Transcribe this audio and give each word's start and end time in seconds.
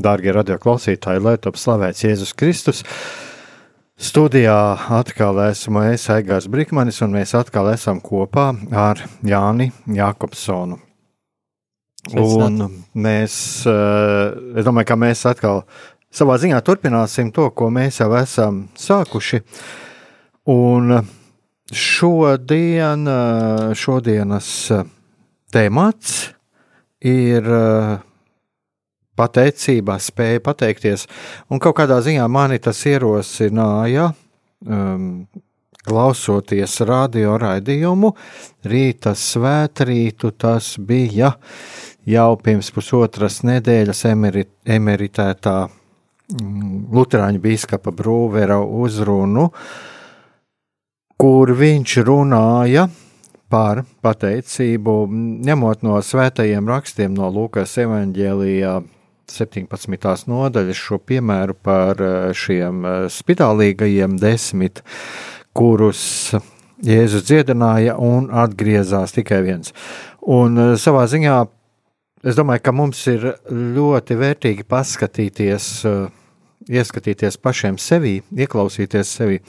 darbie 0.00 0.32
radioklausītāji, 0.34 1.22
lai 1.22 1.36
top 1.40 1.58
slavēts 1.60 2.04
Jēzus 2.06 2.34
Kristus. 2.38 2.82
Studijā 4.02 4.56
atkal 4.90 5.38
esmu 5.44 5.84
es, 5.92 6.08
Aigars 6.10 6.48
Brīsmanis, 6.50 7.02
un 7.04 7.12
mēs 7.14 7.36
atkal 7.38 7.68
esam 7.70 8.00
kopā 8.02 8.48
ar 8.74 9.02
Jāni 9.22 9.70
Jākopsonu. 9.86 10.80
Un 12.18 12.58
mēs, 12.98 13.34
eh, 13.70 14.58
es 14.58 14.66
domāju, 14.66 14.86
ka 14.86 14.96
mēs 14.98 15.22
atkal 15.30 15.62
savā 16.10 16.38
ziņā 16.42 16.58
turpināsim 16.66 17.32
to, 17.32 17.48
ko 17.50 17.70
mēs 17.70 18.00
jau 18.00 18.10
esam 18.18 18.68
sākuši. 18.74 19.42
Un 20.50 21.06
šodien, 21.70 23.06
eh, 23.06 23.74
šodienas 23.78 24.50
temats 25.52 26.32
ir 27.00 27.42
pateicība, 29.22 30.00
spēja 30.02 30.42
pateikties. 30.42 31.06
Un 31.50 31.62
kaut 31.62 31.78
kādā 31.78 32.02
ziņā 32.02 32.26
mani 32.30 32.58
tas 32.62 32.82
ierosināja, 32.90 34.10
um, 34.66 35.08
klausoties 35.82 36.78
radio 36.86 37.36
raidījumu, 37.42 38.12
rīta 38.70 39.14
svētrītu 39.18 40.32
tas 40.38 40.76
bija 40.78 41.34
jau 42.06 42.30
pirms 42.42 42.70
pusotras 42.74 43.40
nedēļas 43.46 44.04
emerit, 44.12 44.50
emeritētā 44.66 45.56
mm, 45.66 46.88
Lutāņu 46.94 47.42
biskupa 47.42 47.94
Brūvera 47.94 48.60
uzrunu, 48.62 49.48
kur 51.18 51.54
viņš 51.58 51.98
runāja 52.06 52.88
par 53.52 53.82
pateicību, 54.02 54.96
ņemot 55.46 55.82
no 55.84 55.98
svētajiem 56.02 56.70
rakstiem 56.70 57.12
no 57.14 57.28
Lūkas 57.30 57.74
evanģēlijā 57.82 58.78
17. 59.30 60.26
nodaļas 60.30 60.78
šo 60.78 60.98
piemēru 61.06 61.54
par 61.62 62.00
eh, 62.02 62.32
šiem 62.36 62.82
eh, 62.86 62.98
spitālīgajiem 63.12 64.18
desmit, 64.20 64.82
kurus 65.56 66.34
Jēzus 66.82 67.28
dziedināja 67.28 67.94
un 68.02 68.26
atgriezās 68.34 69.14
tikai 69.14 69.42
viens. 69.46 69.74
Un 70.26 70.58
eh, 70.58 70.72
savā 70.80 71.04
ziņā 71.10 71.36
es 72.26 72.38
domāju, 72.38 72.64
ka 72.66 72.74
mums 72.74 73.04
ir 73.10 73.28
ļoti 73.50 74.18
vērtīgi 74.18 74.66
paskatīties, 74.70 75.70
ieskatīties 76.70 77.38
pašiem 77.42 77.78
sevi, 77.82 78.20
ieklausīties 78.30 79.16
sevi, 79.18 79.40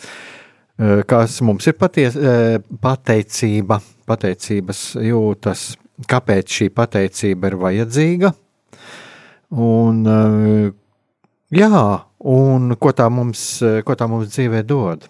kas 1.05 1.35
mums 1.45 1.69
ir 1.69 1.77
paties, 1.77 2.17
pateicība, 2.81 3.77
pateicības 4.09 4.81
jūtas, 5.05 5.67
kāpēc 6.09 6.57
šī 6.57 6.71
pateicība 6.73 7.53
ir 7.53 7.59
vajadzīga 7.61 8.33
Un, 9.53 9.99
eh, 10.09 10.71
jā, 11.53 11.81
un 12.25 12.73
ko 12.81 12.93
tā 12.97 13.05
mums, 13.13 13.43
ko 13.85 13.95
tā 13.95 14.07
mums 14.09 14.31
dzīvē 14.33 14.63
dod? 14.65 15.05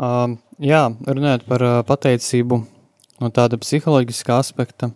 Uh, 0.00 0.38
jā, 0.56 0.86
runājot 1.04 1.44
par 1.44 1.62
uh, 1.66 1.74
pateicību 1.84 2.62
no 3.20 3.28
tāda 3.28 3.58
psiholoģiska 3.60 4.38
aspekta, 4.40 4.88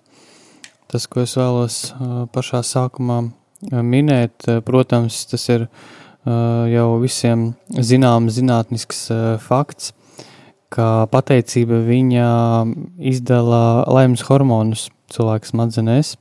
tas, 0.89 1.05
ko 1.05 1.21
es 1.27 1.37
vēlos 1.37 1.77
uh, 1.93 2.25
pašā 2.33 2.63
sākumā 2.65 3.27
minēt, 3.67 4.49
protams, 4.65 5.23
tas 5.31 5.47
ir 5.49 5.69
jau 6.27 6.99
visiem 7.01 7.47
zināms 7.73 8.35
zinātnisks 8.37 9.07
fakts, 9.41 9.95
ka 10.69 11.07
pateicība 11.09 11.79
viņa 11.87 12.27
izdala 13.01 13.87
laimes 13.89 14.27
hormonus 14.29 14.91
cilvēka 15.15 15.49
smadzenēs, 15.49 16.13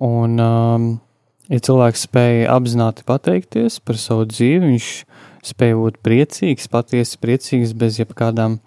Un, 0.00 0.38
um, 0.40 0.86
ja 1.52 1.60
cilvēks 1.60 2.06
spēja 2.08 2.52
apzināti 2.54 3.04
pateikties 3.08 3.80
par 3.84 3.98
savu 4.00 4.24
dzīvi, 4.30 4.72
viņš 4.72 4.88
spēja 5.52 5.76
būt 5.78 5.98
priecīgs, 6.06 6.70
patiesi 6.72 7.18
priecīgs, 7.20 7.74
bez 7.76 7.98
jebkādām 8.00 8.60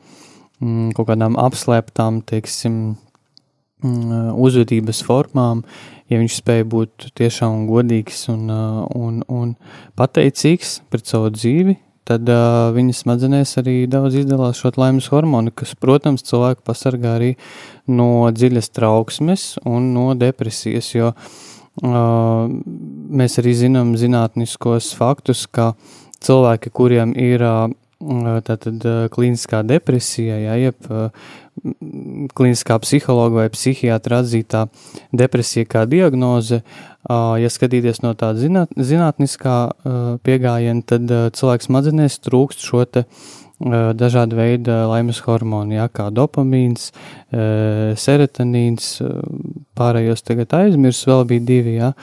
mm, 0.59 0.93
kaut 0.97 1.09
kādām 1.09 1.39
apslēptām, 1.41 2.21
teiksim, 2.29 2.97
mm, 3.83 4.35
uzvedības 4.37 5.01
formām, 5.07 5.63
ja 6.11 6.19
viņš 6.21 6.37
spēja 6.41 6.67
būt 6.69 7.09
tiešām 7.17 7.65
godīgs 7.71 8.27
un, 8.33 8.45
uh, 8.51 8.83
un, 8.93 9.23
un 9.31 9.55
pateicīgs 9.97 10.79
pret 10.91 11.09
savu 11.09 11.33
dzīvi, 11.33 11.79
tad 12.05 12.29
uh, 12.29 12.69
viņa 12.75 12.95
smadzenēs 12.99 13.55
arī 13.61 13.75
daudz 13.89 14.19
izdalās 14.21 14.61
šo 14.61 14.71
laimes 14.77 15.09
hormonu, 15.13 15.53
kas, 15.55 15.73
protams, 15.79 16.25
cilvēku 16.27 16.65
pasargā 16.65 17.15
arī 17.19 17.31
no 17.87 18.27
dziļas 18.33 18.71
trauksmes 18.75 19.45
un 19.65 19.91
no 19.95 20.11
depresijas, 20.17 20.91
jo 20.95 21.11
uh, 21.11 22.45
mēs 23.21 23.39
arī 23.41 23.55
zinām 23.65 23.95
zinātniskos 23.99 24.93
faktus, 24.97 25.45
ka 25.49 25.73
cilvēki, 26.25 26.73
kuriem 26.73 27.15
ir 27.17 27.45
uh, 27.45 27.65
tātad 28.45 28.83
klīniskā 29.13 29.61
depresija, 29.67 30.37
ja, 30.41 30.55
jeb 30.59 30.89
klīniskā 32.35 32.77
psihologa 32.83 33.45
vai 33.45 33.47
psihiatra 33.53 34.19
atzītā 34.23 34.65
depresija 35.15 35.67
kā 35.69 35.85
diagnoze, 35.89 36.61
ja 37.07 37.51
skatīties 37.51 38.01
no 38.03 38.11
tāda 38.17 38.41
zināt, 38.41 38.75
zinātniskā 38.75 39.55
pieejama, 40.25 40.83
tad 40.85 41.15
cilvēks 41.37 41.69
smadzenēs 41.71 42.19
trūkst 42.27 42.67
šo 42.67 42.83
te 42.85 43.05
dažādu 43.95 44.35
veidu 44.35 44.75
laimes 44.91 45.21
hormonu, 45.23 45.77
jā, 45.77 45.87
kā 45.87 46.09
dopamīns, 46.11 46.89
serotonīns, 47.31 48.97
pārējos 49.79 50.25
tagad 50.27 50.57
aizmirsu, 50.59 51.11
vēl 51.13 51.27
bija 51.29 51.45
divi, 51.53 51.77
jā. 51.79 51.93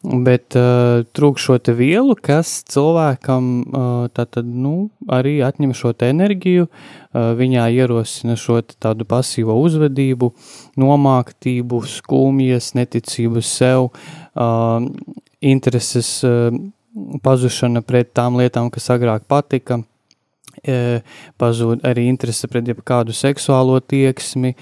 Bet 0.00 0.56
uh, 0.56 1.02
trūkst 1.12 1.44
šo 1.44 1.58
vielu, 1.76 2.14
kas 2.16 2.62
cilvēkam 2.72 3.48
uh, 3.60 3.88
tātad, 4.16 4.46
nu, 4.48 4.88
arī 5.12 5.42
atņem 5.44 5.74
šo 5.76 5.92
enerģiju, 5.92 6.70
uh, 6.70 7.34
viņā 7.36 7.66
ierosina 7.76 8.38
šo 8.40 8.62
tādu 8.80 9.04
pasīvo 9.04 9.58
uzvedību, 9.60 10.30
nomāktību, 10.80 11.82
skumjas, 11.84 12.72
neticību 12.80 13.44
sev, 13.44 13.90
uh, 14.40 14.88
intereses 15.44 16.14
uh, 16.24 16.48
pazušana 17.20 17.84
pret 17.84 18.14
tām 18.16 18.40
lietām, 18.40 18.72
kas 18.72 18.88
agrāk 18.96 19.28
patika, 19.28 19.82
pazūd 21.40 21.84
arī 21.88 22.04
interese 22.10 22.48
pret 22.52 22.66
jebkādu 22.68 23.14
seksuālo 23.16 23.78
tieksmi, 23.80 24.54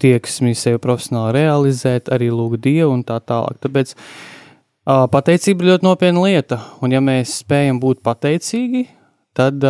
tieksmi 0.00 0.54
sevi 0.56 0.80
profesionāli 0.82 1.42
realizēt, 1.42 2.08
arī 2.12 2.30
lūgt 2.32 2.62
Dievu 2.64 2.94
un 2.94 3.02
tā 3.04 3.18
tālāk. 3.20 3.58
Tāpēc 3.64 3.92
pateicība 5.12 5.62
ir 5.62 5.72
ļoti 5.74 5.86
nopietna 5.86 6.24
lieta, 6.24 6.60
un 6.80 6.94
ja 6.96 7.02
mēs 7.04 7.40
spējam 7.42 7.82
būt 7.82 8.00
pateicīgi, 8.06 8.86
tad 9.36 9.64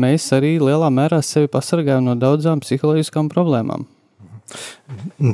mēs 0.00 0.30
arī 0.36 0.56
lielā 0.60 0.88
mērā 0.92 1.20
sevi 1.24 1.48
pasargājam 1.52 2.08
no 2.08 2.16
daudzām 2.20 2.64
psiholoģiskām 2.64 3.28
problēmām. 3.32 3.86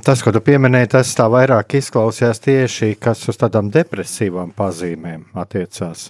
Tas, 0.06 0.22
ko 0.24 0.32
tu 0.32 0.40
pieminēji, 0.40 0.88
tas 0.94 1.10
tā 1.18 1.26
vairāk 1.28 1.74
izklausījās 1.76 2.38
tieši, 2.40 2.94
kas 2.96 3.26
uz 3.28 3.36
tādām 3.36 3.68
depresīvām 3.74 4.54
pazīmēm 4.56 5.26
attiecās. 5.36 6.06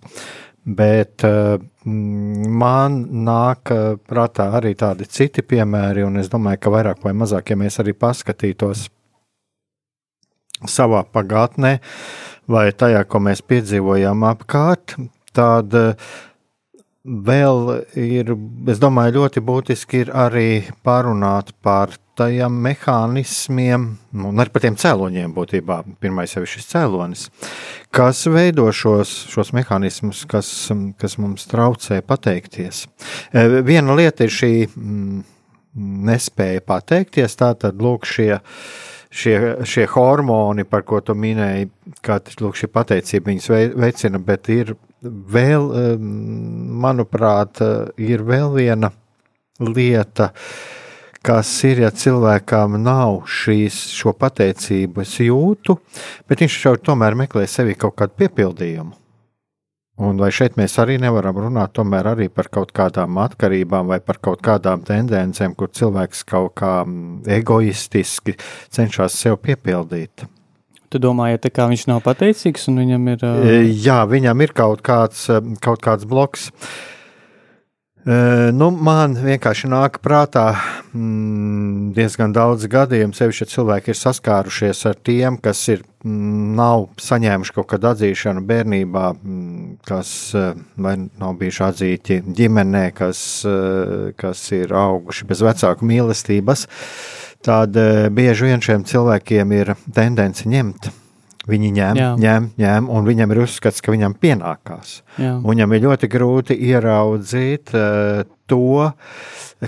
Bet 0.62 1.25
uh, 1.26 1.56
man 1.85 2.99
nāk 3.26 3.73
uh, 3.75 3.97
prātā 3.99 4.47
arī 4.61 4.76
tādi 4.79 5.09
citi 5.11 5.43
piemēri, 5.43 6.05
un 6.06 6.20
es 6.23 6.31
domāju, 6.31 6.61
ka 6.62 6.75
vairāk 6.76 7.03
vai 7.03 7.14
mazāk, 7.19 7.50
ja 7.50 7.59
mēs 7.59 7.81
arī 7.82 7.97
paskatītos 7.99 8.87
savā 10.70 11.03
pagātnē, 11.11 11.79
vai 12.47 12.69
tajā, 12.70 13.03
ko 13.11 13.19
mēs 13.26 13.43
piedzīvojām 13.43 14.23
apkārt, 14.29 14.94
tad 15.35 15.75
vēl 17.03 17.73
ir, 17.99 18.31
es 18.70 18.79
domāju, 18.82 19.17
ļoti 19.19 19.43
būtiski 19.43 20.05
ir 20.05 20.15
arī 20.15 20.49
parunāt 20.87 21.50
par 21.62 21.97
tajiem 22.22 22.60
mehānismiem, 22.64 23.88
un 24.24 24.42
arī 24.42 24.54
par 24.54 24.64
tiem 24.64 24.78
cēloņiem 24.80 25.34
būtībā. 25.36 25.80
Pirmais 26.02 26.32
jau 26.34 26.44
ir 26.44 26.52
šis 26.52 26.70
cēlonis, 26.70 27.26
kas 27.94 28.24
veido 28.30 28.69
šos, 28.72 29.12
šos 29.32 29.52
mehānismus, 29.56 30.24
kas, 30.30 30.48
kas 31.02 31.19
mums 31.20 31.48
traucē 31.50 32.00
pateikties. 32.06 32.86
Viena 33.66 33.98
lieta 33.98 34.26
ir 34.26 34.32
šī 34.32 34.54
mm, 34.70 35.20
nespēja 36.08 36.64
pateikties, 36.66 37.38
tātad 37.42 37.82
lūk 37.82 38.08
šie 38.08 38.32
šie, 39.12 39.36
šie 39.69 39.86
hormoni, 39.92 40.64
par 40.69 40.84
ko 40.88 41.00
tu 41.04 41.14
minēji, 41.19 41.69
kā 42.04 42.19
lūk, 42.40 42.56
šī 42.58 42.69
pateicība 42.72 43.30
viņus 43.32 43.50
veicina, 43.76 44.20
bet 44.22 44.48
ir 44.52 44.74
vēl, 45.02 45.69
manuprāt, 46.82 47.62
ir 48.00 48.24
vēl 48.26 48.54
viena 48.56 48.92
lieta, 49.60 50.32
kas 51.24 51.50
ir, 51.69 51.82
ja 51.84 51.90
cilvēkam 51.94 52.76
nav 52.82 53.22
šīs, 53.30 53.78
šo 53.94 54.14
pateicību, 54.19 55.04
es 55.04 55.14
jūtu, 55.22 55.78
bet 56.28 56.42
viņš 56.42 56.58
jau 56.66 56.74
tomēr 56.90 57.16
meklē 57.19 57.46
sevi 57.50 57.78
kaut 57.78 57.96
kādu 58.00 58.19
piepildījumu. 58.22 58.98
Un 60.02 60.19
vai 60.19 60.30
šeit 60.34 60.56
mēs 60.58 60.78
arī 60.82 60.96
nevaram 60.98 61.36
runāt 61.44 61.78
arī 61.78 62.28
par 62.32 62.48
kaut 62.48 62.72
kādām 62.72 63.19
atkarībām 63.22 63.86
vai 63.86 64.00
par 64.00 64.19
kaut 64.19 64.40
kādām 64.42 64.82
tendencēm, 64.82 65.54
kur 65.54 65.69
cilvēks 65.69 66.24
kaut 66.24 66.54
kā 66.56 66.82
mm, 66.84 67.22
egoistiski 67.28 68.34
cenšas 68.70 69.12
sev 69.12 69.36
piepildīt? 69.36 70.24
Tu 70.88 70.98
domā, 70.98 71.30
ja 71.30 71.38
tā 71.38 71.52
kā 71.52 71.69
viņš 71.69 71.86
nav 71.88 72.02
pateicīgs 72.04 72.66
un 72.69 72.80
viņam 72.82 73.12
ir. 73.14 73.22
Uh... 73.22 73.52
Jā, 73.69 74.02
viņam 74.08 74.42
ir 74.42 74.56
kaut 74.56 74.82
kāds, 74.82 75.28
kaut 75.60 75.80
kāds 75.84 76.08
bloks. 76.08 76.50
Uh, 76.50 77.01
Nu, 78.02 78.66
man 78.82 79.12
vienkārši 79.14 79.69
nāk 79.70 80.00
prātā 80.02 80.49
mm, 80.90 81.93
diezgan 81.94 82.32
daudz 82.34 82.66
gadījumu, 82.66 83.14
sevišķi 83.14 83.46
cilvēki 83.52 83.93
ir 83.93 83.99
saskārušies 84.00 84.81
ar 84.90 84.96
tiem, 85.06 85.37
kas 85.38 85.60
ir, 85.70 85.84
mm, 86.02 86.49
nav 86.58 86.88
saņēmuši 86.99 87.54
kaut 87.54 87.69
kādu 87.70 87.93
atzīšanu 87.93 88.43
bērnībā, 88.49 89.04
mm, 89.14 89.76
kas 89.87 90.10
vai 90.34 90.96
nav 91.04 91.37
bijuši 91.38 91.62
atzīti 91.69 92.16
ģimenē, 92.26 92.88
kas, 92.99 93.20
kas 94.19 94.43
ir 94.58 94.75
auguši 94.75 95.28
bez 95.31 95.44
vecāku 95.46 95.87
mīlestības. 95.87 96.66
Tad 97.43 97.78
bieži 98.14 98.50
vien 98.50 98.66
šiem 98.66 98.82
cilvēkiem 98.87 99.55
ir 99.60 99.72
tendence 99.94 100.50
ņemt 100.50 100.90
Viņi 101.50 101.73
ņem, 101.75 101.99
Jā. 101.99 102.09
ņem, 102.23 102.44
ņem, 102.61 102.89
un 102.94 103.06
viņam 103.06 103.33
ir 103.35 103.41
uzskats, 103.43 103.83
ka 103.83 103.91
viņam 103.91 104.15
pienākās. 104.23 105.00
Jā. 105.19 105.35
Viņam 105.43 105.73
ir 105.75 105.81
ļoti 105.89 106.09
grūti 106.11 106.56
ieraudzīt 106.69 107.73
uh, 107.75 108.23
to, 108.47 108.93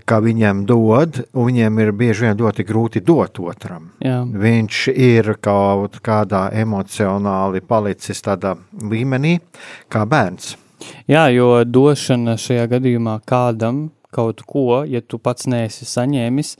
ka 0.07 0.21
viņam 0.23 0.63
dod, 0.71 1.19
un 1.35 1.49
viņiem 1.49 1.81
ir 1.83 1.91
bieži 1.99 2.29
vien 2.29 2.39
ļoti 2.39 2.67
grūti 2.69 3.03
dot 3.03 3.41
otram. 3.43 3.89
Jā. 4.05 4.21
Viņš 4.23 4.85
ir 4.95 5.33
kaut 5.43 5.99
kādā 6.05 6.47
emocionāli 6.63 7.63
palicis 7.67 8.23
tādā 8.23 8.55
līmenī, 8.79 9.41
kā 9.91 10.05
bērns. 10.07 10.55
Jā, 11.11 11.27
jo 11.35 11.57
došana 11.67 12.37
šajā 12.39 12.69
gadījumā 12.77 13.19
kādam 13.27 13.89
kaut 14.15 14.45
ko, 14.47 14.85
ja 14.87 15.03
tu 15.03 15.19
pats 15.19 15.49
neesi 15.51 15.89
saņēmis, 15.91 16.55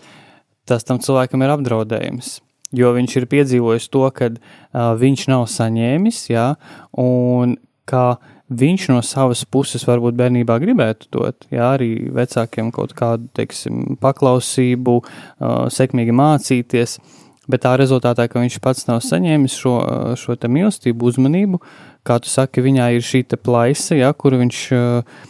tas 0.67 0.83
tam 0.89 0.99
cilvēkam 0.99 1.45
ir 1.45 1.55
apdraudējums 1.55 2.41
jo 2.75 2.93
viņš 2.97 3.17
ir 3.21 3.29
piedzīvojis 3.31 3.89
to, 3.93 4.05
ka 4.15 4.31
uh, 4.31 4.93
viņš 5.01 5.27
nav 5.33 5.47
saņēmis, 5.51 6.21
jā, 6.33 6.53
un 7.01 7.57
kā 7.89 8.07
viņš 8.55 8.87
no 8.93 9.01
savas 9.05 9.45
puses 9.49 9.85
varbūt 9.89 10.17
bērnībā 10.19 10.57
gribētu 10.63 11.11
dot, 11.15 11.47
jā, 11.53 11.75
arī 11.77 12.11
vecākiem 12.15 12.71
kaut 12.75 12.95
kādu, 12.97 13.29
teiksim, 13.37 13.99
paklausību, 14.03 14.97
uh, 15.01 15.67
sekmīgi 15.73 16.15
mācīties, 16.17 16.99
bet 17.51 17.65
tā 17.65 17.75
rezultātā, 17.81 18.29
ka 18.31 18.41
viņš 18.41 18.59
pats 18.65 18.89
nav 18.89 19.03
saņēmis 19.05 19.59
šo, 19.61 19.77
šo 20.21 20.37
te 20.41 20.49
mīlestību, 20.49 21.13
uzmanību, 21.13 21.61
kā 22.05 22.19
tu 22.21 22.33
saki, 22.33 22.65
viņā 22.65 22.95
ir 22.97 23.05
šī 23.05 23.25
te 23.29 23.41
plaisa, 23.41 23.97
jā, 23.99 24.13
kur 24.17 24.37
viņš 24.41 24.65
uh, 24.77 25.23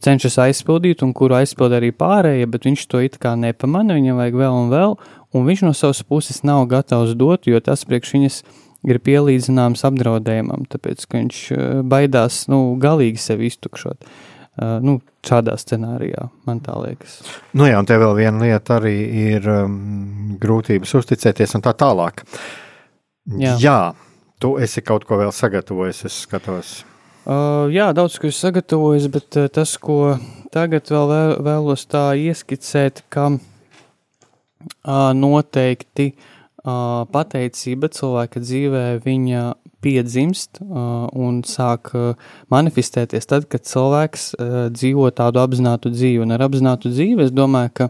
cenšas 0.00 0.38
aizpildīt 0.46 1.02
un 1.04 1.12
kuru 1.16 1.36
aizpild 1.40 1.74
arī 1.76 1.90
pārējie, 1.96 2.46
bet 2.50 2.68
viņš 2.68 2.86
to 2.88 3.02
it 3.04 3.18
kā 3.22 3.34
nepamana, 3.38 3.96
viņam 3.98 4.20
vajag 4.20 4.38
vēl 4.42 4.58
un 4.60 4.70
vēl, 4.72 4.96
un 5.32 5.46
viņš 5.48 5.64
no 5.66 5.72
savas 5.76 6.02
puses 6.06 6.42
nav 6.46 6.66
gatavs 6.70 7.16
dot, 7.18 7.48
jo 7.48 7.60
tas 7.64 7.84
priekš 7.88 8.12
viņas 8.16 8.42
ir 8.88 8.98
pielīdzināms 9.02 9.84
apdraudējumam, 9.86 10.66
tāpēc, 10.70 11.06
ka 11.06 11.20
viņš 11.20 11.40
eh, 11.54 11.64
baidās, 11.86 12.44
nu, 12.52 12.64
galīgi 12.82 13.22
sevi 13.22 13.50
iztukšot. 13.52 14.06
Uh, 14.52 14.74
nu, 14.84 14.98
šādā 15.24 15.54
scenārijā, 15.56 16.26
man 16.44 16.58
tā 16.60 16.74
liekas. 16.76 17.22
Nu 17.56 17.64
jā, 17.64 17.78
un 17.80 17.86
te 17.88 17.96
vēl 17.96 18.10
viena 18.18 18.42
lieta 18.42 18.74
arī 18.76 18.98
ir 19.32 19.46
um, 19.48 20.34
grūtības 20.42 20.92
uzticēties 20.98 21.56
un 21.56 21.64
tā 21.64 21.72
tālāk. 21.72 22.20
Jā. 23.40 23.54
jā, 23.56 23.78
tu 24.44 24.50
esi 24.60 24.82
kaut 24.84 25.06
ko 25.08 25.16
vēl 25.22 25.32
sagatavojis, 25.32 26.02
es 26.04 26.18
skatos. 26.26 26.74
Uh, 27.24 27.70
jā, 27.72 27.88
daudz 27.96 28.18
ko 28.20 28.28
esmu 28.28 28.42
sagatavojis, 28.50 29.08
bet 29.14 29.40
uh, 29.40 29.48
tas, 29.48 29.72
ko 29.80 30.18
tagad 30.52 30.92
vēl, 30.92 31.08
vēl 31.14 31.34
vēlos 31.48 31.88
tā 31.88 32.10
ieskicēt, 32.20 33.06
ka 33.08 33.30
uh, 33.30 33.40
noteikti 35.18 36.12
pateicība 36.62 37.90
cilvēka 37.90 38.42
dzīvē 38.42 38.84
viņa 39.02 39.42
piedzimst 39.82 40.60
un 40.62 41.40
sāk 41.46 41.90
manifestēties 42.52 43.26
tad, 43.26 43.48
kad 43.50 43.66
cilvēks 43.66 44.28
dzīvo 44.74 45.10
tādu 45.16 45.42
apzinātu 45.42 45.90
dzīvi. 45.90 46.22
Un 46.22 46.36
ar 46.36 46.46
apzinātu 46.46 46.92
dzīvi 46.92 47.26
es 47.26 47.32
domāju, 47.34 47.72
ka 47.80 47.88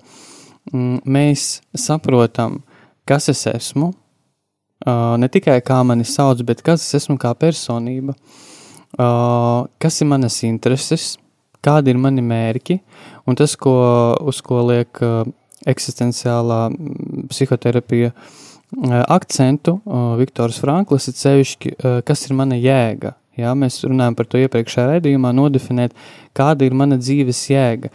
mm, 0.73 1.03
mēs 1.05 1.61
saprotam, 1.77 2.63
kas 3.09 3.29
es 3.33 3.45
esmu, 3.51 3.93
ne 5.21 5.29
tikai 5.29 5.61
kā 5.65 5.83
mani 5.87 6.07
sauc, 6.09 6.41
bet 6.47 6.65
kas 6.65 6.87
es 6.87 7.03
esmu 7.03 7.19
kā 7.21 7.35
personība, 7.39 8.17
kas 8.97 10.01
ir 10.01 10.11
manas 10.11 10.41
intereses, 10.49 11.17
kādi 11.63 11.93
ir 11.93 12.01
mani 12.01 12.25
mērķi, 12.25 12.81
un 13.29 13.39
tas, 13.39 13.55
ko, 13.61 13.77
uz 14.27 14.41
ko 14.43 14.65
liek 14.73 14.99
eksistenciālā 15.69 16.61
psihoterapija 17.31 18.13
eh, 18.13 18.99
akcentu, 19.07 19.79
Viktors 20.21 20.61
Franklis 20.63 21.09
ir 21.11 21.19
sevišķi, 21.19 21.73
eh, 21.73 21.99
kas 22.07 22.27
ir 22.29 22.37
mana 22.39 22.59
jēga. 22.59 23.17
Jā, 23.39 23.55
mēs 23.57 23.81
runājam 23.87 24.17
par 24.17 24.29
to 24.29 24.41
iepriekšējā 24.43 24.91
raidījumā, 24.91 25.31
nodefinēt, 25.33 25.97
kāda 26.37 26.67
ir 26.67 26.77
mana 26.77 26.99
dzīves 27.01 27.47
jēga. 27.49 27.89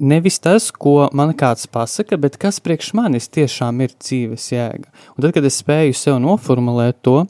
Nevis 0.00 0.38
tas, 0.38 0.68
ko 0.70 1.08
man 1.12 1.34
kāds 1.34 1.66
pasaka, 1.66 2.16
bet 2.20 2.38
kas 2.40 2.60
priekš 2.62 2.92
manis 2.94 3.26
tiešām 3.28 3.82
ir 3.82 3.96
dzīves 3.98 4.46
jēga. 4.54 4.86
Un 5.16 5.24
tad, 5.24 5.34
kad 5.34 5.44
es 5.44 5.58
spēju 5.60 5.98
sev 5.98 6.20
noformulēt 6.22 7.02
to, 7.02 7.24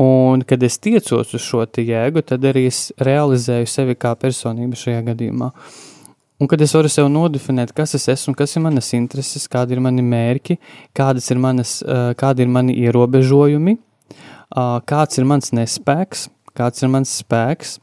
un 0.00 0.46
kad 0.46 0.62
es 0.62 0.78
tiecos 0.78 1.34
uz 1.34 1.42
šo 1.42 1.66
jēgu, 1.66 2.22
tad 2.22 2.46
arī 2.46 2.68
es 2.70 2.92
realizēju 3.02 3.66
sevi 3.68 3.98
kā 3.98 4.14
personību 4.14 4.78
šajā 4.78 5.02
gadījumā. 5.10 5.50
Uh, 5.50 5.90
Un 6.40 6.48
kad 6.48 6.62
es 6.64 6.72
varu 6.72 6.88
sev 6.88 7.10
nodefinēt, 7.12 7.74
kas 7.76 7.92
es 7.98 8.06
esmu, 8.08 8.32
kas 8.32 8.56
ir 8.56 8.62
manas 8.64 8.86
intereses, 8.96 9.44
kādi 9.52 9.76
ir 9.76 9.82
mani 9.84 10.00
mērķi, 10.00 10.56
kādas 10.96 11.26
ir 11.28 11.40
manas, 11.42 11.74
kādi 12.16 12.46
ir 12.46 12.48
mani 12.48 12.72
ierobežojumi, 12.80 13.74
kāds 14.88 15.20
ir 15.20 15.28
mans 15.28 15.52
nespēks, 15.52 16.30
kāds 16.56 16.80
ir 16.80 16.92
mans 16.94 17.12
spēks, 17.20 17.74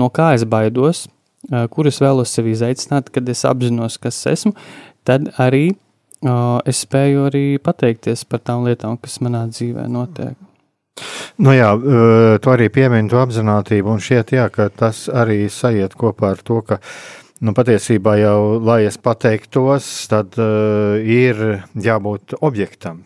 no 0.00 0.08
kā 0.08 0.30
es 0.38 0.46
baidos, 0.48 1.04
kur 1.74 1.92
es 1.92 2.00
vēlos 2.00 2.32
sevi 2.32 2.56
izaicināt, 2.56 3.12
kad 3.12 3.28
es 3.28 3.44
apzinos, 3.44 4.00
kas 4.00 4.22
esmu, 4.32 4.54
tad 5.04 5.28
arī 5.36 5.66
es 6.64 6.82
spēju 6.88 7.28
arī 7.28 7.44
pateikties 7.60 8.24
par 8.24 8.40
tām 8.48 8.64
lietām, 8.64 8.96
kas 8.96 9.20
manā 9.20 9.44
dzīvē 9.52 9.84
notiek. 9.92 10.40
Nu 11.38 11.52
jā, 11.52 11.68
tu 12.42 12.50
arī 12.50 12.72
piemini 12.72 13.12
to 13.12 13.20
apziņotību, 13.20 13.92
un 13.92 14.00
šķiet, 14.02 14.36
jā, 14.40 14.48
ka 14.50 14.72
tas 14.72 15.04
arī 15.12 15.44
sajiet 15.52 15.92
kopā 16.00 16.32
ar 16.32 16.40
to, 16.42 16.62
ka 16.66 16.80
uh, 16.80 17.27
Nu, 17.38 17.52
patiesībā 17.54 18.16
jau, 18.18 18.38
lai 18.58 18.80
es 18.88 18.96
pateiktos, 18.98 19.86
tad 20.10 20.34
uh, 20.42 20.98
ir 20.98 21.62
jābūt 21.78 22.34
objektam. 22.42 23.04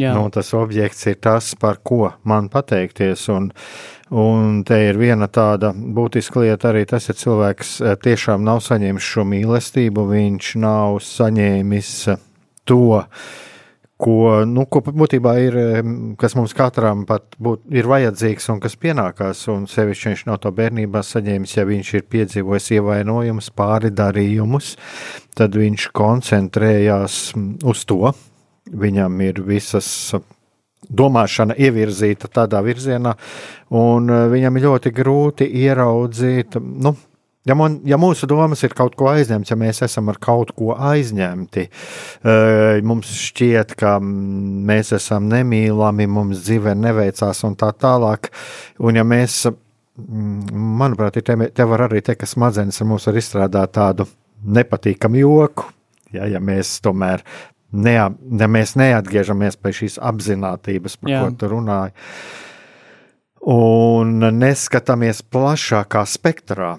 Jā. 0.00 0.14
Nu, 0.16 0.30
tas 0.32 0.54
objekts 0.56 1.04
ir 1.10 1.18
tas, 1.22 1.52
par 1.60 1.82
ko 1.84 2.14
man 2.24 2.48
pateikties. 2.52 3.26
Un, 3.32 3.50
un 4.08 4.62
te 4.66 4.78
ir 4.88 4.98
viena 5.00 5.28
tāda 5.28 5.72
būtiska 5.76 6.42
lieta, 6.42 6.72
arī 6.72 6.86
tas, 6.88 7.10
ja 7.10 7.16
cilvēks 7.18 7.74
eh, 7.80 7.94
tiešām 8.02 8.42
nav 8.46 8.62
saņēmis 8.64 9.10
šo 9.12 9.26
mīlestību, 9.28 10.06
viņš 10.10 10.52
nav 10.62 10.98
saņēmis 11.06 11.92
to, 12.68 12.98
ko, 14.02 14.42
nu, 14.48 14.64
ko 14.70 14.82
būtībā 14.84 15.34
ir, 15.44 15.56
kas 16.20 16.34
mums 16.38 16.54
katram 16.56 17.04
būt, 17.06 17.64
ir 17.74 17.88
vajadzīgs 17.90 18.48
un 18.54 18.60
kas 18.62 18.76
pienākās. 18.80 19.44
Un 19.52 19.68
sevišķi 19.70 20.10
viņš 20.10 20.24
no 20.30 20.38
to 20.42 20.52
bērnībā 20.54 21.04
saņēmis, 21.06 21.56
ja 21.58 21.66
viņš 21.68 21.94
ir 21.98 22.08
piedzīvojis 22.12 22.70
ievainojumus, 22.78 23.52
pāri 23.56 23.92
darījumus, 23.94 24.74
tad 25.38 25.58
viņš 25.58 25.88
koncentrējās 25.96 27.22
uz 27.68 27.86
to. 27.88 28.14
Viņam 28.72 29.18
ir 29.26 29.42
visas 29.44 29.88
domāšana 30.82 31.54
ievirzīta 31.58 32.30
tādā 32.32 32.62
virzienā, 32.64 33.14
un 33.78 34.10
viņam 34.32 34.58
ir 34.58 34.66
ļoti 34.66 34.92
grūti 34.94 35.48
ieraudzīt. 35.62 36.58
Nu, 36.58 36.94
Ja, 37.48 37.56
man, 37.58 37.80
ja 37.88 37.98
mūsu 37.98 38.28
domas 38.30 38.60
ir 38.62 38.74
kaut 38.78 38.94
ko 38.98 39.08
aizņemts, 39.10 39.50
ja 39.50 39.56
mēs 39.58 39.82
esam 39.82 40.12
ar 40.12 40.18
kaut 40.22 40.52
ko 40.54 40.76
aizņemti, 40.78 41.64
mums 42.86 43.10
šķiet, 43.18 43.74
ka 43.80 43.96
mēs 44.02 44.92
esam 44.94 45.26
nemīlami, 45.32 46.06
mums 46.06 46.44
dzīve 46.46 46.76
neveicās 46.78 47.42
un 47.48 47.58
tā 47.58 47.72
tālāk. 47.74 48.30
Un 48.78 49.00
ja 49.00 49.02
mēs, 49.02 49.40
manuprāt, 49.98 51.18
te, 51.18 51.36
te 51.50 51.66
var 51.66 51.88
arī 51.88 52.04
teikt, 52.06 52.22
ka 52.22 52.30
smadzenes 52.30 52.78
mums 52.86 53.10
var 53.10 53.18
izstrādāt 53.18 53.74
tādu 53.74 54.06
nepatīkamu 54.42 55.24
joku. 55.24 55.66
Ja, 56.14 56.28
ja 56.30 56.38
mēs 56.44 56.76
tomēr 56.84 57.24
nea, 57.72 58.06
ja 58.38 58.48
mēs 58.50 58.76
neatgriežamies 58.78 59.58
pie 59.58 59.74
šīs 59.80 59.98
apziņotības, 59.98 60.98
par 61.00 61.10
Jā. 61.10 61.24
ko 61.24 61.34
tu 61.40 61.50
runāji. 61.56 61.94
Un 63.42 64.20
neskatāmies 64.38 65.18
plašākā 65.34 66.04
spektrā. 66.06 66.76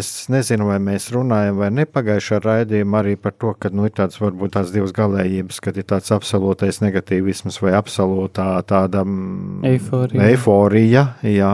Es 0.00 0.08
nezinu, 0.32 0.70
vai 0.70 0.78
mēs 0.80 1.10
runājam 1.12 1.58
vai 1.60 1.68
nepagājušā 1.76 2.38
raidījumā 2.46 3.02
arī 3.02 3.12
par 3.20 3.34
to, 3.36 3.50
ka 3.60 3.68
nu, 3.68 3.84
ir 3.84 3.92
tāds 3.92 4.16
varbūt 4.22 4.54
tās 4.56 4.72
divas 4.72 4.94
galējības, 4.96 5.58
kad 5.66 5.76
ir 5.76 5.84
tāds 5.92 6.08
absolūtais 6.16 6.80
negatīvisms 6.80 7.60
vai 7.60 7.74
absolūtā 7.76 8.46
tāda 8.72 9.04
eiforija. 9.68 10.30
eiforija 10.30 11.04
jā, 11.28 11.52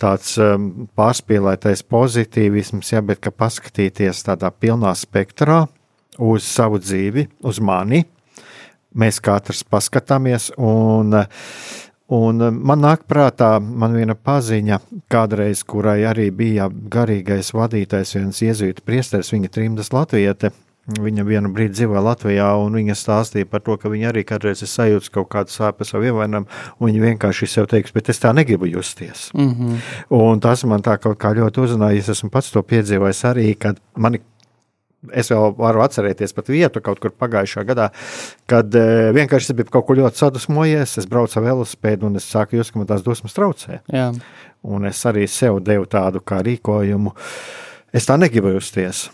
tāds 0.00 0.38
um, 0.40 0.88
pārspīlētais 0.96 1.84
pozitīvisms, 1.84 2.94
jā, 2.94 3.04
bet 3.04 3.20
ka 3.20 3.28
paskatīties 3.44 4.24
tādā 4.24 4.54
pilnā 4.56 4.96
spektrā, 4.96 5.66
uz 6.16 6.48
savu 6.48 6.80
dzīvi, 6.80 7.28
uz 7.44 7.60
mani. 7.60 8.06
Mēs 8.96 9.20
katrs 9.24 9.66
paskatāmies, 9.68 10.50
un, 10.56 11.12
un 12.12 12.42
man 12.52 12.82
nāk 12.84 13.06
prātā 13.08 13.54
man 13.60 13.96
viena 13.96 14.16
paziņa, 14.16 14.80
kādreiz, 15.12 15.64
kurai 15.68 16.02
arī 16.08 16.30
bija 16.34 16.68
garīgais 16.68 17.54
vadītājs, 17.56 18.16
viens 18.18 18.42
iezīta 18.44 18.84
priesteris, 18.84 19.32
viņa 19.34 19.52
trimdas 19.52 19.92
latviete. 19.94 20.52
Viņa 20.82 21.22
vienu 21.22 21.46
brīdi 21.54 21.76
dzīvoja 21.76 22.00
Latvijā, 22.02 22.46
un 22.58 22.74
viņa 22.74 22.96
stāstīja 22.98 23.46
par 23.46 23.60
to, 23.62 23.76
ka 23.78 23.86
viņa 23.86 24.08
arī 24.10 24.24
kādreiz 24.26 24.64
ir 24.64 24.70
sajūta 24.70 25.12
kaut 25.14 25.28
kādu 25.30 25.54
sāpes 25.54 25.92
savu 25.92 26.08
ievainojumu, 26.08 26.48
un 26.80 26.88
viņa 26.88 27.04
vienkārši 27.04 27.46
sev 27.52 27.68
teiks, 27.70 27.94
bet 27.94 28.10
es 28.10 28.18
tā 28.18 28.32
negribu 28.34 28.66
justies. 28.66 29.28
Mm 29.34 29.52
-hmm. 29.54 29.76
Un 30.10 30.40
tas 30.40 30.64
man 30.64 30.82
tā 30.82 30.98
kaut 30.98 31.18
kā 31.22 31.30
ļoti 31.38 31.62
uzrunāja, 31.62 31.98
es 31.98 32.08
esmu 32.08 32.30
pats 32.30 32.50
to 32.50 32.62
piedzīvojis 32.62 33.24
arī, 33.30 33.54
kad 33.58 33.78
mani 33.96 34.20
Es 35.10 35.32
vēl 35.32 35.56
varu 35.58 35.82
atcerēties 35.82 36.34
pat 36.36 36.50
vietu 36.52 36.82
kaut 36.84 37.00
kur 37.02 37.10
pagājušā 37.18 37.64
gadā, 37.66 37.88
kad 38.50 38.70
uh, 38.78 39.08
vienkārši 39.16 39.50
es 39.50 39.56
biju 39.58 39.72
kaut 39.74 39.88
ko 39.88 39.96
ļoti 39.98 40.22
sadusmojies. 40.22 40.98
Es 41.02 41.08
braucu 41.10 41.40
ar 41.40 41.48
velosipēdu 41.48 42.06
un 42.06 42.20
es 42.20 42.28
sāku 42.30 42.60
just, 42.60 42.70
ka 42.70 42.78
man 42.78 42.90
tās 42.90 43.02
dusmas 43.02 43.34
traucē. 43.34 43.80
Jā. 43.90 44.12
Un 44.62 44.86
es 44.86 45.00
arī 45.10 45.26
sev 45.26 45.58
devu 45.66 45.88
tādu 45.90 46.22
kā 46.22 46.38
rīkojumu. 46.46 47.16
Es 47.92 48.06
tā 48.06 48.14
negribu 48.20 48.54
justies. 48.54 49.08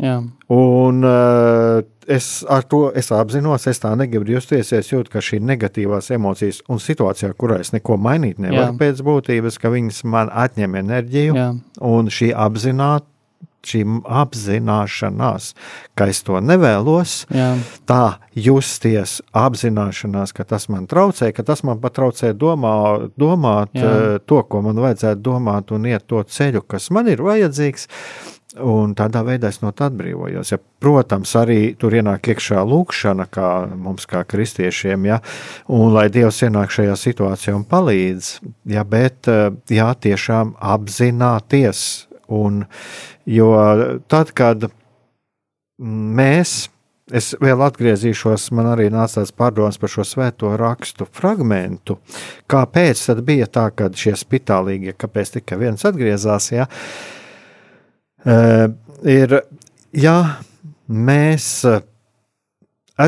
Jā. 0.00 0.16
Un 0.50 1.04
uh, 1.06 1.84
es 2.10 2.26
ar 2.50 2.64
to 2.66 2.88
es 2.98 3.12
apzinos, 3.14 3.68
es 3.70 3.78
tā 3.82 3.92
negribu 3.98 4.34
justies. 4.34 4.72
Es 4.74 4.90
jūtu, 4.90 5.12
ka 5.12 5.22
šī 5.22 5.38
negatīvās 5.44 6.10
emocijas 6.16 6.62
un 6.72 6.82
situācijā, 6.82 7.30
kurā 7.38 7.60
es 7.62 7.70
neko 7.76 7.98
mainīt 8.00 8.40
nevaru 8.42 8.72
Jā. 8.72 8.78
pēc 8.80 9.02
būtības, 9.06 9.60
ka 9.62 9.70
viņas 9.74 10.02
man 10.10 10.32
atņem 10.32 10.78
enerģiju. 10.82 11.36
Jā. 11.38 11.50
Un 11.86 12.10
šī 12.10 12.32
apzināta 12.34 13.06
šī 13.70 13.82
apzināšanās, 14.22 15.52
ka 15.94 16.08
es 16.10 16.22
to 16.26 16.40
nevēlos, 16.42 17.24
Jā. 17.34 17.54
tā 17.88 18.18
justies 18.34 19.20
apzināšanās, 19.36 20.34
ka 20.34 20.46
tas 20.48 20.68
man 20.72 20.88
traucē, 20.90 21.30
ka 21.34 21.46
tas 21.46 21.64
man 21.66 21.80
pat 21.82 21.96
traucē 21.98 22.34
domā, 22.34 22.74
domāt 23.20 23.74
Jā. 23.74 23.90
Eh, 23.90 24.18
to, 24.26 24.42
ko 24.48 24.62
man 24.66 24.80
vajadzētu 24.82 25.22
domāt, 25.24 25.74
un 25.74 25.86
iet 25.90 26.06
to 26.10 26.22
ceļu, 26.22 26.64
kas 26.66 26.90
man 26.94 27.10
ir 27.12 27.22
vajadzīgs. 27.24 27.88
Un 28.62 28.92
tādā 28.94 29.24
veidā 29.26 29.48
es 29.50 29.58
no 29.64 29.72
tā 29.74 29.88
atbrīvojos. 29.90 30.52
Ja, 30.52 30.60
protams, 30.78 31.32
arī 31.34 31.74
tur 31.74 31.96
ienāk 31.98 32.28
iekšā 32.30 32.60
lūkšana, 32.62 33.26
kā 33.26 33.48
mums, 33.74 34.06
kā 34.06 34.22
kristiešiem, 34.30 35.08
ja, 35.10 35.18
un 35.66 35.90
lai 35.96 36.06
Dievs 36.14 36.38
ienāk 36.46 36.70
šajā 36.70 36.94
situācijā 37.00 37.56
un 37.56 37.64
palīdz. 37.66 38.30
Ja, 38.70 38.86
bet 38.86 39.26
eh, 39.26 39.48
jā, 39.74 39.90
tiešām 40.06 40.54
apzināties 40.62 42.06
un 42.28 42.64
Jo 43.24 43.50
tad, 44.08 44.32
kad 44.36 44.66
mēs, 45.80 46.68
es 47.08 47.32
vēl 47.40 47.62
atgriezīšos, 47.64 48.50
man 48.56 48.68
arī 48.74 48.90
nāca 48.92 49.22
tāds 49.22 49.32
pārdoms 49.36 49.80
par 49.80 49.92
šo 49.92 50.04
svēto 50.08 50.52
rakstu 50.60 51.08
fragmentu, 51.08 51.96
kāpēc 52.50 53.06
tad 53.08 53.24
bija 53.24 53.48
tā, 53.48 53.70
ka 53.72 53.88
šie 53.88 54.12
spitālīgie, 54.20 54.96
kāpēc 55.00 55.38
tikai 55.38 55.60
viens 55.64 55.88
atgriezās, 55.88 56.50
ja, 56.52 56.68
ir, 59.08 59.38
ja 59.96 60.16
mēs 60.84 61.50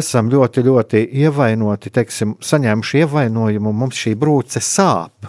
esam 0.01 0.33
ļoti, 0.33 0.65
ļoti 0.67 1.09
ievainoti, 1.27 1.93
teiksim, 1.93 2.39
saņēmuši 2.43 3.05
ievainojumu, 3.05 3.73
mums 3.85 4.01
šī 4.01 4.17
brūce 4.19 4.65
sāp. 4.65 5.29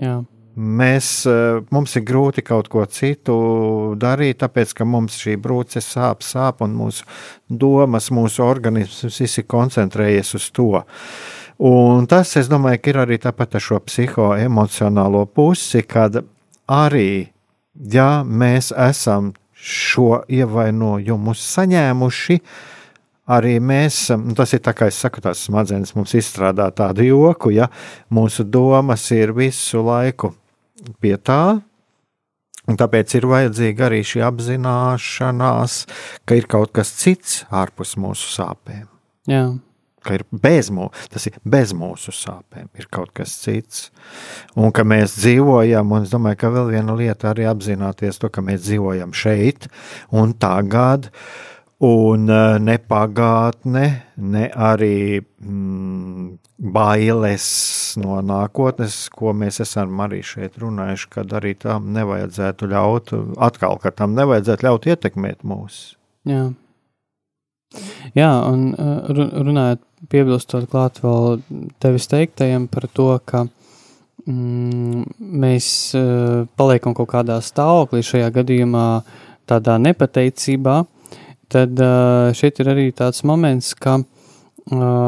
Jā 0.00 0.20
mēs, 0.56 1.26
eh, 1.26 1.60
mums 1.70 1.96
ir 1.96 2.02
grūti 2.02 2.44
kaut 2.44 2.68
ko 2.68 2.84
citu 2.86 3.96
darīt, 3.98 4.40
tāpēc 4.42 4.74
ka 4.74 4.84
mums 4.84 5.18
šī 5.18 5.36
brūce 5.36 5.80
sāp, 5.80 6.24
sāp, 6.26 6.60
un 6.60 6.74
mūsu 6.74 7.04
domas, 7.48 8.10
mūsu 8.10 8.44
organisms 8.44 9.18
viss 9.20 9.38
ir 9.38 9.44
koncentrējies 9.44 10.34
uz 10.34 10.50
to. 10.50 10.84
Un 11.58 12.06
tas, 12.06 12.36
es 12.36 12.48
domāju, 12.48 12.80
ir 12.88 12.94
arī 13.02 13.18
tāpat 13.20 13.54
ar 13.54 13.60
šo 13.60 13.80
psihoemocionālo 13.84 15.26
pusi, 15.28 15.82
kad 15.82 16.24
arī, 16.68 17.28
ja 17.74 18.24
mēs 18.24 18.72
esam 18.72 19.34
šo 19.60 20.22
ievainojumu 20.28 21.34
saņēmuši, 21.36 22.40
arī 23.30 23.56
mēs, 23.62 24.08
tas 24.36 24.54
ir 24.56 24.62
tā 24.64 24.74
kā 24.76 24.90
es 24.90 24.98
saku, 25.00 25.22
tās 25.24 25.46
smadzenes 25.46 25.94
mums 25.96 26.14
izstrādā 26.18 26.70
tādu 26.74 27.06
joku, 27.06 27.54
ja 27.54 27.70
mūsu 28.12 28.44
domas 28.44 29.06
ir 29.14 29.34
visu 29.36 29.84
laiku 29.86 30.34
pie 31.00 31.16
tā. 31.16 31.60
Un 32.70 32.76
tāpēc 32.78 33.16
ir 33.18 33.26
vajadzīga 33.26 33.88
arī 33.88 34.02
šī 34.06 34.20
apzināšanās, 34.28 35.80
ka 36.28 36.36
ir 36.38 36.46
kaut 36.50 36.70
kas 36.76 36.92
cits 37.00 37.40
ārpus 37.50 37.96
mūsu 37.98 38.28
sāpēm. 38.30 38.84
Jā. 39.30 39.48
Ka 40.06 40.14
ir 40.16 40.22
bez 40.30 40.70
mūsu, 40.72 41.08
tas 41.12 41.26
ir 41.28 41.34
bez 41.42 41.74
mūsu 41.76 42.14
sāpēm, 42.14 42.68
ir 42.78 42.86
kaut 42.92 43.10
kas 43.16 43.34
cits. 43.42 43.88
Un 44.54 44.70
ka 44.76 44.84
mēs 44.86 45.18
dzīvojam, 45.18 45.90
un 45.96 46.06
es 46.06 46.14
domāju, 46.14 46.38
ka 46.40 46.52
vēl 46.54 46.70
viena 46.76 46.94
lieta 46.96 47.32
arī 47.32 47.48
apzināties 47.50 48.22
to, 48.22 48.30
ka 48.32 48.44
mēs 48.44 48.62
dzīvojam 48.68 49.16
šeit 49.16 49.66
un 50.14 50.36
tagad. 50.38 51.10
Un 51.80 52.28
eh, 52.28 52.58
ne 52.60 52.76
pagātne, 52.76 53.84
ne 54.20 54.46
arī 54.52 55.20
mm, 55.20 56.24
bailes 56.60 57.46
no 58.00 58.18
nākotnes, 58.20 59.06
ko 59.14 59.32
mēs 59.32 59.62
esam 59.64 60.02
arī 60.04 60.20
šeit 60.26 60.58
runājuši, 60.60 61.08
kad 61.14 61.32
arī 61.40 61.54
tam 61.56 61.88
nevajadzētu 61.96 62.68
ļaut, 62.74 63.14
atkal, 63.40 63.78
ka 63.80 63.94
tam 63.96 64.12
nevajadzētu 64.18 64.68
ļaut 64.68 64.90
ietekmēt 64.92 65.40
mūs. 65.40 65.80
Jā. 66.28 66.50
Jā, 68.18 68.28
un 68.50 68.74
uh, 68.74 69.08
runājot, 69.46 69.80
piebilstot 70.10 70.68
klāt 70.72 70.98
vēl 71.04 71.40
tevis 71.80 72.08
teiktajam 72.10 72.66
par 72.68 72.88
to, 72.92 73.08
ka 73.24 73.44
mm, 74.26 75.04
mēs 75.20 75.68
uh, 75.96 76.46
paliekam 76.60 76.96
kaut 76.98 77.12
kādā 77.12 77.38
stāvoklī, 77.44 78.02
šajā 78.04 78.32
gadījumā 78.40 78.86
tādā 79.48 79.78
nepateicībā, 79.80 80.80
tad 81.52 81.80
šeit 82.38 82.60
ir 82.62 82.72
arī 82.72 82.88
tāds 82.96 83.24
moments, 83.26 83.74
ka 83.74 84.00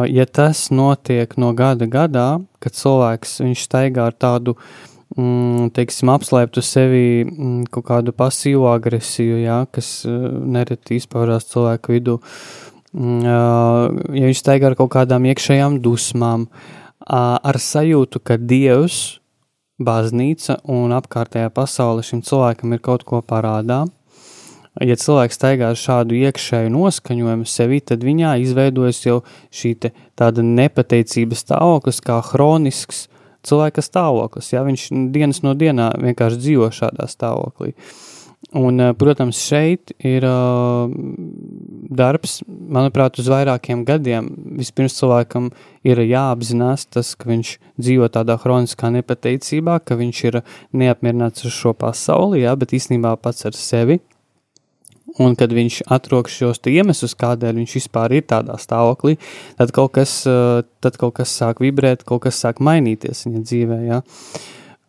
ja 0.08 0.26
tas 0.26 0.70
notiek 0.70 1.36
no 1.38 1.52
gada 1.54 1.86
gadā, 1.86 2.40
kad 2.62 2.74
cilvēks 2.74 3.40
staigā 3.58 4.08
ar 4.10 4.16
tādu, 4.16 4.56
mm, 5.16 5.70
teiksim, 5.76 6.10
apslēptu 6.12 6.64
sevi 6.64 7.22
mm, 7.24 7.70
kaut 7.70 7.86
kādu 7.90 8.14
pasīvu 8.16 8.66
agresiju, 8.72 9.38
jā, 9.44 9.62
kas 9.70 10.02
nereti 10.06 10.98
izpaužās 10.98 11.46
cilvēku 11.52 11.96
vidū, 11.96 12.18
mm, 12.96 13.24
ja 13.26 14.28
viņš 14.28 14.44
staigā 14.44 14.72
ar 14.72 14.78
kaut 14.78 14.92
kādām 14.96 15.28
iekšējām 15.30 15.80
dusmām, 15.84 16.48
ar 17.02 17.58
sajūtu, 17.58 18.22
ka 18.22 18.38
Dievs, 18.38 19.18
baznīca 19.82 20.60
un 20.70 20.92
apkārtējā 20.94 21.50
pasaule 21.54 22.04
šim 22.06 22.22
cilvēkam 22.22 22.74
ir 22.76 22.82
kaut 22.84 23.04
ko 23.08 23.22
parādā, 23.26 23.84
ja 24.80 24.96
cilvēks 24.96 25.36
staigā 25.36 25.72
ar 25.72 25.78
šādu 25.78 26.16
iekšēju 26.16 26.72
noskaņojumu 26.72 27.48
sevi, 27.48 27.80
tad 27.84 28.04
viņā 28.06 28.36
izveidojas 28.44 29.02
jau 29.04 29.18
šī 29.52 29.74
tāda 29.82 30.44
nepateicības 30.46 31.44
stāvoklis, 31.44 32.00
kā 32.04 32.22
hronisks 32.32 33.06
cilvēka 33.46 33.84
stāvoklis. 33.84 34.52
Ja? 34.54 34.64
Viņš 34.66 34.88
dienas 35.12 35.42
no 35.44 35.56
dienā 35.58 35.92
vienkārši 36.00 36.40
dzīvo 36.40 36.72
šādā 36.72 37.10
stāvoklī. 37.10 37.74
Un, 38.58 38.82
protams, 38.98 39.38
šeit 39.38 39.94
ir 40.04 40.24
uh, 40.26 40.90
darbs, 41.94 42.40
manuprāt, 42.44 43.16
uz 43.22 43.28
vairākiem 43.30 43.84
gadiem. 43.88 44.26
Vispirms 44.58 44.98
cilvēkam 44.98 45.46
ir 45.88 46.02
jāapzinās 46.02 46.84
tas, 46.90 47.14
ka 47.16 47.30
viņš 47.30 47.54
dzīvo 47.80 48.10
tādā 48.12 48.36
hroniskā 48.42 48.90
nepateicībā, 48.98 49.78
ka 49.86 49.96
viņš 50.00 50.24
ir 50.28 50.40
neapmierināts 50.74 51.46
ar 51.46 51.54
šo 51.54 51.72
pasauli, 51.78 52.42
jā, 52.42 52.52
bet 52.58 52.74
īstenībā 52.76 53.14
pats 53.22 53.46
ar 53.48 53.56
sevi. 53.56 54.02
Un 55.20 55.34
kad 55.36 55.52
viņš 55.52 55.82
atrok 55.92 56.30
šos 56.32 56.62
iemeslus, 56.70 57.12
kādēļ 57.20 57.58
viņš 57.60 57.74
vispār 57.76 58.14
ir 58.16 58.24
tādā 58.30 58.56
stāvoklī, 58.60 59.18
tad 59.58 59.74
kaut 59.76 59.92
kas, 59.98 60.22
tad 60.24 60.96
kaut 61.00 61.18
kas 61.18 61.34
sāk 61.36 61.60
vibrēt, 61.60 62.06
kaut 62.08 62.24
kas 62.24 62.40
sāk 62.40 62.62
mainīties 62.64 63.26
viņa 63.26 63.42
dzīvē. 63.44 63.78
Ja? 63.90 64.00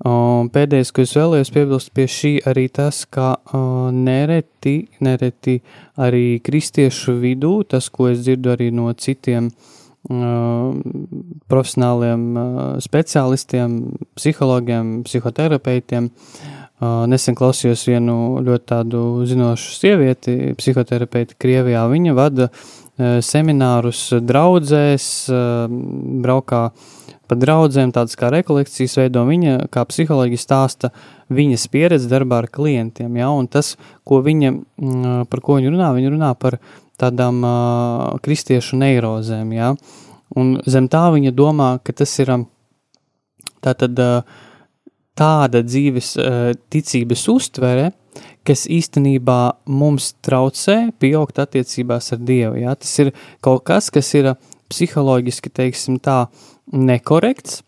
Un 0.07 0.49
pēdējais, 0.51 0.91
ko 0.91 1.03
es 1.03 1.13
vēlējos 1.15 1.51
piebilst 1.55 1.91
pie 1.95 2.07
šī, 2.11 2.33
arī 2.49 2.65
tas, 2.75 3.03
ka 3.07 3.37
uh, 3.37 3.91
nereti, 3.95 4.89
nereti 5.03 5.59
arī 5.95 6.41
kristiešu 6.43 7.15
vidū, 7.21 7.61
tas, 7.67 7.87
ko 7.87 8.09
es 8.11 8.23
dzirdu 8.25 8.51
arī 8.51 8.67
no 8.75 8.89
citiem 8.99 9.47
uh, 9.47 10.73
profesionāliem 11.51 12.25
uh, 12.35 12.65
speciālistiem, 12.83 13.79
psihologiem, 14.19 14.97
psihoterapeitiem, 15.07 16.11
uh, 16.11 16.62
nesen 17.09 17.35
klausījos 17.37 17.85
vienu 17.87 18.15
ļoti 18.43 18.65
tādu 18.69 19.03
zinošu 19.29 19.75
sievieti, 19.77 20.35
psihoterapeiti 20.57 21.37
Krievijā. 21.39 21.83
Viņa 21.91 22.15
vada 22.17 22.49
seminārus 23.25 24.05
draudzēs, 24.21 25.07
braukā 26.23 26.63
pa 27.29 27.37
draudzēm, 27.39 27.93
tādas 27.95 28.17
kā 28.19 28.29
rekolekcijas 28.33 28.97
veido 28.99 29.23
viņa, 29.25 29.67
kā 29.73 29.85
psiholoģija 29.89 30.41
stāsta 30.41 30.91
viņas 31.33 31.65
pieredzi 31.73 32.11
darbā 32.11 32.43
ar 32.43 32.49
klientiem, 32.53 33.15
ja, 33.17 33.31
un 33.31 33.47
tas, 33.47 33.73
ko 34.05 34.19
viņa, 34.25 34.53
par 35.31 35.43
ko 35.43 35.57
viņa 35.57 35.73
runā, 35.73 35.91
viņa 35.95 36.13
runā 36.13 36.31
par 36.37 36.59
tādām 37.01 37.41
kristiešu 38.23 38.77
neirozēm, 38.81 39.55
ja, 39.55 39.73
un 40.37 40.57
zem 40.69 40.89
tā 40.91 41.07
viņa 41.15 41.33
domā, 41.33 41.77
ka 41.81 41.95
tas 42.03 42.13
ir 42.21 42.35
tātad 43.63 44.03
uh, 44.03 44.41
tāda 45.19 45.63
dzīves 45.65 46.13
uh, 46.17 46.53
ticības 46.73 47.27
uztvere, 47.33 47.91
kas 48.45 48.65
īstenībā 48.69 49.39
mums 49.71 50.11
traucē 50.25 50.93
pieaugt 51.01 51.39
attiecībās 51.41 52.13
ar 52.15 52.23
Dievu, 52.23 52.57
ja, 52.61 52.75
tas 52.75 52.91
ir 53.01 53.13
kaut 53.43 53.63
kas, 53.69 53.89
kas 53.93 54.09
ir 54.17 54.33
psiholoģiski, 54.73 55.51
teiksim 55.53 55.99
tā, 56.03 56.25
nekorekts, 56.73 57.61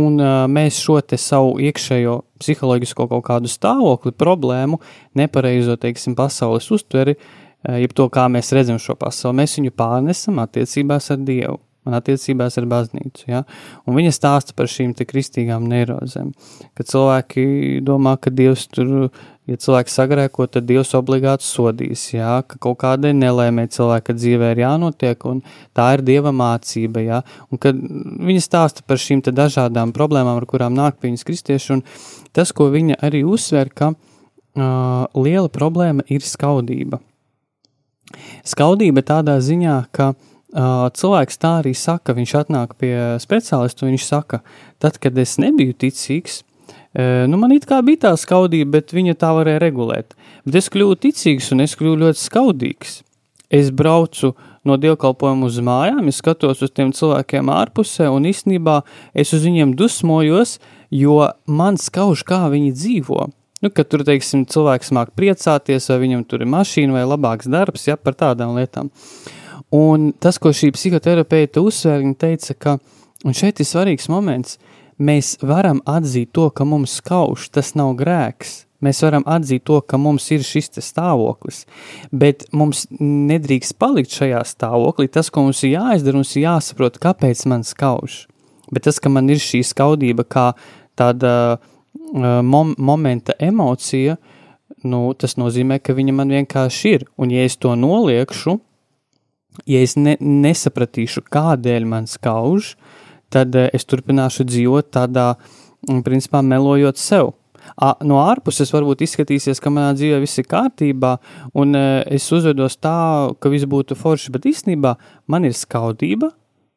un 0.00 0.20
uh, 0.20 0.44
mēs 0.48 0.80
šo 0.80 1.00
te 1.04 1.18
savu 1.20 1.58
iekšējo 1.62 2.20
psiholoģisko 2.42 3.08
kaut 3.10 3.26
kādu 3.28 3.50
stāvokli, 3.52 4.14
problēmu, 4.16 4.80
nepareizo, 5.18 5.76
teiksim, 5.80 6.16
pasaules 6.18 6.70
uztveri, 6.74 7.18
jeb 7.62 7.92
to, 7.94 8.08
kā 8.10 8.24
mēs 8.32 8.50
redzam 8.56 8.80
šo 8.82 8.96
pasauli, 8.98 9.42
mēs 9.42 9.60
viņu 9.60 9.76
pārnesam 9.78 10.40
attiecībās 10.42 11.12
ar 11.14 11.20
Dievu 11.22 11.60
un 11.88 11.96
attiecībās 11.98 12.58
ar 12.60 12.68
baznīcu. 12.70 13.26
Ja? 13.30 13.42
Un 13.86 13.98
viņa 13.98 14.14
stāsta 14.14 14.56
par 14.56 14.70
šīm 14.70 14.94
kristīgām 14.94 15.66
neirozēm, 15.70 16.32
ka 16.78 16.86
cilvēki 16.86 17.44
domā, 17.86 18.16
ka 18.22 18.30
Dievs 18.30 18.68
tur 18.70 19.10
ja 19.50 19.58
cilvēks 19.58 19.96
sagrēko, 19.98 20.46
tad 20.50 20.66
Dievs 20.68 20.92
obligāti 20.98 21.46
sodīs, 21.46 22.04
jā, 22.14 22.38
ka 22.46 22.58
kaut 22.62 22.78
kādai 22.84 23.12
nelēmē 23.16 23.66
cilvēka 23.74 24.14
dzīvē 24.14 24.52
ir 24.54 24.62
jānotiek, 24.62 25.26
un 25.28 25.42
tā 25.76 25.88
ir 25.96 26.04
Dieva 26.06 26.32
mācība, 26.36 27.02
jā, 27.02 27.20
un 27.50 27.62
kad 27.62 27.78
viņa 27.78 28.44
stāsta 28.44 28.86
par 28.86 29.02
šīm 29.02 29.24
dažādām 29.26 29.94
problēmām, 29.96 30.38
ar 30.38 30.48
kurām 30.48 30.76
nāk 30.78 31.00
viņas 31.02 31.26
kristieši, 31.26 31.78
un 31.78 31.86
tas, 32.34 32.54
ko 32.54 32.70
viņa 32.72 33.00
arī 33.02 33.24
uzsver, 33.26 33.72
ka 33.74 33.92
uh, 33.94 35.08
liela 35.18 35.50
problēma 35.50 36.06
ir 36.06 36.22
skaudība. 36.26 37.02
Skaudība 38.46 39.02
tādā 39.06 39.38
ziņā, 39.42 39.78
ka 39.94 40.12
uh, 40.12 40.31
cilvēks 40.52 41.40
tā 41.40 41.56
arī 41.62 41.74
saka, 41.76 42.14
viņš 42.16 42.32
atnāk 42.44 42.76
pie 42.80 42.94
speciālista, 43.22 43.86
un 43.86 43.94
viņš 43.94 44.08
saka, 44.08 44.42
tad, 44.82 44.98
kad 45.02 45.18
es 45.18 45.38
nebiju 45.40 45.76
ticīgs, 45.84 46.42
Nu, 46.92 47.38
man 47.40 47.54
it 47.56 47.64
kā 47.64 47.78
bija 47.80 48.02
tā 48.02 48.10
skaudība, 48.20 48.76
bet 48.76 48.92
viņa 48.92 49.14
tā 49.16 49.30
varēja 49.32 49.62
regulēt. 49.62 50.12
Bet 50.44 50.58
es 50.60 50.68
kļuvu 50.72 50.98
ticīgs 51.00 51.48
un 51.54 51.64
es 51.64 51.72
kļuvu 51.78 52.02
ļoti 52.02 52.20
skaudīgs. 52.20 52.98
Es 53.52 53.70
braucu 53.72 54.34
no 54.68 54.76
dievkalpojuma 54.80 55.48
uz 55.48 55.58
mājām, 55.64 56.04
es 56.08 56.20
skatos 56.20 56.60
uz 56.64 56.72
tiem 56.72 56.92
cilvēkiem 56.96 57.48
ārpusē, 57.52 58.10
un 58.12 58.28
īstenībā 58.28 58.82
es 59.16 59.32
uz 59.32 59.44
viņiem 59.48 59.74
dusmojos, 59.76 60.58
jo 60.92 61.18
man 61.48 61.80
skauž, 61.80 62.26
kā 62.28 62.44
viņi 62.52 62.76
dzīvo. 62.76 63.26
Nu, 63.62 63.70
kad 63.70 63.88
tur, 63.88 64.04
teiksim, 64.04 64.44
cilvēks 64.50 64.92
māk 64.92 65.12
priecāties, 65.16 65.88
vai 65.88 66.00
viņam 66.02 66.24
tur 66.28 66.44
ir 66.44 66.50
mašīna 66.50 66.96
vai 66.96 67.04
labāks 67.06 67.48
darbs, 67.48 67.86
ja 67.88 67.96
par 67.96 68.18
tādām 68.18 68.56
lietām. 68.58 68.90
Un 69.72 70.10
tas, 70.20 70.36
ko 70.36 70.52
šī 70.52 70.68
psihoterapeita 70.76 71.62
uzsvēra, 71.64 72.02
viņa 72.02 72.18
teica, 72.20 72.56
ka, 72.60 72.76
un 73.24 73.36
šeit 73.36 73.62
ir 73.62 73.68
svarīgs 73.68 74.10
moments, 74.12 74.58
mēs 75.00 75.38
varam 75.40 75.80
atzīt 75.88 76.34
to, 76.36 76.50
ka 76.52 76.66
mums 76.68 76.98
skauž, 77.00 77.48
tas 77.54 77.72
nav 77.78 77.94
grēks. 77.96 78.66
Mēs 78.82 78.98
varam 79.04 79.22
atzīt 79.30 79.62
to, 79.68 79.78
ka 79.86 79.96
mums 79.96 80.26
ir 80.34 80.42
šis 80.42 80.72
stāvoklis, 80.82 81.62
bet 82.10 82.48
mums 82.50 82.88
nedrīkst 82.98 83.76
palikt 83.78 84.10
šajā 84.10 84.42
stāvoklī. 84.50 85.06
Tas, 85.06 85.30
ko 85.30 85.46
mums 85.46 85.62
ir 85.62 85.76
jāizdara, 85.76 86.18
mums 86.18 86.34
ir 86.34 86.48
jāsaprot, 86.48 86.98
kāpēc 87.02 87.44
man 87.48 87.62
skauž. 87.64 88.24
Bet 88.74 88.88
tas, 88.88 88.98
ka 88.98 89.12
man 89.12 89.30
ir 89.30 89.38
šī 89.40 89.62
skaudība, 89.68 90.26
kā 90.26 90.48
tāda 90.98 91.32
uh, 91.54 92.42
mom 92.42 92.74
momenta 92.76 93.38
emocija, 93.38 94.18
nu, 94.82 95.04
tas 95.14 95.38
nozīmē, 95.38 95.78
ka 95.78 95.94
viņa 95.94 96.16
man 96.18 96.34
vienkārši 96.34 96.94
ir. 96.96 97.06
Un, 97.16 97.30
ja 97.30 97.46
es 97.46 97.56
to 97.62 97.76
noliekšu, 97.78 98.58
ja 99.68 99.82
es 99.84 99.96
ne, 99.96 100.16
nesapratīšu, 100.20 101.24
kādēļ 101.32 101.86
man 101.88 102.08
skauž, 102.10 102.74
tad 103.32 103.56
eh, 103.58 103.70
es 103.74 103.86
turpināšu 103.88 104.46
dzīvot 104.48 104.92
tādā, 104.94 105.32
mm, 105.88 106.02
principā, 106.06 106.42
melojot 106.44 107.00
sev. 107.00 107.34
No 108.02 108.18
ārpuses 108.18 108.72
varbūt 108.74 109.04
izskatīsies, 109.06 109.60
ka 109.62 109.70
manā 109.70 109.92
dzīvē 109.94 110.18
viss 110.24 110.40
ir 110.42 110.48
kārtībā, 110.50 111.16
un 111.58 111.78
eh, 111.78 112.02
es 112.18 112.26
uzvedos 112.34 112.76
tā, 112.82 113.32
ka 113.38 113.52
viss 113.52 113.68
būtu 113.70 113.96
forši, 113.98 114.32
bet 114.34 114.48
īstenībā 114.50 114.96
man 115.30 115.46
ir 115.48 115.56
skaudība, 115.56 116.32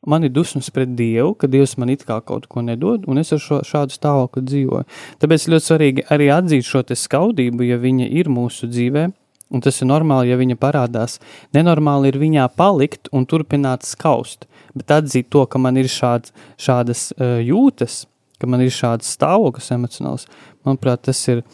man 0.05 0.23
ir 0.23 0.33
dusmas 0.33 0.69
pret 0.69 0.93
Dievu, 0.95 1.33
ka 1.33 1.49
Dievs 1.49 1.75
man 1.81 1.89
it 1.89 2.05
kā 2.05 2.19
kaut 2.21 2.45
ko 2.47 2.61
nedod, 2.61 3.07
un 3.09 3.17
es 3.17 3.33
ar 3.33 3.41
šo, 3.41 3.59
šādu 3.65 3.97
stāvokli 3.97 4.45
dzīvoju. 4.45 4.87
Tāpēc 5.23 5.47
ļoti 5.51 5.69
svarīgi 5.71 6.05
arī 6.13 6.29
atzīt 6.33 6.67
šo 6.67 6.85
skaudību, 6.85 7.65
ja 7.65 7.81
viņa 7.81 8.11
ir 8.13 8.29
mūsu 8.29 8.69
dzīvē, 8.69 9.09
un 9.55 9.63
tas 9.63 9.79
ir 9.79 9.87
normāli, 9.87 10.33
ja 10.33 10.39
viņa 10.41 10.59
parādās. 10.59 11.21
Nenormāli 11.55 12.11
ir 12.11 12.19
viņā 12.19 12.49
palikt 12.59 13.07
un 13.15 13.23
turpināt 13.29 13.87
skaust 13.87 14.45
bet 14.75 14.91
atzīt 14.97 15.31
to, 15.33 15.45
ka 15.49 15.61
man 15.61 15.79
ir 15.79 15.89
šād, 15.91 16.31
šādas 16.61 17.07
uh, 17.15 17.37
jūtas, 17.43 18.03
ka 18.41 18.49
man 18.51 18.63
ir 18.65 18.73
šāds 18.75 19.13
stāvoklis 19.15 19.71
emocionāls, 19.75 20.27
manuprāt, 20.67 21.05
tas 21.07 21.21
ir, 21.31 21.45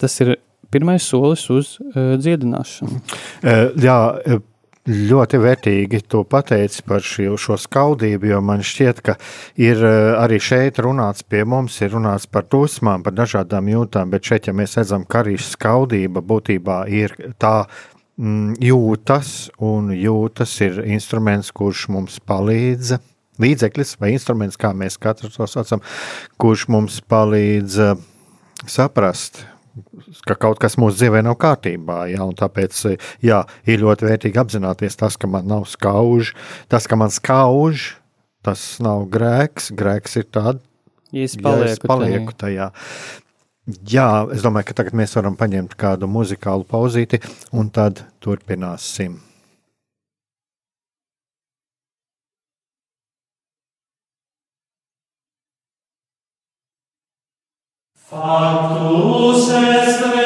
tas 0.00 0.14
ir 0.22 0.36
pirmais 0.70 1.02
solis 1.02 1.48
uz 1.50 1.74
uh, 1.82 2.14
dziedināšanu. 2.20 3.02
Uh, 3.42 3.66
jā, 3.82 3.98
ļoti 4.88 5.38
vērtīgi 5.42 6.00
to 6.08 6.22
pateici 6.24 6.82
par 6.88 7.04
šo, 7.04 7.36
šo 7.38 7.58
skaudību, 7.60 8.30
jo 8.32 8.40
man 8.40 8.64
šķiet, 8.64 9.02
ka 9.04 9.18
ir 9.60 9.84
arī 9.84 10.40
šeit 10.40 10.80
runāts 10.80 11.26
pie 11.26 11.44
mums, 11.44 11.76
ir 11.84 11.92
runāts 11.98 12.26
par 12.30 12.48
dusmām, 12.50 13.04
par 13.04 13.14
dažādām 13.18 13.68
jūtām, 13.68 14.10
bet 14.10 14.24
šeit, 14.32 14.48
ja 14.48 14.56
mēs 14.56 14.78
redzam, 14.80 15.04
ka 15.04 15.20
arī 15.24 15.36
skaudība 15.40 16.24
būtībā 16.24 16.84
ir 16.88 17.16
tā 17.38 17.56
Mm, 18.20 18.58
jūtas, 18.60 19.48
un 19.64 19.94
jūtas 19.96 20.52
ir 20.60 20.82
instruments, 20.92 21.48
kurš 21.56 21.86
mums 21.94 22.18
palīdz. 22.28 22.98
Līdzeklis 23.40 23.94
vai 24.00 24.10
instruments, 24.12 24.58
kā 24.60 24.74
mēs 24.76 24.98
katrs 25.00 25.38
to 25.38 25.46
saucam, 25.48 25.80
kurš 26.36 26.66
mums 26.68 26.98
palīdz 27.08 27.78
uh, 27.80 28.02
saprast, 28.68 29.46
ka 30.28 30.36
kaut 30.40 30.60
kas 30.62 30.76
mūsu 30.80 30.98
dzīvē 31.00 31.22
nav 31.26 31.38
kārtībā. 31.40 32.02
Ja, 32.12 32.26
tāpēc 32.36 32.82
jā, 33.24 33.42
ir 33.68 33.82
ļoti 33.84 34.08
vērtīgi 34.08 34.42
apzināties 34.42 34.98
tas, 35.00 35.18
ka 35.20 35.30
man 35.30 35.48
nav 35.50 35.66
skauž, 35.70 36.34
tas, 36.72 36.88
ka 36.90 36.98
man 37.00 37.14
skauž, 37.14 37.94
tas 38.46 38.66
nav 38.84 39.06
grēks. 39.12 39.70
Grēks 39.76 40.20
ir 40.20 40.28
tāds, 40.32 40.62
ja 41.12 41.26
es 41.26 41.38
palieku, 41.38 41.66
ja 41.66 41.78
es 41.78 41.82
palieku 41.84 42.36
tajā. 42.36 42.70
tajā. 42.74 43.18
Jā, 43.86 44.10
es 44.34 44.42
domāju, 44.42 44.70
ka 44.70 44.80
tagad 44.80 44.96
mēs 44.98 45.14
varam 45.14 45.36
paņemt 45.38 45.76
kādu 45.78 46.08
muzikālu 46.10 46.66
pauzīti, 46.66 47.20
un 47.54 47.68
tad 47.70 48.02
turpināsim. 48.24 49.20
Factus 58.10 59.50
est 59.50 60.19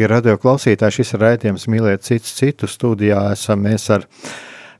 Darbie 0.00 0.14
radio 0.16 0.38
klausītāji, 0.40 0.94
šis 0.96 1.10
ir 1.12 1.20
raidījums 1.20 1.66
Mīlēt 1.68 2.06
citus 2.06 2.30
citu. 2.38 2.64
Studijā 2.64 3.18
esam 3.34 3.60
mēs 3.66 3.82
ar 3.92 4.06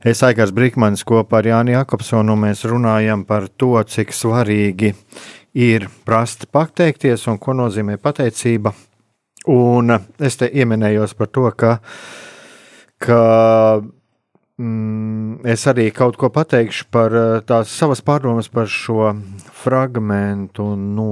Es 0.01 0.23
Aigars 0.25 0.49
Brīkmanis 0.49 1.03
kopā 1.05 1.43
ar 1.43 1.49
Jāni 1.51 1.75
Jakobsonu. 1.75 2.33
Mēs 2.41 2.63
runājam 2.65 3.21
par 3.29 3.45
to, 3.53 3.75
cik 3.85 4.15
svarīgi 4.17 4.95
ir 5.53 5.85
prast 6.09 6.47
pateikties 6.49 7.27
un 7.29 7.37
ko 7.37 7.53
nozīmē 7.53 7.99
pateicība. 8.01 8.73
Un 9.53 9.93
es 10.17 10.41
te 10.41 10.49
ieminējos 10.49 11.13
par 11.13 11.29
to, 11.29 11.45
ka, 11.53 11.75
ka 12.97 13.21
mm, 14.57 15.45
es 15.53 15.67
arī 15.69 15.91
kaut 15.93 16.17
ko 16.17 16.33
pateikšu 16.33 16.89
par 16.89 17.13
tās 17.45 17.77
savas 17.77 18.01
pārdomas 18.01 18.49
par 18.49 18.65
šo 18.65 19.13
fragmentu 19.61 20.65
no, 20.75 21.11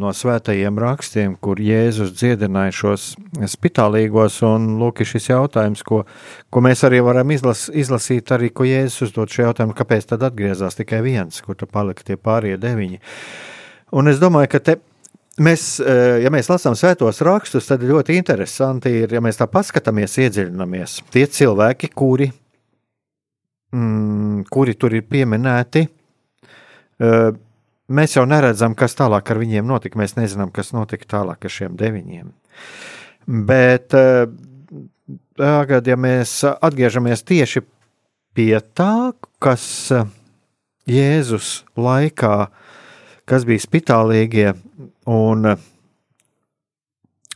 no 0.00 0.12
svētajiem 0.16 0.78
rakstiem, 0.80 1.36
kur 1.42 1.60
Jēzus 1.60 2.14
dziedināja 2.16 2.74
šos 2.80 3.06
spitālīgos. 3.54 4.40
Un 4.48 4.74
lūk, 4.80 5.04
šis 5.06 5.30
jautājums, 5.30 5.84
ko, 5.86 6.02
ko 6.50 6.64
mēs 6.64 6.84
arī 6.88 7.02
varam 7.04 7.32
izlas, 7.34 7.68
izlasīt, 7.68 8.32
arī 8.36 8.52
ko 8.54 8.68
Jēzus 8.68 9.10
uzdod 9.10 9.32
šo 9.32 9.48
jautājumu, 9.48 9.76
kāpēc 9.78 10.08
tad 10.12 10.24
atgriezās 10.28 10.78
tikai 10.80 11.02
viens, 11.06 11.42
kur 11.44 11.58
tur 11.58 11.70
palika 11.70 12.06
tie 12.06 12.18
pārējie 12.20 12.60
deviņi. 12.60 13.02
Un 14.00 14.08
es 14.10 14.20
domāju, 14.22 14.52
ka 14.52 14.62
te 14.64 14.78
mēs, 15.40 15.64
eh, 15.80 16.20
ja 16.24 16.30
mēs 16.32 16.50
lasām 16.50 16.76
svētos 16.78 17.20
rakstus, 17.26 17.68
tad 17.68 17.84
ļoti 17.86 18.16
interesanti 18.18 18.92
ir, 19.02 19.14
ja 19.14 19.20
mēs 19.24 19.40
tā 19.40 19.48
paskatāmies, 19.50 20.18
iedziļināmies. 20.24 21.00
Tie 21.10 21.26
cilvēki, 21.26 21.92
kuri, 21.94 22.30
mm, 23.72 24.44
kuri 24.50 24.74
tur 24.74 24.94
ir 24.94 25.02
pieminēti, 25.02 25.88
eh, 27.00 27.32
mēs 27.90 28.16
jau 28.16 28.24
neredzam, 28.28 28.76
kas 28.78 28.96
tālāk 28.98 29.32
ar 29.32 29.40
viņiem 29.40 29.66
notika. 29.66 29.98
Mēs 30.00 30.16
nezinām, 30.18 30.52
kas 30.54 30.72
notika 30.76 31.08
tālāk 31.16 31.46
ar 31.46 31.54
šiem 31.54 31.76
deviņiem. 31.80 32.30
Bet 33.50 33.96
eh, 33.98 34.24
tagad, 35.38 35.90
ja 35.90 35.98
mēs 36.00 36.40
atgriežamies 36.50 37.24
tieši 37.26 37.64
pie 38.36 38.54
tā, 38.74 39.12
kas 39.42 39.64
eh, 39.94 40.06
Jēzus 40.90 41.60
laikā, 41.78 42.36
kas 43.28 43.44
bija 43.46 43.62
spitālīgie, 43.62 44.48
un 45.10 45.52
eh, 45.52 45.68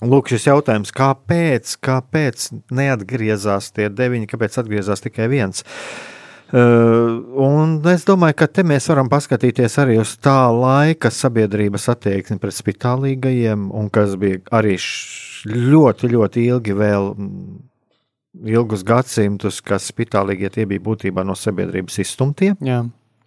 lūk, 0.03 0.33
šis 0.33 0.49
jautājums, 0.49 0.95
kāpēc, 0.95 1.77
kāpēc 1.85 2.49
neatgriezās 2.75 3.71
tie 3.77 3.91
deviņi, 3.93 4.31
kāpēc 4.33 4.59
atgriezās 4.65 5.05
tikai 5.05 5.31
viens? 5.31 5.63
Uh, 5.63 6.14
un 6.55 7.77
es 7.91 8.07
domāju, 8.07 8.39
ka 8.39 8.47
te 8.47 8.65
mēs 8.67 8.89
varam 8.91 9.11
paskatīties 9.11 9.79
arī 9.83 9.99
uz 10.03 10.15
tā 10.23 10.39
laika 10.55 11.11
sabiedrības 11.11 11.89
attieksmi 11.95 12.39
pret 12.43 12.55
spitālīgajiem, 12.55 13.69
un 13.75 13.91
kas 13.95 14.15
bija 14.21 14.43
arī 14.55 14.77
ļoti, 15.51 16.13
ļoti 16.15 16.49
ilgi 16.49 16.77
vēl 16.79 17.11
ilgus 18.55 18.83
gadsimtus, 18.87 19.61
kas 19.63 19.91
spitālīgie 19.91 20.51
tie 20.55 20.67
bija 20.67 20.83
būtībā 20.83 21.25
no 21.27 21.37
sabiedrības 21.39 22.01
izstumtie. 22.03 22.55
Jā, 22.65 22.85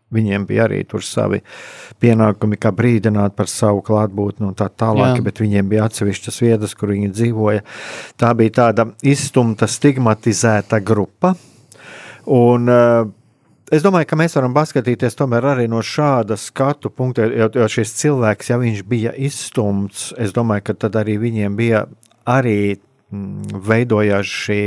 Viņiem 0.07 0.45
bija 0.47 0.63
arī 0.69 0.85
tur 0.87 1.03
savi 1.03 1.41
pienākumi, 1.99 2.55
kā 2.63 2.71
brīdināt 2.71 3.33
par 3.35 3.49
savu 3.51 3.81
klātbūtni 3.83 4.45
un 4.47 4.53
tā 4.55 4.69
tālāk, 4.71 5.17
Jā. 5.17 5.23
bet 5.25 5.41
viņiem 5.43 5.67
bija 5.67 5.89
atsevišķas 5.89 6.39
vietas, 6.45 6.75
kur 6.79 6.93
viņi 6.93 7.11
dzīvoja. 7.11 7.65
Tā 8.15 8.31
bija 8.39 8.53
tāda 8.61 8.87
izstumta, 9.03 9.67
stigmatizēta 9.67 10.79
grupa. 10.79 11.33
Un, 12.23 12.71
uh, 12.71 13.09
Es 13.67 13.83
domāju, 13.83 14.07
ka 14.07 14.15
mēs 14.15 14.37
varam 14.37 14.53
paskatīties 14.55 15.17
arī 15.19 15.67
no 15.67 15.81
šāda 15.83 16.37
skatu 16.39 16.89
punkta, 16.89 17.25
jo, 17.27 17.49
jo 17.51 17.67
šis 17.67 17.91
cilvēks, 17.99 18.49
ja 18.49 18.57
viņš 18.61 18.83
bija 18.87 19.11
izstumts, 19.11 20.13
es 20.17 20.31
domāju, 20.31 20.69
ka 20.69 20.73
tad 20.73 20.95
arī 20.95 21.17
viņiem 21.19 21.55
bija 21.55 21.83
arī 22.23 22.77
mm, 23.11 23.59
veidojās 23.67 24.25
šī 24.25 24.61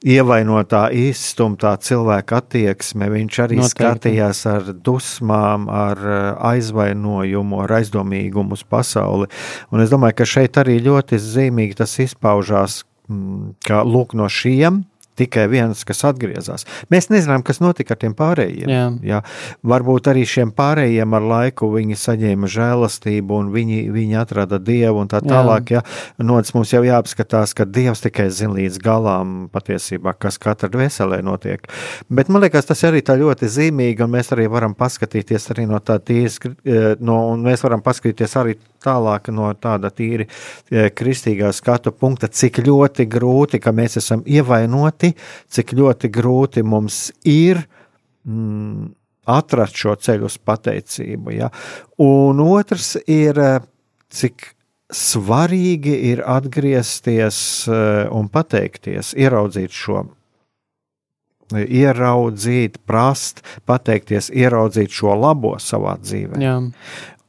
ievainotā, 0.00 0.86
izstumtā 0.96 1.74
cilvēka 1.80 2.40
attieksme. 2.40 3.08
Viņš 3.12 3.40
arī 3.44 3.58
Noteikti. 3.60 3.84
Noteikti. 3.84 4.10
skatījās 4.10 4.44
ar 4.48 4.70
dusmām, 4.72 5.68
ar 5.68 6.04
eh, 6.04 6.20
aizvainojumu, 6.52 7.60
ar 7.64 7.76
aizdomīgumu 7.80 8.56
uz 8.56 8.64
pasauli. 8.64 9.28
Un 9.72 9.84
es 9.84 9.92
domāju, 9.92 10.20
ka 10.20 10.28
šeit 10.28 10.60
arī 10.60 10.78
ļoti 10.84 11.20
zīmīgi 11.20 11.80
tas 11.82 11.98
izpaužās, 12.00 12.82
mm, 13.08 13.56
ka 13.64 13.82
lūk 13.84 14.16
no 14.16 14.28
šiem. 14.28 14.84
Tikai 15.20 15.46
viens, 15.52 15.84
kas 15.84 16.00
atgriezās. 16.08 16.64
Mēs 16.92 17.10
nezinām, 17.12 17.44
kas 17.44 17.60
notika 17.60 17.94
ar 17.94 18.00
tiem 18.00 18.14
pārējiem. 18.16 18.70
Jā. 18.72 18.86
Jā. 19.04 19.20
Varbūt 19.66 20.08
arī 20.12 20.24
šiem 20.28 20.52
pārējiem 20.56 21.16
ar 21.18 21.26
laiku 21.34 21.68
viņi 21.74 21.98
saņēma 22.00 22.48
žēlastību, 22.50 23.40
un 23.42 23.50
viņi, 23.54 23.82
viņi 23.92 24.18
atrada 24.20 24.60
dievu, 24.62 25.02
un 25.02 25.10
tā 25.12 25.20
Jā. 25.20 25.28
tālāk. 25.34 25.74
Jā. 25.76 25.84
Nots 26.24 26.54
mums 26.56 26.72
jau 26.72 26.82
jāapskatās, 26.86 27.52
ka 27.56 27.66
dievs 27.68 28.04
tikai 28.06 28.30
zina 28.32 28.56
līdz 28.56 28.80
galām 28.82 29.36
patiesībā, 29.52 30.14
kas 30.18 30.40
katra 30.40 30.70
dvēselē 30.72 31.20
notiek. 31.26 31.68
Bet 32.08 32.32
man 32.32 32.44
liekas, 32.46 32.68
tas 32.70 32.84
arī 32.88 33.04
tā 33.04 33.18
ļoti 33.20 33.50
zīmīgi, 33.50 34.04
un 34.06 34.14
mēs 34.16 34.32
arī 34.34 34.48
varam 34.50 34.74
paskatīties 34.78 35.50
arī 35.54 35.68
no 35.70 35.80
tā 35.84 35.98
tīras, 36.00 36.40
eh, 36.46 36.94
no, 37.00 37.20
un 37.34 37.44
mēs 37.44 37.64
varam 37.66 37.84
paskatīties 37.84 38.36
arī 38.40 38.56
tālāk 38.84 39.30
no 39.34 39.50
tāda 39.58 39.90
tīri 39.94 40.26
eh, 40.26 40.90
kristīgā 40.94 41.52
skatu 41.56 41.92
punkta, 41.92 42.28
cik 42.28 42.62
ļoti 42.66 43.06
grūti, 43.10 43.60
ka 43.62 43.74
mēs 43.76 43.98
esam 44.00 44.24
ievainoti, 44.26 45.12
cik 45.50 45.74
ļoti 45.78 46.10
grūti 46.12 46.64
mums 46.66 47.08
ir 47.28 47.62
mm, 48.28 48.90
atrast 49.30 49.80
šo 49.80 49.96
ceļu 50.00 50.30
uz 50.30 50.38
pateicību. 50.42 51.34
Ja? 51.36 51.50
Un 52.02 52.40
otrs 52.44 52.96
ir, 53.06 53.38
eh, 53.38 53.60
cik 54.10 54.54
svarīgi 54.90 55.94
ir 56.10 56.24
atgriezties 56.26 57.42
eh, 57.68 58.06
un 58.10 58.30
pateikties, 58.32 59.14
ieraudzīt 59.18 59.76
šo. 59.76 60.06
Ieraudzīt, 61.50 62.76
prast, 62.86 63.40
pateikties, 63.66 64.28
ieraudzīt 64.30 64.92
šo 64.94 65.16
labo 65.18 65.56
savā 65.58 65.96
dzīvē. 65.98 66.38
jā, 66.38 66.60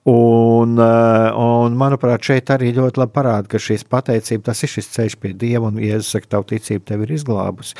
Un, 0.10 0.80
eh, 0.82 1.28
un, 1.38 1.76
manuprāt, 1.78 2.24
šeit 2.26 2.50
arī 2.50 2.72
ļoti 2.74 3.04
labi 3.04 3.14
parāda, 3.14 3.46
ka 3.52 3.62
šīs 3.62 3.86
pateicība, 3.86 4.48
tas 4.50 4.64
ir 4.66 4.72
šis 4.74 4.90
ceļš 4.96 5.18
pie 5.22 5.34
Dieva, 5.38 5.70
un 5.70 5.78
Jēzus 5.78 6.16
saka, 6.16 6.32
tavu 6.36 6.48
ticību 6.50 6.88
tev 6.90 7.04
ir 7.06 7.14
izglābusi. 7.20 7.78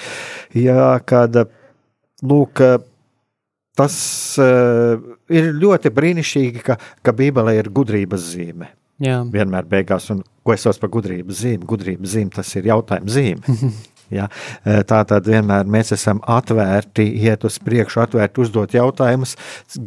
Jā, 0.62 0.92
kad, 1.10 1.40
lūk, 2.22 2.62
tas 3.80 3.96
uh, 4.38 5.02
ir 5.34 5.50
ļoti 5.58 5.90
brīnišķīgi, 5.98 6.62
ka, 6.68 6.78
ka 7.02 7.16
Bībelē 7.18 7.56
ir 7.58 7.72
gudrības 7.74 8.28
zīme. 8.36 8.70
Jā, 9.02 9.24
vienmēr 9.26 9.66
beigās, 9.66 10.12
un 10.14 10.22
ko 10.46 10.54
es 10.54 10.62
saucu 10.62 10.84
par 10.84 10.92
gudrības 10.94 11.42
zīmi. 11.42 11.66
Gudrības 11.66 12.14
zīme 12.14 12.36
tas 12.36 12.54
ir 12.60 12.70
jautājums 12.70 13.18
zīme. 13.18 13.58
Ja? 14.12 14.28
E, 14.66 14.82
Tā 14.92 15.02
tad 15.08 15.28
vienmēr 15.30 15.70
mēs 15.72 15.94
esam 15.96 16.20
atvērti, 16.28 17.06
iet 17.24 17.46
uz 17.48 17.60
priekšu, 17.64 18.02
atvērti 18.04 18.44
uzdot 18.44 18.76
jautājumus, 18.76 19.38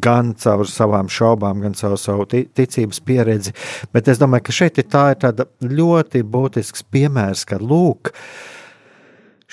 gan 0.03 0.35
caur 0.41 0.65
savām 0.71 1.11
šaubām, 1.13 1.61
gan 1.65 1.77
caur 1.79 1.99
savu 2.01 2.27
ti- 2.31 2.47
ticības 2.47 3.01
pieredzi. 3.05 3.53
Bet 3.93 4.09
es 4.09 4.19
domāju, 4.23 4.47
ka 4.49 4.53
šeit 4.53 4.79
ir 4.79 4.89
tā 4.89 5.11
ir 5.13 5.47
ļoti 5.61 6.23
būtisks 6.25 6.87
piemērs, 6.91 7.45
ka 7.49 7.59
lūk, 7.61 8.13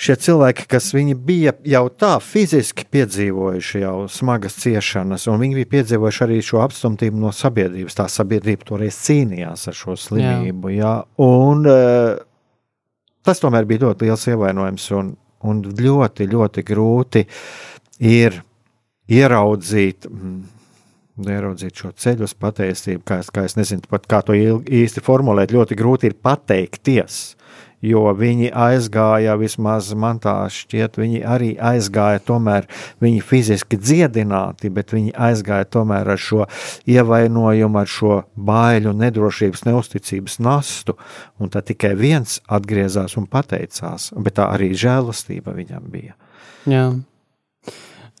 šie 0.02 0.16
cilvēki, 0.16 0.66
kas 0.70 0.90
bija 1.26 1.52
jau 1.68 1.84
tā 1.90 2.16
fiziski 2.22 2.86
piedzīvojuši 2.90 3.82
jau 3.84 4.08
smagas 4.10 4.56
ciešanas, 4.62 5.28
un 5.30 5.40
viņi 5.42 5.60
bija 5.60 5.70
piedzīvojuši 5.76 6.24
arī 6.26 6.40
šo 6.42 6.62
apstumtību 6.64 7.20
no 7.22 7.30
sabiedrības. 7.36 7.98
Tā 8.00 8.08
sabiedrība 8.10 8.66
toreiz 8.72 8.98
cīnījās 9.04 9.68
ar 9.70 9.78
šo 9.78 9.96
slimību. 9.98 10.72
Jā. 10.74 10.82
Jā. 10.82 10.94
Un, 11.22 11.66
eh, 11.66 12.16
tas 13.26 13.42
tomēr 13.42 13.68
bija 13.68 13.86
ļoti 13.86 14.08
liels 14.08 14.26
ievainojums 14.30 14.88
un, 14.98 15.12
un 15.48 15.62
ļoti, 15.78 16.28
ļoti 16.30 16.64
grūti 16.66 17.26
ir 18.12 18.42
ieraudzīt. 19.12 20.08
mm, 20.10 20.42
Ieraudzīt 21.22 21.76
šo 21.76 21.90
ceļu 21.92 22.24
uz 22.24 22.32
patiesību, 22.40 23.02
kā 23.04 23.18
es, 23.20 23.28
kā 23.28 23.42
es 23.44 23.52
nezinu, 23.58 23.84
pat 23.90 24.06
kā 24.08 24.22
to 24.24 24.32
īsti 24.34 25.02
formulēt. 25.04 25.52
Ļoti 25.52 25.76
grūti 25.76 26.08
ir 26.08 26.14
pateikties, 26.24 27.18
jo 27.82 28.04
viņi 28.16 28.50
aizgāja, 28.54 29.34
vismaz 29.40 29.90
man 29.98 30.20
tā 30.22 30.34
šķiet, 30.52 30.98
viņi 31.02 31.22
arī 31.26 31.52
aizgāja, 31.58 32.22
tomēr 32.24 32.68
viņi 33.02 33.22
fiziski 33.26 33.78
dziedināti, 33.80 34.70
bet 34.72 34.94
viņi 34.94 35.14
aizgāja 35.28 35.68
tomēr 35.68 36.14
ar 36.14 36.20
šo 36.20 36.46
ievainojumu, 36.88 37.82
ar 37.82 37.90
šo 37.90 38.18
baiļu, 38.36 38.94
nedrošības, 39.02 39.66
neusticības 39.68 40.38
nastu. 40.42 40.96
Un 41.42 41.52
tad 41.52 41.68
tikai 41.70 41.94
viens 41.98 42.40
atgriezās 42.46 43.18
un 43.18 43.26
pateicās, 43.30 44.12
bet 44.16 44.38
tā 44.38 44.50
arī 44.54 44.72
žēlastība 44.78 45.56
viņam 45.58 45.88
bija. 45.92 46.14
jā. 46.70 46.92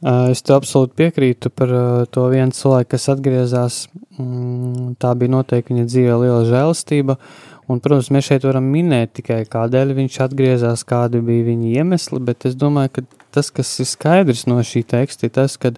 Es 0.02 0.40
te 0.42 0.50
absolūti 0.50 0.96
piekrītu 0.98 1.50
par 1.54 1.70
to 2.10 2.24
vienu 2.32 2.50
cilvēku, 2.56 2.88
kas 2.96 3.06
atgriezās. 3.12 3.76
Mm, 4.18 4.96
Tā 4.98 5.12
bija 5.18 5.30
noteikti 5.30 5.76
viņa 5.76 5.84
dzīvē 5.86 6.16
liela 6.24 6.40
žēlastība. 6.48 7.16
Un, 7.72 7.80
protams, 7.80 8.10
mēs 8.12 8.28
šeit 8.28 8.44
varam 8.44 8.66
minēt 8.68 9.14
tikai 9.16 9.42
kādēļ 9.48 9.94
viņš 9.96 10.18
atgriezās, 10.26 10.84
kādi 10.88 11.22
bija 11.24 11.46
viņa 11.46 11.70
iemesli, 11.80 12.20
bet 12.26 12.44
es 12.48 12.56
domāju, 12.58 12.98
ka 12.98 13.04
tas, 13.32 13.48
kas 13.54 13.70
ir 13.80 13.88
skaidrs 13.88 14.44
no 14.50 14.58
šī 14.66 14.82
teksta, 14.90 15.28
ir 15.28 15.32
tas, 15.38 15.54
ka 15.60 15.72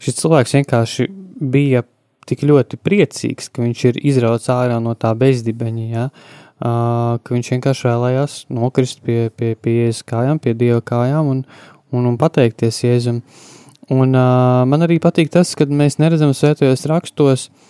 šis 0.00 0.20
cilvēks 0.22 0.56
vienkārši 0.56 1.08
bija 1.40 1.84
tik 2.30 2.46
ļoti 2.48 2.78
priecīgs, 2.80 3.50
ka 3.52 3.64
viņš 3.64 3.84
ir 3.90 4.00
izrauts 4.12 4.48
ārā 4.52 4.78
no 4.80 4.94
tā 4.96 5.12
bezdibeņa, 5.18 5.86
ja? 5.90 6.06
uh, 6.08 7.18
ka 7.20 7.36
viņš 7.36 7.54
vienkārši 7.56 7.88
vēlējās 7.90 8.36
nokrist 8.56 9.02
pie, 9.04 9.26
pie, 9.34 9.52
pie 9.60 9.76
Jēzus 9.80 10.06
kājām, 10.08 10.40
pie 10.40 10.54
Dieva 10.56 10.80
kājām 10.80 11.34
un, 11.34 11.42
un, 11.92 12.06
un 12.06 12.20
pateikties 12.20 12.84
Jēzum. 12.86 13.20
Un 13.90 14.14
uh, 14.14 14.62
man 14.70 14.86
arī 14.86 15.00
patīk 15.02 15.32
tas, 15.34 15.52
ka 15.58 15.66
mēs 15.66 15.98
neredzam 16.00 16.32
svētajos 16.36 16.86
rakstos, 16.88 17.48
uh, 17.50 17.69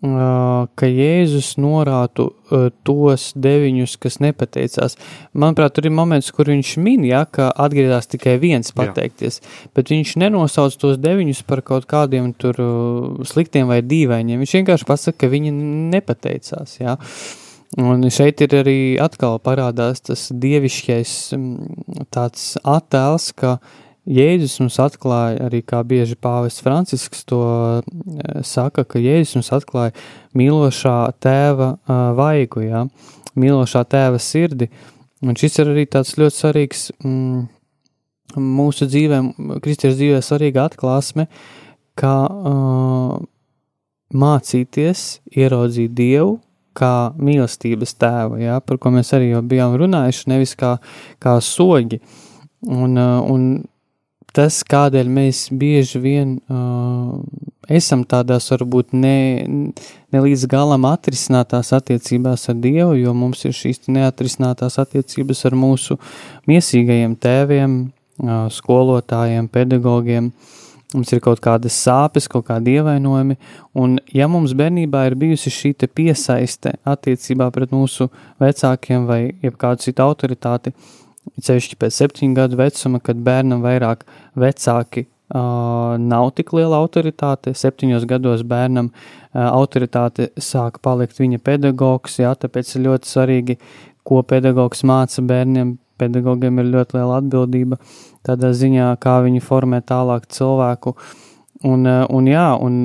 ka 0.00 0.88
Jēzus 0.88 1.58
norātu 1.60 2.30
uh, 2.30 2.68
tos 2.86 3.30
deviņus, 3.36 3.96
kas 4.00 4.16
nepateicās. 4.22 4.96
Manuprāt, 5.36 5.74
tur 5.76 5.90
ir 5.90 5.92
moments, 5.92 6.30
kur 6.32 6.48
viņš 6.48 6.70
min, 6.80 7.04
ja, 7.08 7.26
ka 7.28 7.50
atgriezās 7.52 8.08
tikai 8.08 8.38
viens 8.40 8.72
pateikties, 8.76 9.40
Jā. 9.42 9.50
bet 9.76 9.92
viņš 9.92 10.14
nenosauc 10.22 10.78
tos 10.80 10.96
deviņus 11.02 11.42
par 11.48 11.60
kaut 11.66 11.88
kādiem 11.90 12.32
tur 12.32 12.56
uh, 12.64 13.20
sliktiem 13.28 13.68
vai 13.68 13.82
dīvainiem. 13.84 14.40
Viņš 14.40 14.56
vienkārši 14.60 14.88
pasaka, 14.88 15.24
ka 15.26 15.32
viņi 15.34 15.52
nepateicās. 15.92 16.78
Ja. 16.80 16.96
Un 17.78 18.02
šeit 18.10 18.40
ir 18.42 18.56
arī 18.62 18.80
atkal 18.98 19.36
parādās 19.44 20.00
tas 20.02 20.24
dievišķais 20.32 21.12
tāds 22.10 22.56
attēls, 22.66 23.30
ka 23.36 23.58
Jēzus 24.10 24.56
mums 24.58 24.78
atklāja, 24.82 25.38
arī 25.46 25.60
kā 25.62 25.84
bieži 25.86 26.16
pāvests 26.18 26.64
Francisks 26.64 27.22
to 27.28 27.40
eh, 27.78 28.40
saka, 28.46 28.84
ka 28.84 29.02
Jēzus 29.02 29.38
mums 29.38 29.52
atklāja 29.54 29.94
mīlošā 30.38 30.96
tēva 31.22 31.72
uh, 31.74 32.02
vaigu, 32.18 32.62
jā, 32.62 32.84
mīlošā 33.38 33.84
tēva 33.90 34.20
sirdi. 34.22 34.70
Un 35.26 35.36
šis 35.38 35.58
ir 35.60 35.72
arī 35.72 35.86
tāds 35.90 36.14
ļoti 36.18 36.36
svarīgs 36.36 36.84
mm, 37.04 37.40
mūsu 38.40 38.86
dzīvē, 38.90 39.18
kristiešu 39.62 39.98
dzīvē 39.98 40.20
svarīga 40.24 40.68
atklāsme, 40.70 41.26
kā 41.98 42.14
uh, 42.30 43.18
mācīties 44.14 45.08
ieraudzīt 45.34 45.94
Dievu 45.98 46.38
kā 46.76 47.10
mīlestības 47.18 47.96
tēvu, 47.98 48.38
ja, 48.40 48.60
par 48.62 48.78
ko 48.80 48.92
mēs 48.94 49.10
arī 49.16 49.32
jau 49.32 49.42
bijām 49.46 49.74
runājuši, 49.78 50.28
nevis 50.30 50.54
kā, 50.58 50.76
kā 51.22 51.36
soļi. 51.42 51.98
Un, 52.70 52.96
un 52.96 53.46
tas, 54.36 54.60
kādēļ 54.66 55.08
mēs 55.10 55.46
bieži 55.56 56.00
vien 56.02 56.36
uh, 56.50 57.18
esam 57.70 58.04
tādās 58.08 58.50
varbūt 58.52 58.94
ne, 58.96 59.44
ne 60.12 60.22
līdz 60.24 60.46
galam 60.50 60.86
atrisinātās 60.90 61.72
attiecībās 61.76 62.48
ar 62.50 62.58
Dievu, 62.62 62.96
jo 62.98 63.14
mums 63.16 63.44
ir 63.46 63.56
šīs 63.56 63.86
neatrisinātās 63.90 64.80
attiecības 64.82 65.44
ar 65.48 65.58
mūsu 65.58 65.98
miesīgajiem 66.50 67.16
tēviem, 67.20 67.76
uh, 68.22 68.46
skolotājiem, 68.52 69.50
pedagogiem. 69.52 70.32
Mums 70.90 71.12
ir 71.14 71.20
kaut 71.22 71.38
kādas 71.38 71.76
sāpes, 71.78 72.26
kaut 72.26 72.48
kādi 72.48 72.72
ievainojumi, 72.80 73.36
un 73.78 74.00
ja 74.10 74.26
mums 74.26 74.56
bērnībā 74.58 75.04
ir 75.06 75.14
bijusi 75.20 75.52
šī 75.54 75.70
piesaiste 75.86 76.72
attiecībā 76.82 77.46
pret 77.54 77.70
mūsu 77.70 78.08
vecākiem 78.42 79.06
vai 79.06 79.20
kādu 79.54 79.86
citu 79.86 80.02
autoritāti, 80.02 80.74
ceļšķi 81.40 81.78
pēc 81.80 81.96
septiņu 81.96 82.36
gadu 82.36 82.58
vecuma, 82.60 83.00
kad 83.04 83.20
bērnam 83.24 83.62
vairāk 83.64 84.04
vecāki 84.38 85.06
uh, 85.06 85.96
nav 86.00 86.30
tik 86.36 86.52
liela 86.56 86.80
autoritāte, 86.80 87.54
septiņos 87.56 88.06
gados 88.10 88.42
bērnam 88.48 88.90
uh, 88.90 89.46
autoritāte 89.50 90.30
sāk 90.40 90.80
palikt 90.84 91.20
viņa 91.20 91.40
pedagogs, 91.44 92.18
jā, 92.22 92.32
tāpēc 92.34 92.74
ir 92.76 92.86
ļoti 92.88 93.12
svarīgi, 93.12 93.58
ko 94.06 94.22
pedagogs 94.26 94.84
māca 94.88 95.22
bērniem, 95.22 95.76
pedagogiem 96.00 96.62
ir 96.62 96.70
ļoti 96.74 96.96
liela 96.96 97.20
atbildība 97.20 97.80
tādā 98.26 98.52
ziņā, 98.56 98.92
kā 99.00 99.20
viņi 99.24 99.42
formē 99.44 99.82
tālāk 99.86 100.28
cilvēku. 100.32 100.94
Un, 101.68 101.84
un 101.84 102.28
jā, 102.28 102.46
un 102.56 102.78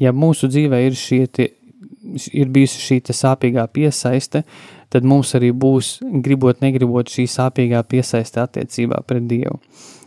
ja 0.00 0.12
mūsu 0.16 0.48
dzīvē 0.48 0.78
ir, 0.86 0.96
šie, 0.96 1.26
tie, 1.28 1.50
ir 2.32 2.48
bijusi 2.52 2.80
šī 2.80 3.00
sāpīgā 3.12 3.66
piesaiste, 3.76 4.40
tad 4.92 5.06
mums 5.08 5.32
arī 5.38 5.52
būs, 5.56 5.98
gribot, 6.24 6.60
negribot, 6.64 7.08
šī 7.08 7.26
sāpīgā 7.30 7.82
piesaiste 7.88 8.42
attiecībā 8.44 9.02
pret 9.08 9.26
Dievu. 9.30 9.58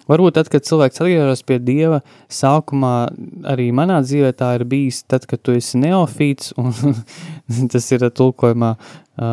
Varbūt 0.06 0.36
tad, 0.38 0.50
kad 0.54 0.66
cilvēks 0.68 1.02
atgriežas 1.02 1.42
pie 1.50 1.58
Dieva, 1.58 2.04
sākumā 2.30 2.94
arī 3.50 3.72
manā 3.74 4.04
dzīvē 4.06 4.36
tā 4.38 4.52
ir 4.60 4.68
bijis, 4.70 5.02
tad, 5.10 5.26
kad 5.26 5.42
tu 5.42 5.56
esi 5.58 5.82
neofīts, 5.82 6.54
un 6.62 6.76
tas 7.74 7.90
ir 7.96 8.06
tulkojumā 8.14 8.76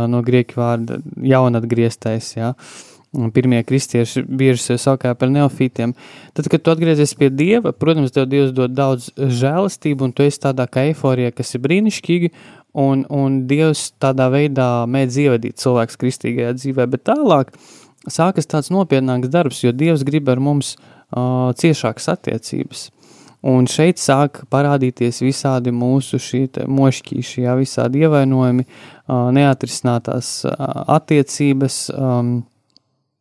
no 0.09 0.23
grieķu 0.25 0.63
vārda 0.63 1.03
jaunatgrieztais, 1.35 2.33
jā. 2.39 2.55
Ja? 2.55 2.89
pirmie 3.13 3.61
kristieši 3.63 4.23
bieži 4.25 4.63
sevi 4.63 4.81
saukāja 4.81 5.17
par 5.19 5.29
neofītiem. 5.33 5.93
Tad, 6.33 6.49
kad 6.49 6.63
tu 6.65 6.73
atgriezies 6.73 7.13
pie 7.19 7.29
Dieva, 7.29 7.75
protams, 7.77 8.13
tev 8.15 8.25
Dievs 8.31 8.55
dod 8.57 8.73
daudz 8.73 9.11
žēlastību, 9.17 10.09
un 10.09 10.15
tu 10.17 10.25
esi 10.25 10.41
tādā 10.41 10.65
kā 10.65 10.87
eiforijā, 10.89 11.35
kas 11.37 11.53
ir 11.53 11.63
brīnišķīgi, 11.67 12.33
un, 12.73 13.05
un 13.13 13.43
Dievs 13.49 13.91
tādā 14.03 14.29
veidā 14.33 14.85
mēdz 14.89 15.21
ievadīt 15.27 15.61
cilvēks 15.63 15.99
kristīgajā 16.01 16.57
dzīvē, 16.59 16.89
bet 16.95 17.05
tālāk 17.09 17.53
sākas 18.11 18.49
tāds 18.49 18.73
nopietnāks 18.73 19.31
darbs, 19.33 19.63
jo 19.65 19.73
Dievs 19.73 20.05
grib 20.09 20.31
ar 20.33 20.41
mums 20.43 20.75
uh, 20.77 21.53
ciešākas 21.59 22.11
attiecības. 22.17 22.89
Un 23.43 23.67
šeit 23.67 23.99
sāk 23.99 24.45
parādīties 24.55 25.19
visādi 25.25 25.73
mūsu 25.75 26.21
mošķīši, 26.71 27.43
jā, 27.43 27.57
visādi 27.59 28.05
ievainojumi, 28.07 28.67
uh, 28.67 29.31
neatrisinātās 29.35 30.45
uh, 30.47 30.55
attiecības, 30.95 31.85
um, 31.97 32.35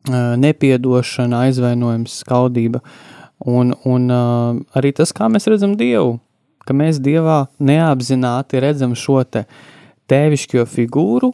nepiedošana, 0.02 1.44
aizvainojums, 1.46 2.16
skaudība. 2.24 2.80
Un, 3.46 3.74
un 3.86 4.10
uh, 4.10 4.56
arī 4.78 4.92
tas, 4.94 5.12
kā 5.14 5.28
mēs 5.30 5.46
redzam 5.50 5.76
Dievu, 5.78 6.16
ka 6.66 6.76
mēs 6.76 7.00
Dievā 7.02 7.46
neapzināti 7.62 8.60
redzam 8.62 8.96
šo 8.98 9.22
te 9.24 9.46
tēvišķo 10.10 10.66
figūru, 10.68 11.32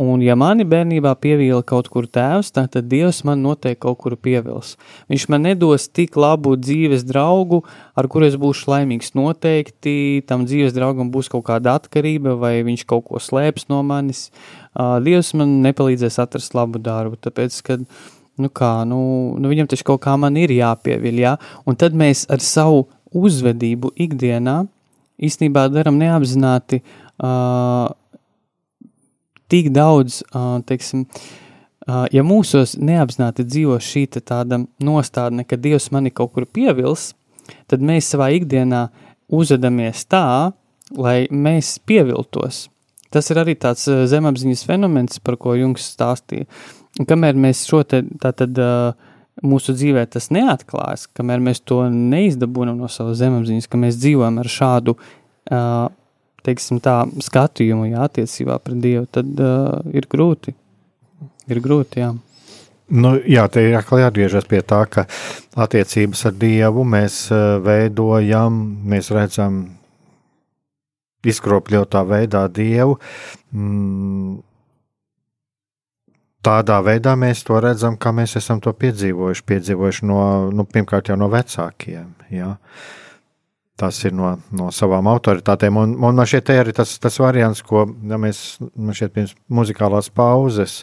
un 0.00 0.22
ja 0.24 0.34
mani 0.38 0.64
bērnībā 0.66 1.12
pievīla 1.22 1.62
kaut 1.66 1.88
kur 1.92 2.06
tēvs, 2.10 2.50
tad 2.54 2.74
Dievs 2.90 3.22
man 3.26 3.42
noteikti 3.44 3.82
kaut 3.84 4.00
kur 4.02 4.16
pievils. 4.18 4.74
Viņš 5.12 5.26
man 5.30 5.44
nedos 5.46 5.86
tik 5.86 6.18
labu 6.18 6.56
dzīves 6.58 7.04
draugu, 7.06 7.62
ar 7.94 8.08
kuru 8.10 8.26
es 8.30 8.38
būšu 8.40 8.72
laimīgs 8.72 9.14
noteikti, 9.18 10.24
tam 10.26 10.48
dzīves 10.48 10.74
draugam 10.74 11.12
būs 11.14 11.30
kaut 11.32 11.46
kāda 11.50 11.76
atkarība, 11.78 12.34
vai 12.40 12.56
viņš 12.66 12.84
kaut 12.90 13.06
ko 13.10 13.22
slēps 13.22 13.68
no 13.70 13.82
manis, 13.86 14.30
Dievs 14.74 15.30
man 15.38 15.60
nepalīdzēs 15.62 16.18
atrast 16.18 16.56
labu 16.58 16.80
darbu, 16.82 17.20
tāpēc, 17.22 17.60
kad, 17.62 17.84
nu 18.42 18.50
kā, 18.50 18.72
nu, 18.90 18.98
nu 19.38 19.52
viņam 19.52 19.70
taču 19.70 19.86
kaut 19.92 20.02
kā 20.02 20.16
man 20.18 20.34
ir 20.40 20.50
jāpieviļ, 20.50 21.20
jā, 21.22 21.36
un 21.70 21.78
tad 21.78 21.94
mēs 21.94 22.26
ar 22.32 22.42
savu 22.42 22.88
uzvedību 23.14 23.94
ikdienā 24.06 24.64
īstenībā 25.22 25.68
daram 25.72 25.98
neapzināti 26.00 26.80
uh, 26.82 27.88
tik 29.52 29.70
daudz, 29.74 30.22
uh, 30.32 30.58
teiksim, 30.66 31.06
uh, 31.86 32.04
ja 32.14 32.24
mūsos 32.26 32.76
neapzināti 32.80 33.46
dzīvo 33.46 33.78
šī 33.78 34.06
tāda 34.18 34.64
nostādne, 34.82 35.46
ka 35.46 35.60
Dievs 35.60 35.90
mani 35.94 36.10
kaut 36.10 36.34
kur 36.34 36.46
pievils, 36.46 37.12
tad 37.70 37.84
mēs 37.84 38.10
savā 38.10 38.32
ikdienā 38.34 38.88
uzvedamies 39.34 40.06
tā, 40.10 40.52
lai 40.94 41.24
mēs 41.30 41.78
pieviltos. 41.86 42.68
Tas 43.14 43.30
ir 43.30 43.38
arī 43.38 43.54
tāds 43.54 43.86
zemapziņas 43.86 44.64
fenomens, 44.66 45.20
par 45.22 45.38
ko 45.38 45.54
Jungs 45.54 45.86
stāstīja. 45.94 46.48
Kamēr 47.06 47.38
mēs 47.38 47.62
šo 47.68 47.84
te 47.86 48.02
tātad 48.22 48.58
uh, 48.58 49.12
mūsu 49.42 49.74
dzīvē 49.74 50.04
tas 50.10 50.30
neatklājas, 50.34 51.08
kamēr 51.16 51.42
mēs 51.42 51.62
to 51.66 51.82
neizdabūnam 51.90 52.78
no 52.78 52.90
savas 52.92 53.18
zemapziņas, 53.22 53.70
ka 53.70 53.80
mēs 53.80 53.98
dzīvojam 53.98 54.38
ar 54.42 54.50
šādu, 54.50 54.96
teiksim 56.44 56.82
tā, 56.84 57.00
skatījumu, 57.24 57.88
jā, 57.90 58.04
attiecībā 58.06 58.60
pret 58.62 58.78
Dievu, 58.84 59.08
tad 59.10 59.40
uh, 59.40 59.80
ir 59.96 60.06
grūti. 60.10 60.54
Ir 61.50 61.60
grūti, 61.64 62.00
jā. 62.04 62.12
Nu, 62.94 63.14
jā, 63.16 63.46
te 63.48 63.62
ir 63.64 63.78
atkal 63.78 64.02
jāatgriežas 64.02 64.46
pie 64.48 64.60
tā, 64.64 64.82
ka 64.92 65.06
attiecības 65.56 66.26
ar 66.28 66.34
Dievu 66.36 66.84
mēs 66.88 67.26
veidojam, 67.64 68.58
mēs 68.84 69.08
redzam 69.14 69.62
izkropļotā 71.24 72.04
veidā 72.08 72.44
Dievu. 72.52 72.98
Mm, 73.56 74.36
tādā 76.44 76.80
veidā 76.84 77.14
mēs 77.18 77.44
to 77.46 77.58
redzam, 77.62 77.96
kā 78.00 78.12
mēs 78.14 78.36
esam 78.40 78.60
to 78.64 78.72
piedzīvojuši. 78.76 79.46
Piedzīvojuši 79.48 80.10
no, 80.10 80.20
nu, 80.54 80.66
pirmkārt 80.68 81.10
jau 81.10 81.18
no 81.20 81.30
vecākiem. 81.32 82.12
Jā. 82.34 82.54
Tas 83.80 83.98
ir 84.06 84.14
no, 84.14 84.36
no 84.54 84.70
savām 84.74 85.08
autoritātēm. 85.10 85.78
Un, 85.80 85.94
un 85.98 86.18
man 86.20 86.28
šķiet, 86.30 86.52
arī 86.54 86.74
tas, 86.76 86.92
tas 87.02 87.18
variants, 87.18 87.64
ko 87.66 87.86
ja 88.10 88.20
mēs 88.20 88.44
šeit 88.94 89.14
pirms 89.16 89.34
muzikālās 89.50 90.12
pauzes 90.14 90.82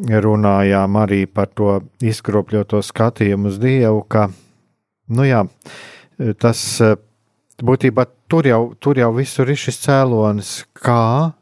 runājām 0.00 0.96
arī 0.96 1.26
par 1.26 1.50
to 1.52 1.80
izkropļoto 2.00 2.80
skatījumu 2.82 3.50
uz 3.50 3.58
Dievu, 3.60 4.04
ka, 4.08 4.30
nu 5.12 5.26
jā, 5.26 5.42
tas 6.40 6.62
būtībā 7.60 8.06
tur 8.30 8.48
jau, 8.48 8.62
tur 8.80 8.98
jau 8.98 9.10
visur 9.16 9.50
ir 9.50 9.60
šis 9.60 9.82
cēlonis, 9.84 10.54
kā 10.72 11.32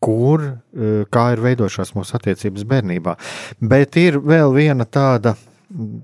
kur, 0.00 0.44
e, 0.44 0.92
kā 1.12 1.30
ir 1.34 1.42
veidojušās 1.44 1.94
mūsu 1.96 2.16
attiecības 2.18 2.66
bērnībā. 2.68 3.16
Bet 3.60 3.98
ir 4.00 4.20
vēl 4.24 4.54
viena 4.56 4.86
tāda, 4.88 5.36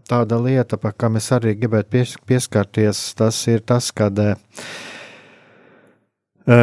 tāda 0.09 0.41
lieta, 0.43 0.79
par 0.81 0.95
kā 0.99 1.11
mēs 1.13 1.33
arī 1.37 1.57
gribētu 1.59 1.95
pies, 1.97 2.19
pieskarties, 2.29 3.09
tas 3.19 3.41
ir 3.49 3.65
tas, 3.67 3.89
kad, 3.97 4.19
e, 4.21 4.35
e, 6.45 6.59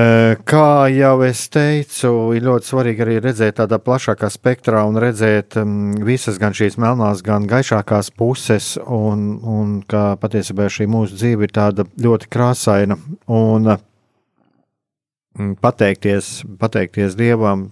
kā 0.46 0.68
jau 0.94 1.16
es 1.26 1.42
teicu, 1.54 2.12
ir 2.38 2.46
ļoti 2.46 2.70
svarīgi 2.70 3.06
arī 3.08 3.18
redzēt 3.26 3.58
tādā 3.58 3.82
plašākā 3.82 4.30
spektrā 4.32 4.84
un 4.86 5.02
redzēt 5.02 5.58
visas 6.06 6.38
gan 6.42 6.54
šīs 6.54 6.78
melnās, 6.78 7.26
gan 7.26 7.50
gaišākās 7.50 8.14
puses, 8.14 8.76
un, 8.86 9.26
un 9.42 9.80
kā 9.90 10.14
patiesībā 10.22 10.70
šī 10.70 10.86
mūsu 10.86 11.18
dzīve 11.18 11.50
ir 11.50 11.58
tāda 11.58 11.88
ļoti 11.98 12.30
krāsaina. 12.30 13.00
Un, 13.26 13.74
Mm, 13.74 13.93
pateikties, 15.62 16.42
pateikties 16.60 17.18
Dievam 17.18 17.72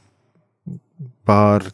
par, 1.27 1.65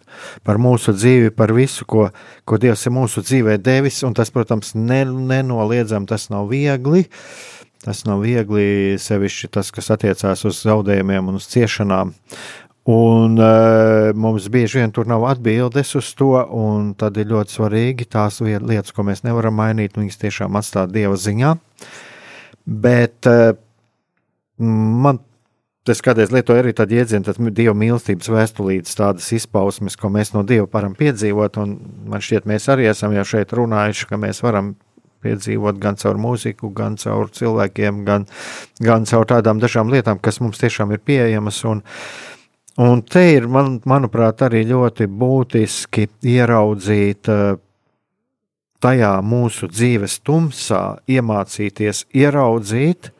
par 0.46 0.60
mūsu 0.62 0.94
dzīvi, 0.96 1.32
par 1.36 1.54
visu, 1.56 1.86
ko, 1.90 2.10
ko 2.48 2.60
Dievs 2.62 2.86
ir 2.88 2.96
mūsu 2.96 3.24
dzīvē 3.26 3.58
devis. 3.64 4.02
Tas, 4.16 4.32
protams, 4.34 4.74
ne, 4.76 5.04
nenoliedzam, 5.06 6.08
tas 6.10 6.30
nav 6.34 6.50
viegli. 6.52 7.06
Tas 7.86 8.04
nav 8.08 8.24
viegli, 8.26 8.98
sevišķi 9.00 9.52
tas, 9.54 9.70
kas 9.72 9.92
attiecās 9.94 10.42
uz 10.50 10.64
zaudējumiem 10.66 11.30
un 11.30 11.38
uz 11.40 11.48
ciešanām. 11.52 12.16
Un 12.88 13.36
uh, 13.36 14.14
mums 14.16 14.48
bieži 14.52 14.80
vien 14.80 14.94
tur 14.96 15.08
nav 15.12 15.26
atbildes 15.28 15.92
uz 16.00 16.14
to, 16.16 16.32
un 16.56 16.94
tad 17.00 17.20
ir 17.20 17.28
ļoti 17.34 17.58
svarīgi 17.58 18.08
tās 18.08 18.40
lietas, 18.42 18.94
ko 18.96 19.04
mēs 19.08 19.26
nevaram 19.28 19.58
mainīt, 19.60 20.00
viņas 20.00 20.22
tiešām 20.22 20.56
atstāt 20.56 20.94
Dieva 20.96 21.20
ziņā. 21.20 21.52
Bet 22.68 23.28
uh, 23.28 23.52
man 24.58 25.20
Es 25.88 26.02
kādreiz 26.04 26.34
lietoju 26.36 26.60
arī 26.60 26.74
tādu 26.76 26.98
jēdzienu, 26.98 27.24
tad 27.28 27.38
dieva 27.56 27.74
mīlestības 27.78 28.28
vēstulītes, 28.34 28.98
tādas 29.00 29.30
izpausmes, 29.36 29.96
ko 30.00 30.10
mēs 30.12 30.34
no 30.34 30.44
dieva 30.48 30.68
varam 30.74 30.98
piedzīvot. 30.98 31.60
Man 32.12 32.24
šķiet, 32.24 32.48
mēs 32.50 32.68
arī 32.74 32.90
esam 32.92 33.16
jau 33.16 33.24
šeit 33.28 33.56
runājuši, 33.56 34.10
ka 34.10 34.20
mēs 34.20 34.44
varam 34.44 34.74
piedzīvot 35.24 35.80
gan 35.82 35.98
caur 36.00 36.20
mūziku, 36.22 36.72
gan 36.76 36.98
caur 37.02 37.32
cilvēkiem, 37.34 38.04
gan, 38.08 38.28
gan 38.84 39.08
caur 39.10 39.28
tādām 39.30 39.62
dažām 39.64 39.92
lietām, 39.94 40.20
kas 40.20 40.42
mums 40.44 40.60
tiešām 40.62 40.94
ir 40.96 41.04
pieejamas. 41.08 41.64
Un, 41.70 41.84
un 42.84 43.04
te 43.08 43.24
ir, 43.38 43.48
man, 43.52 43.78
manuprāt, 43.88 44.44
arī 44.46 44.66
ļoti 44.70 45.08
būtiski 45.08 46.10
ieraudzīt 46.36 47.32
eh, 47.34 47.46
tajā 48.84 49.14
mūsu 49.26 49.72
dzīves 49.72 50.20
tumsā, 50.28 50.84
iemācīties 51.10 52.06
ieraudzīt 52.14 53.14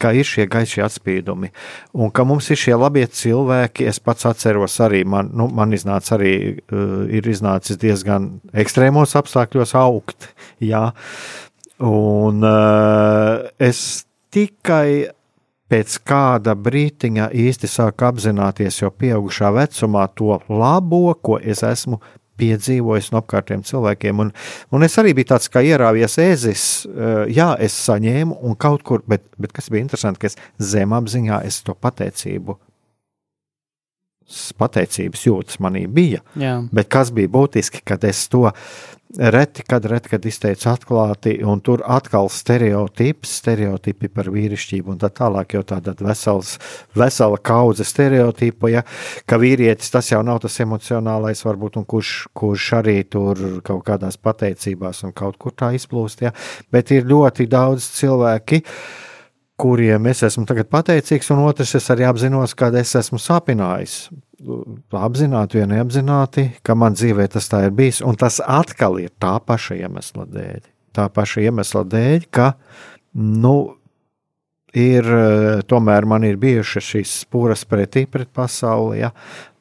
ka 0.00 0.12
ir 0.16 0.26
šie 0.26 0.46
gaišie 0.50 0.82
atspīdumi, 0.86 1.52
un 2.00 2.12
ka 2.14 2.24
mums 2.28 2.50
ir 2.52 2.60
šie 2.60 2.74
labie 2.78 3.04
cilvēki. 3.06 3.86
Es 3.90 4.00
pats 4.02 4.28
atceros, 4.30 4.78
arī 4.84 5.04
man, 5.08 5.30
nu, 5.36 5.50
man 5.52 5.76
iznāca 5.76 6.16
arī, 6.18 6.34
uh, 6.56 7.04
ir 7.10 7.28
iznācis 7.30 7.80
diezgan 7.80 8.32
ekstrēmos 8.64 9.16
apstākļos 9.20 9.76
augt. 9.78 10.30
Jā. 10.64 10.90
Un 11.80 12.44
uh, 12.44 13.48
es 13.60 14.04
tikai 14.34 15.10
pēc 15.70 16.00
kāda 16.06 16.56
brīdiņa 16.58 17.30
īsti 17.46 17.70
sāku 17.70 18.08
apzināties 18.08 18.80
jau 18.82 18.90
pieaugušā 18.90 19.52
vecumā 19.54 20.08
to 20.18 20.40
labo, 20.50 21.04
ko 21.22 21.38
es 21.38 21.62
esmu 21.66 22.00
piedzīvojis 22.40 23.12
no 23.14 23.20
apkārtējiem 23.22 23.66
cilvēkiem. 23.68 24.24
Un, 24.24 24.32
un 24.74 24.86
es 24.86 24.96
arī 25.00 25.14
biju 25.18 25.32
tāds 25.34 25.50
kā 25.52 25.62
ierāvies 25.66 26.18
ēzis, 26.22 26.64
jā, 27.32 27.52
es 27.60 27.76
saņēmu 27.86 28.40
un 28.46 28.58
kaut 28.60 28.84
kur, 28.86 29.04
bet, 29.08 29.26
bet 29.40 29.54
kas 29.56 29.70
bija 29.72 29.86
interesanti, 29.86 30.24
ka 30.24 30.32
es 30.32 30.40
zemapziņā 30.72 31.44
es 31.48 31.62
to 31.66 31.76
pateicību 31.76 32.58
pateicības 34.58 35.26
jūtas 35.26 35.60
manī 35.62 35.86
bija. 35.90 36.22
Jā. 36.38 36.60
Bet 36.72 36.90
kas 36.92 37.12
bija 37.14 37.30
būtiski, 37.32 37.84
kad 37.86 38.04
es 38.08 38.22
to 38.30 38.46
reti, 39.18 39.62
kad, 39.62 39.84
reti, 39.84 40.08
kad 40.08 40.26
izteicu 40.26 40.68
atklāti, 40.70 41.34
un 41.46 41.60
tur 41.64 41.82
atkal 41.86 42.28
stereotips, 42.30 43.32
stereotipi 43.40 44.10
par 44.12 44.30
vīrišķību, 44.30 44.94
un 44.94 45.00
tā 45.02 45.10
tālāk 45.14 45.56
jau 45.56 45.64
tāda 45.66 45.94
vesels, 45.98 46.56
vesela 46.96 47.40
kaudze 47.42 47.86
stereotipu, 47.88 48.70
ja, 48.70 48.84
ka 49.26 49.40
vīrietis 49.40 49.90
tas 49.90 50.12
jau 50.12 50.22
nav 50.26 50.42
tas 50.44 50.60
emocionālais, 50.62 51.42
varbūt, 51.46 51.80
un 51.80 51.88
kurš, 51.90 52.14
kurš 52.36 52.70
arī 52.80 52.98
tur 53.10 53.60
kaut 53.66 53.84
kādās 53.88 54.20
pateicībās 54.20 55.04
un 55.08 55.14
kaut 55.16 55.38
kur 55.40 55.56
tā 55.58 55.72
izplūst, 55.74 56.26
ja, 56.26 56.34
bet 56.72 56.94
ir 56.94 57.08
ļoti 57.10 57.48
daudz 57.50 57.90
cilvēki, 57.98 58.62
kuriem 59.60 60.08
es 60.10 60.24
esmu 60.26 60.46
pateicīgs, 60.48 61.30
un 61.34 61.44
otrs 61.44 61.76
es 61.78 61.88
arī 61.92 62.08
apzinos, 62.08 62.56
ka 62.56 62.72
es 62.80 62.94
esmu 62.98 63.20
sapinājis 63.20 64.08
apzināti 64.96 65.60
vai 65.60 65.68
neapzināti, 65.74 66.46
ka 66.64 66.74
man 66.78 66.96
dzīvē 66.96 67.28
tas 67.32 67.48
tā 67.50 67.64
ir 67.66 67.74
bijis, 67.76 68.00
un 68.00 68.16
tas 68.16 68.40
atkal 68.40 68.98
ir 69.02 69.12
tā 69.20 69.36
paša 69.44 69.76
iemesla 69.82 70.26
dēļ. 70.30 70.62
Tā 70.96 71.06
paša 71.12 71.44
iemesla 71.44 71.84
dēļ, 71.86 72.26
ka, 72.34 72.52
nu, 73.14 73.56
ir 74.74 75.06
tomēr 75.70 76.06
man 76.08 76.24
ir 76.26 76.40
bijušas 76.40 76.90
šīs 76.94 77.14
spūras 77.24 77.66
pretī 77.68 78.06
pret 78.10 78.30
pasauli, 78.34 79.00
ja? 79.02 79.12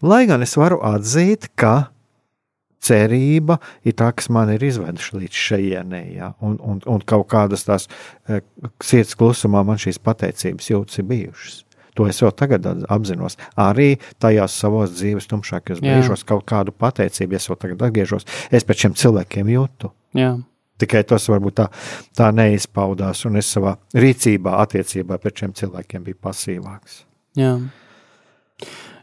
lai 0.02 0.26
gan 0.30 0.46
es 0.46 0.56
varu 0.58 0.80
atzīt, 0.86 1.52
ka 1.60 1.92
cerība 2.84 3.60
ir 3.88 3.96
tā, 4.00 4.10
kas 4.16 4.30
man 4.34 4.52
ir 4.54 4.64
izveduši 4.64 5.24
līdz 5.24 5.40
šejienei, 5.46 6.06
ja? 6.18 6.34
un, 6.46 6.58
un, 6.64 6.82
un 6.88 7.02
kaut 7.08 7.28
kādas 7.32 7.66
tās 7.68 7.90
sirds 8.84 9.18
klusumā 9.20 9.64
man 9.68 9.82
šīs 9.82 10.02
pateicības 10.04 10.72
jūtas 10.72 11.04
bijušas. 11.10 11.64
To 11.98 12.06
es 12.08 12.22
jau 12.22 12.30
tagad 12.32 12.64
apzinos. 12.88 13.36
Arī 13.60 13.98
tajās 14.24 14.54
savos 14.62 14.94
dzīves 14.96 15.28
tumšākajos 15.28 15.82
brīžos 15.84 16.24
kaut 16.28 16.46
kādu 16.48 16.72
pateicību, 16.72 17.36
es 17.36 17.50
jau 17.50 17.58
tagad 17.60 17.82
atgriežos, 17.90 18.28
es 18.56 18.64
pēc 18.64 18.86
šiem 18.86 18.96
cilvēkiem 19.02 19.52
jūtu. 19.52 19.92
Jā. 20.16 20.38
Tikai 20.80 21.02
tas 21.04 21.26
varbūt 21.28 21.58
tā, 21.60 21.66
tā 22.16 22.30
neizpaudās, 22.32 23.26
un 23.28 23.42
es 23.42 23.50
savā 23.52 23.76
rīcībā, 24.00 24.56
attiecībā 24.64 25.20
pret 25.20 25.44
šiem 25.44 25.56
cilvēkiem 25.60 26.06
biju 26.06 26.22
pasīvāks. 26.24 27.02
Jā. 27.40 27.58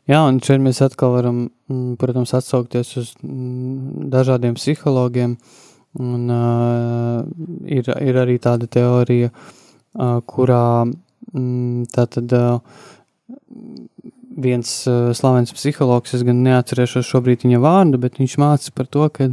Jā, 0.06 0.20
un 0.22 0.38
šeit 0.44 0.62
mēs 0.62 0.82
atkal 0.86 1.16
varam, 1.16 1.40
mm, 1.70 1.96
protams, 1.98 2.34
atsaukties 2.38 2.92
uz 3.00 3.14
mm, 3.22 4.10
dažādiem 4.12 4.54
psihologiem. 4.58 5.38
Un, 5.96 6.28
uh, 6.28 7.24
ir, 7.72 7.86
ir 8.04 8.18
arī 8.20 8.36
tāda 8.42 8.68
teorija, 8.68 9.30
uh, 9.32 10.18
kurā 10.28 10.84
Mm, 11.34 11.86
tātad 11.90 12.30
viens 14.36 14.72
slavens 15.18 15.54
psihologs, 15.56 16.14
es 16.14 16.22
gan 16.26 16.44
neatcerēšos 16.44 17.08
šobrīd 17.08 17.46
viņa 17.46 17.60
vārdu, 17.62 18.00
bet 18.00 18.20
viņš 18.20 18.36
māca 18.40 18.74
par 18.76 18.88
to, 18.92 19.08
ka 19.10 19.30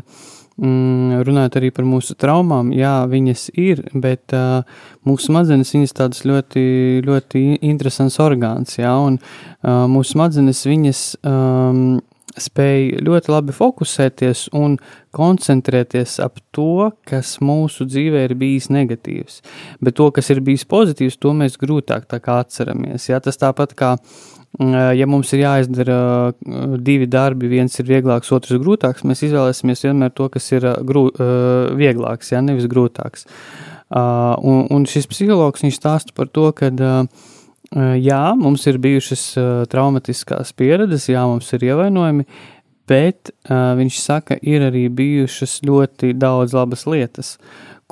mm, 0.61 1.23
runājot 1.27 1.57
arī 1.59 1.71
par 1.75 1.87
mūsu 1.87 2.15
traumām, 2.19 2.71
jā, 2.75 2.95
viņas 3.09 3.49
ir, 3.59 3.83
bet 3.93 4.35
uh, 4.37 4.63
mūsu 5.07 5.31
smadzenes 5.31 5.73
viņas 5.75 5.97
tādas 5.99 6.23
ļoti, 6.27 6.65
ļoti 7.07 7.43
interesants 7.61 8.19
orgāns, 8.23 8.77
jā, 8.79 8.93
un 8.93 9.19
uh, 9.19 9.85
mūsu 9.91 10.17
smadzenes 10.17 10.65
viņas 10.69 11.05
um, 11.27 12.01
spēj 12.39 12.99
ļoti 13.05 13.31
labi 13.31 13.53
fokusēties 13.53 14.47
un 14.57 14.77
koncentrēties 15.13 16.17
ap 16.23 16.39
to, 16.55 16.91
kas 17.05 17.35
mūsu 17.43 17.85
dzīvē 17.89 18.23
ir 18.27 18.35
bijis 18.39 18.71
negatīvs. 18.73 19.41
Bet 19.83 19.99
to, 19.99 20.09
kas 20.15 20.31
ir 20.33 20.41
bijis 20.45 20.65
pozitīvs, 20.69 21.19
to 21.21 21.33
mēs 21.37 21.59
grūtāk 21.61 22.07
atceramies. 22.09 23.09
Jā, 23.11 23.21
tas 23.21 23.37
tāpat 23.41 23.75
kā, 23.77 23.95
mm, 23.99 24.42
ja 24.61 25.07
mums 25.09 25.31
ir 25.33 25.41
jāizdara 25.41 25.97
uh, 26.29 26.77
divi 26.77 27.07
darbi, 27.09 27.49
viens 27.49 27.73
ir 27.81 27.87
vieglāks, 27.89 28.31
otrs 28.35 28.59
grūtāks, 28.61 29.05
mēs 29.07 29.25
izvēlēsimies 29.25 29.81
vienmēr 29.87 30.13
to, 30.13 30.27
kas 30.33 30.51
ir 30.53 30.67
uh, 30.69 30.75
grū, 30.85 31.07
uh, 31.09 31.73
vieglāks, 31.79 32.33
jā, 32.35 32.41
nevis 32.45 32.69
grūtāks. 32.69 33.29
Un, 33.93 34.63
un 34.73 34.87
šis 34.89 35.05
psihologs 35.05 35.61
stāsta 35.75 36.15
par 36.17 36.31
to, 36.33 36.47
ka 36.57 36.71
Jā, 37.73 38.35
mums 38.37 38.67
ir 38.69 38.77
bijušas 38.77 39.21
traumatiskās 39.71 40.51
pieredzes, 40.53 41.07
jā, 41.09 41.23
mums 41.25 41.47
ir 41.55 41.63
ievainojumi, 41.71 42.25
bet 42.89 43.31
viņš 43.49 43.97
saka, 43.97 44.37
ir 44.45 44.65
arī 44.67 44.83
bijušas 44.93 45.55
ļoti 45.65 46.11
daudz 46.21 46.53
labas 46.53 46.85
lietas, 46.85 47.31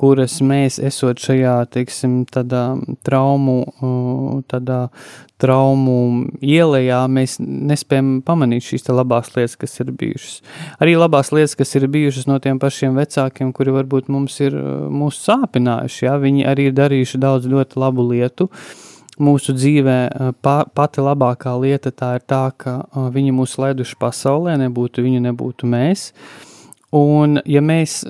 kuras 0.02 0.39
mēs, 0.45 0.80
esot 0.82 1.22
šajā, 1.22 1.56
teiksim, 1.74 2.24
tādā 2.32 2.64
traumu, 3.06 3.60
tādā 4.52 4.82
traumu 5.41 5.97
ielējā, 6.41 6.99
mēs 7.10 7.38
nespējam 7.41 8.14
pamanīt 8.26 8.66
šīs 8.68 8.89
labās 8.89 9.32
lietas, 9.38 9.58
kas 9.62 9.78
ir 9.82 9.93
bijušas. 9.97 10.38
Arī 10.82 10.97
labās 10.97 11.32
lietas, 11.34 11.58
kas 11.58 11.76
ir 11.78 11.89
bijušas 11.91 12.30
no 12.30 12.38
tiem 12.41 12.62
pašiem 12.62 12.97
vecākiem, 12.97 13.54
kuri 13.56 13.78
varbūt 13.80 14.10
mums 14.14 14.38
ir 14.41 14.58
mūs 14.91 15.22
sāpinājuši, 15.26 16.08
jā, 16.08 16.16
viņi 16.22 16.47
arī 16.49 16.70
ir 16.72 16.80
darījuši 16.82 17.22
daudz 17.22 17.49
ļoti 17.49 17.82
labu 17.82 18.10
lietu, 18.12 18.49
uh, 18.49 18.88
mūsu 19.22 19.56
dzīvē 19.56 19.97
pa, 20.43 20.62
pati 20.74 21.04
labākā 21.04 21.54
lieta 21.62 21.91
tā 21.91 22.16
ir 22.18 22.26
tā, 22.28 22.45
ka 22.58 22.82
viņi 23.14 23.34
mūs 23.36 23.58
leduši 23.62 23.97
pasaulē, 24.02 24.58
nebūtu 24.66 25.04
viņi, 25.06 25.22
nebūtu 25.30 25.70
mēs. 25.70 26.12
Un, 26.92 27.39
ja 27.48 27.62
mēs 27.64 28.02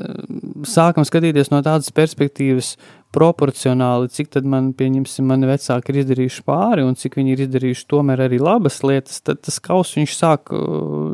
sākam 0.65 1.05
skatīties 1.05 1.51
no 1.53 1.59
tādas 1.61 1.91
perspektīvas, 1.93 2.75
proporcionāli, 3.11 4.07
cik 4.11 4.31
tad 4.37 4.47
man, 4.47 4.71
pieņemsim, 4.77 5.25
mani 5.27 5.49
vecāki 5.49 5.91
ir 5.91 5.99
izdarījuši 6.01 6.45
pāri 6.47 6.85
un 6.87 6.95
cik 6.99 7.17
viņi 7.19 7.35
ir 7.35 7.43
izdarījuši 7.45 7.85
tomēr 7.91 8.23
arī 8.27 8.39
labas 8.41 8.79
lietas, 8.87 9.19
tad 9.25 9.41
tas 9.43 9.59
kaus 9.63 9.91
viņš 9.97 10.15
sāk, 10.15 10.53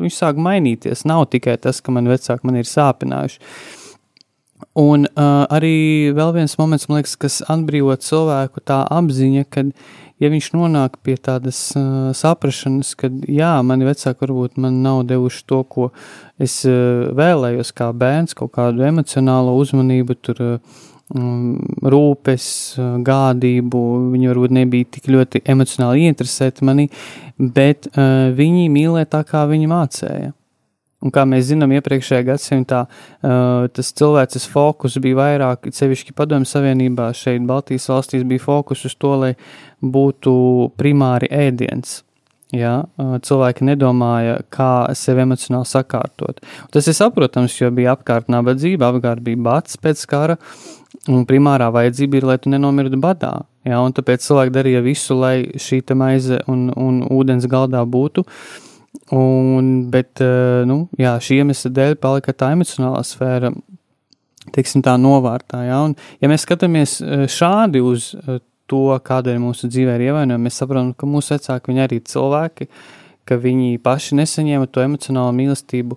viņš 0.04 0.20
sāk 0.20 0.38
mainīties. 0.42 1.04
Nav 1.10 1.26
tikai 1.34 1.58
tas, 1.58 1.82
ka 1.82 1.94
mani 1.94 2.12
vecāki 2.12 2.46
man 2.46 2.60
ir 2.60 2.70
sāpinājuši. 2.70 3.42
Un 4.78 5.06
uh, 5.06 5.44
arī 5.54 6.10
vēl 6.14 6.32
viens 6.34 6.54
moments, 6.58 6.86
man 6.90 7.00
liekas, 7.00 7.16
kas 7.18 7.40
atbrīvo 7.50 7.94
cilvēku, 8.02 8.62
tā 8.66 8.84
apziņa, 8.94 9.46
ka, 9.50 9.68
ja 10.22 10.30
viņš 10.32 10.50
nonāk 10.56 10.98
pie 11.04 11.16
tādas 11.20 11.60
uh, 11.78 12.10
saprašanas, 12.16 12.94
ka, 12.98 13.10
jā, 13.30 13.52
mani 13.66 13.88
vecāki 13.88 14.26
varbūt 14.26 14.58
man 14.62 14.82
nav 14.84 15.04
devuši 15.08 15.44
to, 15.48 15.62
ko 15.70 15.88
es 16.40 16.60
uh, 16.68 17.08
vēlējos 17.18 17.72
kā 17.76 17.90
bērns, 17.96 18.36
kaut 18.38 18.54
kādu 18.58 18.86
emocionālo 18.88 19.56
uzmanību, 19.60 20.18
tur 20.22 20.44
uh, 20.44 20.84
rūpes, 21.08 22.46
gādību, 23.04 23.84
viņi 24.12 24.28
varbūt 24.28 24.56
nebija 24.58 24.90
tik 24.98 25.08
ļoti 25.08 25.42
emocionāli 25.48 26.04
ieinteresēti 26.04 26.66
manī, 26.68 26.88
bet 27.38 27.88
uh, 27.94 28.28
viņi 28.36 28.68
mīlēja 28.74 29.14
tā, 29.16 29.22
kā 29.28 29.46
viņi 29.48 29.70
mācēja. 29.70 30.34
Un 30.98 31.12
kā 31.14 31.22
mēs 31.30 31.46
zinām, 31.52 31.70
iepriekšējā 31.78 32.24
gadsimtā 32.26 32.80
uh, 32.88 33.68
tas 33.70 33.92
cilvēces 34.00 34.48
fokus 34.50 34.96
bija 35.02 35.20
vairāk, 35.20 35.68
sevišķi 35.74 36.14
Padomju 36.18 36.50
Savienībā, 36.50 37.12
šeit 37.14 37.46
Baltijas 37.46 37.86
valstīs 37.92 38.26
bija 38.26 38.42
fokus 38.42 38.82
uz 38.88 38.96
to, 38.98 39.12
lai 39.22 39.32
būtu 39.78 40.34
primāri 40.80 41.30
ēdiens. 41.30 42.00
Ja, 42.48 42.86
cilvēki 42.96 43.66
nedomāja, 43.68 44.38
kā 44.48 44.88
sevi 44.96 45.20
emocionāli 45.20 45.68
sakārtot. 45.68 46.38
Tas 46.72 46.86
ir 46.88 46.96
saprotams, 46.96 47.58
jo 47.60 47.68
bija 47.76 47.92
apkārt 47.92 48.30
nabadzība, 48.32 48.88
apkārt 48.88 49.20
bija 49.26 49.36
bats 49.44 49.76
pēc 49.76 50.06
kara, 50.08 50.38
un 51.12 51.26
primārā 51.28 51.68
vajadzība 51.76 52.16
ir, 52.16 52.26
lai 52.30 52.38
tu 52.40 52.48
nenomirtu 52.48 52.96
badā. 53.04 53.34
Ja, 53.68 53.82
tāpēc 53.92 54.24
cilvēki 54.24 54.54
darīja 54.56 54.80
visu, 54.80 55.18
lai 55.20 55.34
šī 55.60 55.82
maize 55.92 56.40
un, 56.48 56.70
un 56.72 57.04
ūdens 57.12 57.44
galdā 57.52 57.84
būtu. 57.84 58.24
Uh, 58.24 58.64
Un, 59.14 59.88
bet 59.88 60.20
eh, 60.20 60.64
nu, 60.68 60.82
jā, 61.00 61.14
šī 61.22 61.40
iemesla 61.40 61.72
dēļ 61.72 61.96
palika 62.02 62.34
tā 62.36 62.50
emocionālā 62.52 63.00
sfēra, 63.06 63.52
teiksim, 64.52 64.82
tā 64.84 64.98
novārtā. 65.00 65.62
Ja? 65.64 65.80
Un, 65.86 65.96
ja 66.20 66.28
mēs 66.28 66.44
skatāmies 66.44 66.98
eh, 67.00 67.24
šādi 67.32 67.80
uz 67.84 68.10
eh, 68.18 68.42
to, 68.68 68.84
kādēļ 69.04 69.40
mūsu 69.40 69.70
dzīvē 69.72 69.96
ir 69.96 70.10
ievainojumi, 70.10 70.44
mēs 70.44 70.60
saprotam, 70.60 70.92
ka 70.92 71.08
mūsu 71.08 71.36
vecāki 71.36 71.78
arī 71.80 72.02
ir 72.02 72.08
cilvēki, 72.10 72.68
ka 73.28 73.40
viņi 73.40 73.80
paši 73.84 74.18
nesaņēma 74.20 74.68
to 74.72 74.84
emocionālo 74.84 75.32
mīlestību, 75.36 75.96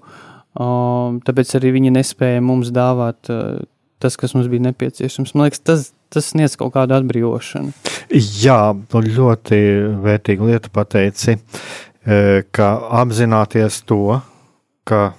tāpēc 1.28 1.54
arī 1.60 1.70
viņi 1.78 1.94
nespēja 1.96 2.42
mums 2.44 2.72
dāvāt 2.76 3.30
tas, 4.02 4.18
kas 4.20 4.34
mums 4.36 4.50
bija 4.52 4.66
nepieciešams. 4.70 5.36
Man 5.36 5.48
liekas, 5.48 5.62
tas, 5.64 5.86
tas 6.12 6.32
sniedz 6.34 6.58
kaut 6.60 6.74
kādu 6.76 6.96
atbrīvošanu. 6.98 7.72
Jā, 8.42 8.60
nu 8.76 9.04
ļoti 9.06 9.62
vērtīgu 10.04 10.50
lietu 10.52 10.74
pateici. 10.76 11.38
E, 11.38 11.91
ka 12.06 12.68
apzināties 13.02 13.82
to, 13.86 14.20
ka 14.88 15.12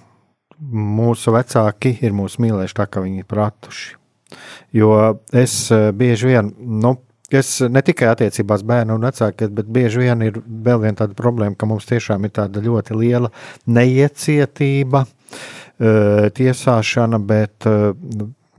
mūsu 0.72 1.34
vecāki 1.34 1.96
ir 2.02 2.14
mūsu 2.16 2.42
mīlējuši 2.42 2.78
tā, 2.78 2.86
kā 2.90 3.02
viņi 3.04 3.22
ir 3.22 3.28
pratuši. 3.30 3.96
Jo 4.74 4.92
es 5.36 5.54
bieži 5.98 6.30
vien, 6.30 6.52
nu, 6.58 6.94
es 7.32 7.54
ne 7.68 7.82
tikai 7.84 8.10
attiecībās 8.12 8.64
bērnu 8.68 8.96
un 8.96 9.06
vecāki, 9.06 9.48
bet 9.52 9.70
bieži 9.72 10.04
vien 10.04 10.24
ir 10.26 10.38
vēl 10.42 10.82
viena 10.84 11.02
tāda 11.02 11.16
problēma, 11.18 11.56
ka 11.58 11.68
mums 11.68 11.88
tiešām 11.90 12.26
ir 12.26 12.34
tāda 12.38 12.62
ļoti 12.64 12.96
liela 12.96 13.32
neiecietība, 13.66 15.04
tiesāšana, 16.38 17.20
bet, 17.26 17.66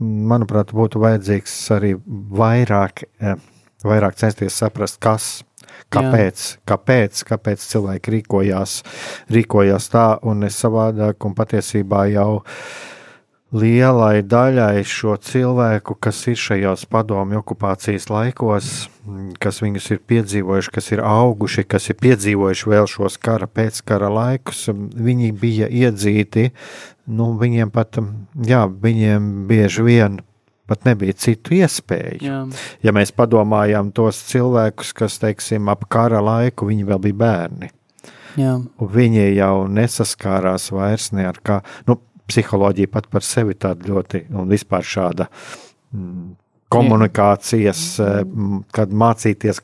manuprāt, 0.03 0.74
būtu 0.76 1.01
vajadzīgs 1.03 1.55
arī 1.78 1.93
vairāk, 2.38 3.05
vairāk 3.84 4.19
censties 4.19 4.57
saprast, 4.59 4.99
kas 5.03 5.43
Kāpēc, 5.93 6.45
kāpēc, 6.69 7.25
kāpēc 7.27 7.67
cilvēki 7.73 8.17
rīkojās, 8.17 8.79
rīkojās 9.34 9.91
tā 9.93 10.07
un 10.23 10.45
ne 10.45 10.51
savādāk, 10.53 11.25
un 11.27 11.36
patiesībā 11.38 12.07
jau 12.13 12.31
lielai 13.53 14.23
daļai 14.25 14.81
šo 14.88 15.15
cilvēku, 15.21 15.95
kas 16.01 16.23
ir 16.31 16.39
šajos 16.41 16.88
padomju 16.89 17.43
okupācijas 17.43 18.09
laikos, 18.09 18.71
kas 19.43 19.61
viņus 19.61 19.91
ir 19.93 20.01
piedzīvojuši, 20.09 20.73
kas 20.73 20.91
ir 20.95 21.03
auguši, 21.05 21.65
kas 21.69 21.91
ir 21.91 21.99
piedzīvojuši 22.01 22.73
vēl 22.73 22.89
šos 22.89 23.19
kara 23.21 23.47
pēckara 23.47 24.09
laikus, 24.09 24.65
viņi 24.73 25.31
bija 25.38 25.69
iedzīti, 25.69 26.49
nu, 27.13 27.34
viņiem 27.38 27.73
pat, 27.73 28.01
jā, 28.47 28.65
viņiem 28.67 29.34
bieži 29.49 29.86
vien 29.86 30.21
pat 30.70 30.86
nebija 30.88 31.16
citu 31.20 31.57
iespēju. 31.57 32.22
Jā. 32.24 32.39
Ja 32.86 32.93
mēs 32.95 33.14
padomājam 33.16 33.91
tos 33.95 34.22
cilvēkus, 34.30 34.93
kas, 34.97 35.20
teiksim, 35.22 35.70
ap 35.72 35.86
kara 35.91 36.22
laiku, 36.24 36.70
viņi 36.70 36.88
vēl 36.88 37.01
bija 37.07 37.20
bērni. 37.24 37.72
Jā. 38.39 38.55
Viņi 38.80 39.28
jau 39.36 39.68
nesaskārās 39.70 40.72
vairs 40.74 41.11
ne 41.14 41.28
ar 41.30 41.38
kā, 41.45 41.59
nu, 41.89 41.99
psiholoģija 42.30 42.89
pat 42.91 43.09
par 43.11 43.26
sevi 43.26 43.57
tāda 43.59 43.89
ļoti, 43.89 44.26
un 44.34 44.49
vispār 44.49 44.86
šāda 44.88 45.28
mm, 45.93 46.30
komunikācijas, 46.74 47.84
Jā. 47.99 48.24
Mm, 48.24 48.64
kad 48.74 48.93
mācīties 49.03 49.61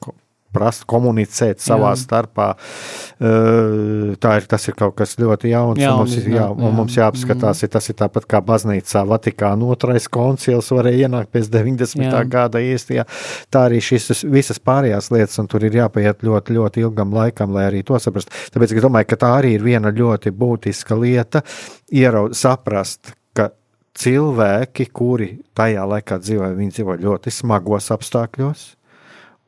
prast 0.55 0.85
komunicēt 0.89 1.61
savā 1.61 1.93
jā. 1.93 1.99
starpā. 2.03 2.47
Tā 3.19 4.31
ir, 4.39 4.47
tas 4.49 4.67
ir 4.69 4.77
kaut 4.79 4.95
kas 4.97 5.15
ļoti 5.19 5.51
jauns. 5.51 5.81
Jā, 5.81 5.91
un 5.93 6.01
mums, 6.01 6.15
jā, 6.17 6.35
jā, 6.37 6.47
un 6.49 6.75
mums 6.77 6.97
jāapskatās, 6.97 7.63
mm. 7.63 7.73
tas 7.75 7.89
ir 7.91 7.97
tāpat 7.99 8.27
kā 8.29 8.41
baznīcā 8.45 9.03
Vatikāna 9.09 9.69
otrais 9.73 10.07
koncils 10.11 10.71
varēja 10.73 11.09
ienākt 11.09 11.33
pēc 11.35 11.51
90. 11.53 12.05
Jā. 12.07 12.23
gada 12.29 12.61
īstajā. 12.63 13.05
Tā 13.51 13.65
arī 13.69 13.81
šis 13.83 14.23
visas 14.29 14.61
pārējās 14.63 15.11
lietas, 15.13 15.37
un 15.41 15.49
tur 15.51 15.67
ir 15.67 15.77
jāpaiet 15.81 16.25
ļoti, 16.25 16.57
ļoti 16.57 16.85
ilgam 16.85 17.13
laikam, 17.15 17.53
lai 17.55 17.67
arī 17.69 17.83
to 17.85 17.99
saprast. 18.01 18.33
Tāpēc 18.53 18.75
es 18.75 18.85
domāju, 18.85 19.11
ka 19.11 19.21
tā 19.21 19.35
arī 19.41 19.55
ir 19.57 19.65
viena 19.65 19.93
ļoti 19.93 20.33
būtiska 20.35 20.97
lieta, 20.99 21.43
ieraud, 21.91 22.35
saprast, 22.37 23.13
ka 23.37 23.51
cilvēki, 23.99 24.89
kuri 24.95 25.31
tajā 25.57 25.85
laikā 25.93 26.19
dzīvoja, 26.23 26.57
viņi 26.57 26.77
dzīvoja 26.77 27.03
ļoti 27.05 27.33
smagos 27.33 27.89
apstākļos, 27.95 28.67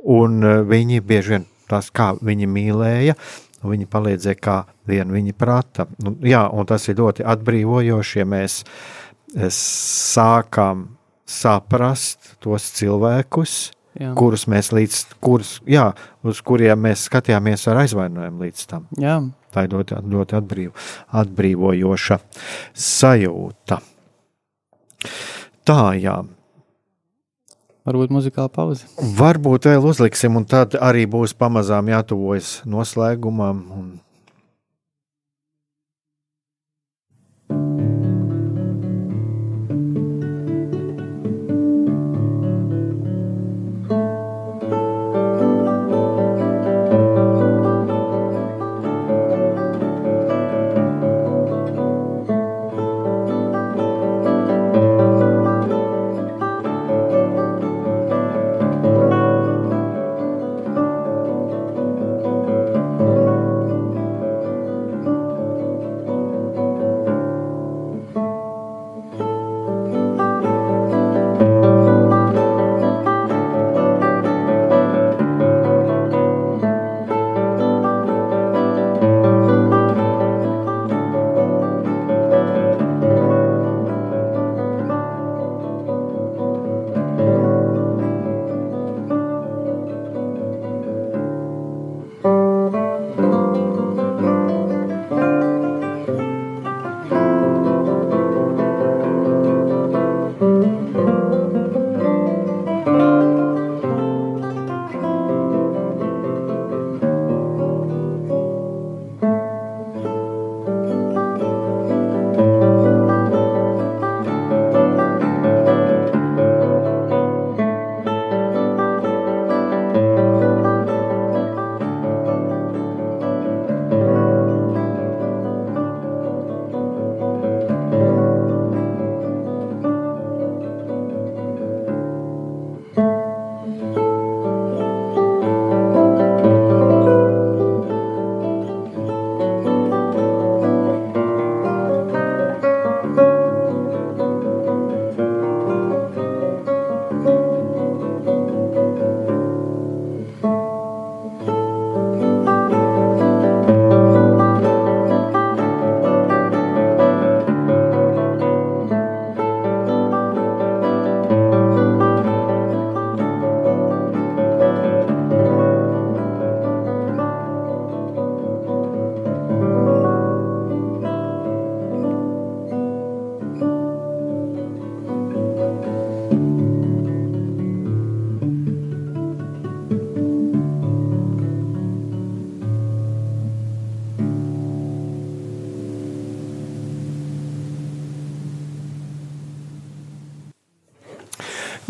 Un 0.10 0.41
eh, 0.43 0.62
viņi 0.66 1.02
bieži 1.06 1.36
vien 1.36 1.47
tas, 1.72 1.91
kā 1.93 2.12
viņi 2.20 2.49
mīlēja, 2.52 3.16
viņi 3.64 3.88
palīdzēja, 3.91 4.39
kā 4.41 4.58
vien 4.89 5.12
viņi 5.14 5.36
prata. 5.38 5.88
Nu, 6.04 6.16
jā, 6.26 6.43
un 6.49 6.68
tas 6.70 6.88
ir 6.89 6.99
ļoti 6.99 7.26
atbrīvojoši, 7.34 8.22
ja 8.22 8.26
mēs 8.30 8.62
eh, 8.64 9.52
sākam 9.54 10.89
saprast 11.32 12.34
tos 12.43 12.66
cilvēkus, 12.76 13.60
jā. 14.02 14.12
kurus 14.20 14.47
mēs 14.52 14.72
līdz, 14.76 14.97
kurus, 15.24 15.54
jā, 15.70 15.91
uz 16.28 16.41
kuriem 16.43 16.82
mēs 16.88 17.06
skatījāmies 17.08 17.68
ar 17.72 17.84
aizvainojumu 17.86 18.47
līdz 18.47 18.66
tam. 18.74 18.89
Jā. 18.99 19.22
Tā 19.52 19.66
ir 19.68 19.74
ļoti, 19.76 20.02
ļoti 20.12 20.38
atbrīvo, 20.39 20.76
atbrīvojoša 21.22 22.20
sajūta. 22.88 23.82
Tā, 25.68 25.82
jā. 25.99 26.22
Varbūt 27.88 28.12
muzikāla 28.14 28.52
pauze. 28.54 28.86
Varbūt 29.18 29.66
vēl 29.72 29.86
uzliksim, 29.90 30.36
un 30.38 30.46
tad 30.46 30.76
arī 30.78 31.08
būs 31.10 31.34
pamazām 31.34 31.90
jātuvojas 31.90 32.60
noslēgumam. 32.70 33.64
Un 33.74 33.88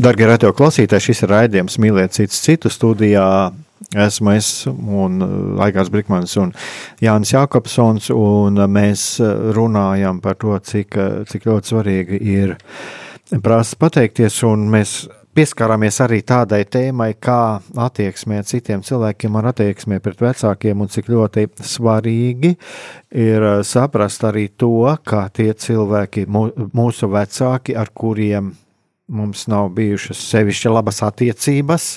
Darbie 0.01 0.25
radio 0.25 0.49
klausītāji, 0.57 1.11
šis 1.11 1.19
ir 1.27 1.29
raidījums 1.29 1.75
Mīlēt 1.77 2.15
citu 2.15 2.33
citu 2.33 2.69
studijā. 2.73 3.51
Esmu 4.01 4.31
es 4.33 4.47
un 4.71 5.19
Aigars 5.61 5.91
Brikmans 5.93 6.31
un 6.41 6.53
Jānis 7.03 7.35
Jākopsons, 7.35 8.07
un 8.15 8.57
mēs 8.71 9.03
runājam 9.53 10.17
par 10.23 10.39
to, 10.41 10.55
cik, 10.57 10.97
cik 11.29 11.45
ļoti 11.45 11.73
svarīgi 11.73 12.21
ir 12.31 12.55
prasa 13.45 13.77
pateikties, 13.83 14.39
un 14.49 14.63
mēs 14.73 14.95
pieskārāmies 15.37 16.01
arī 16.07 16.23
tādai 16.25 16.63
tēmai, 16.65 17.11
kā 17.21 17.59
attieksmē 17.85 18.41
citiem 18.49 18.81
cilvēkiem 18.87 19.37
ar 19.37 19.51
attieksmē 19.51 20.01
pret 20.01 20.25
vecākiem, 20.25 20.81
un 20.81 20.89
cik 20.89 21.13
ļoti 21.13 21.45
svarīgi 21.75 22.55
ir 23.27 23.47
saprast 23.69 24.25
arī 24.31 24.49
to, 24.57 24.73
ka 25.05 25.27
tie 25.29 25.51
cilvēki, 25.53 26.25
mūsu 26.73 27.13
vecāki, 27.13 27.77
ar 27.77 27.93
kuriem 27.93 28.53
mums 29.11 29.47
nav 29.51 29.71
bijušas 29.75 30.21
sevišķi 30.31 30.71
labas 30.71 31.01
attiecības, 31.05 31.87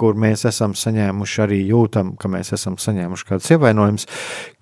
kur 0.00 0.16
mēs 0.18 0.46
esam 0.48 0.74
saņēmuši 0.78 1.42
arī 1.44 1.60
jūtam, 1.68 2.14
ka 2.20 2.30
mēs 2.32 2.54
esam 2.56 2.78
saņēmuši 2.80 3.28
kādus 3.28 3.50
ievainojumus, 3.56 4.06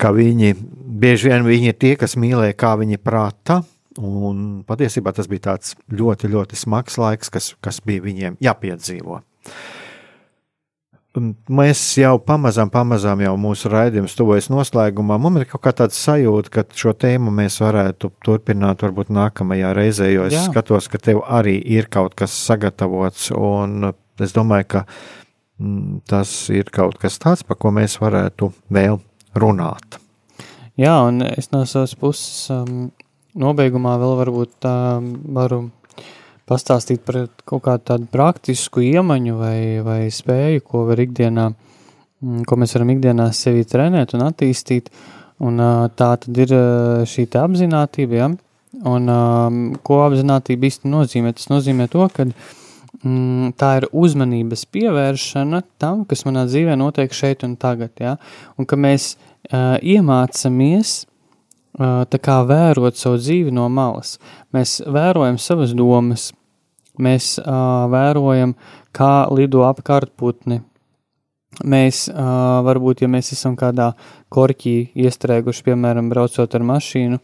ka 0.00 0.12
viņi 0.16 0.54
bieži 1.00 1.30
vien 1.30 1.46
viņi 1.46 1.72
ir 1.72 1.78
tie, 1.78 1.94
kas 2.00 2.18
mīlē, 2.18 2.52
kā 2.58 2.74
viņi 2.80 3.00
prāta. 3.02 3.62
Un 3.98 4.62
patiesībā 4.66 5.10
tas 5.14 5.26
bija 5.30 5.48
tāds 5.48 5.74
ļoti, 5.90 6.30
ļoti 6.30 6.58
smags 6.58 6.98
laiks, 7.00 7.32
kas, 7.34 7.50
kas 7.64 7.80
bija 7.82 8.04
viņiem 8.04 8.38
jāpiedzīvo. 8.44 9.22
Mēs 11.20 11.80
jau 12.00 12.14
pamazām, 12.22 12.70
pamazām 12.72 13.20
jau 13.24 13.34
mūsu 13.40 13.70
raidījums 13.72 14.16
tuvojas 14.18 14.48
noslēgumā. 14.52 15.18
Man 15.20 15.40
ir 15.40 15.46
kaut 15.50 15.62
kā 15.66 15.72
tāds 15.76 15.98
sajūta, 16.00 16.52
ka 16.54 16.64
šo 16.76 16.94
tēmu 16.98 17.32
mēs 17.34 17.60
varētu 17.62 18.10
turpināt 18.24 18.84
varbūt 18.86 19.12
nākamajā 19.14 19.72
reizē, 19.76 20.10
jo 20.12 20.26
es 20.28 20.36
Jā. 20.36 20.44
skatos, 20.48 20.90
ka 20.92 21.00
tev 21.02 21.22
arī 21.24 21.56
ir 21.78 21.90
kaut 21.92 22.16
kas 22.18 22.34
sagatavots, 22.48 23.30
un 23.36 23.90
es 24.20 24.34
domāju, 24.36 24.68
ka 24.74 24.84
mm, 25.58 26.02
tas 26.10 26.34
ir 26.54 26.70
kaut 26.74 26.98
kas 27.02 27.20
tāds, 27.22 27.46
par 27.46 27.60
ko 27.60 27.72
mēs 27.74 27.98
varētu 28.02 28.52
vēl 28.74 29.00
runāt. 29.38 30.00
Jā, 30.78 30.94
un 31.08 31.24
es 31.26 31.50
no 31.50 31.64
savas 31.66 31.96
puses 31.98 32.46
um, 32.54 32.88
nobeigumā 33.38 33.96
vēl 33.98 34.14
varbūt 34.22 34.68
um, 34.70 35.10
varu 35.34 35.64
pastāstīt 36.48 37.04
par 37.06 37.26
kaut 37.48 37.64
kādu 37.66 37.84
tādu 37.92 38.08
praktisku 38.12 38.82
iemaņu 38.84 39.38
vai, 39.38 39.60
vai 39.84 40.00
spēju, 40.12 40.64
ko 40.64 40.84
var 40.88 41.00
ikdienā, 41.04 41.48
mm, 41.52 42.44
ko 42.48 42.58
mēs 42.60 42.74
varam 42.76 42.92
ikdienā 42.96 43.30
sevi 43.36 43.66
trenēt 43.68 44.16
un 44.16 44.26
attīstīt. 44.28 44.92
Un 45.38 45.60
tā 45.94 46.12
tad 46.18 46.38
ir 46.42 46.50
šī 47.06 47.28
apziņotība, 47.38 48.16
ja? 48.18 48.32
un 48.90 49.10
ko 49.86 49.98
apziņotība 50.08 50.66
īsti 50.66 50.90
nozīmē? 50.90 51.30
Tas 51.36 51.46
nozīmē 51.52 51.86
to, 51.92 52.08
ka 52.10 52.26
mm, 52.26 53.52
tā 53.58 53.74
ir 53.80 53.86
uzmanības 53.92 54.64
pievēršana 54.74 55.62
tam, 55.78 56.02
kas 56.08 56.24
manā 56.26 56.44
dzīvē 56.48 56.74
notiek 56.80 57.14
šeit 57.14 57.44
un 57.46 57.54
tagad, 57.60 57.94
ja? 58.02 58.16
un 58.58 58.66
ka 58.66 58.78
mēs 58.80 59.12
uh, 59.14 59.78
iemācāmies 59.78 60.96
uh, 61.78 62.42
vērot 62.50 62.98
savu 62.98 63.20
dzīvi 63.20 63.54
no 63.54 63.68
malas. 63.68 64.16
Mēs 64.54 64.80
vērojam 64.86 65.38
savas 65.38 65.74
domas, 65.76 66.32
mēs 67.02 67.36
uh, 67.40 67.86
vērojam, 67.92 68.54
kā 68.94 69.28
lido 69.34 69.64
apkārt 69.68 70.12
putni. 70.18 70.60
Mēs 71.64 72.06
uh, 72.12 72.60
varbūt, 72.66 73.02
ja 73.02 73.08
mēs 73.10 73.32
esam 73.34 73.56
kādā 73.58 73.92
korķī 74.34 74.92
iestrēguši, 74.98 75.64
piemēram, 75.70 76.10
braucot 76.12 76.54
ar 76.54 76.66
mašīnu, 76.68 77.18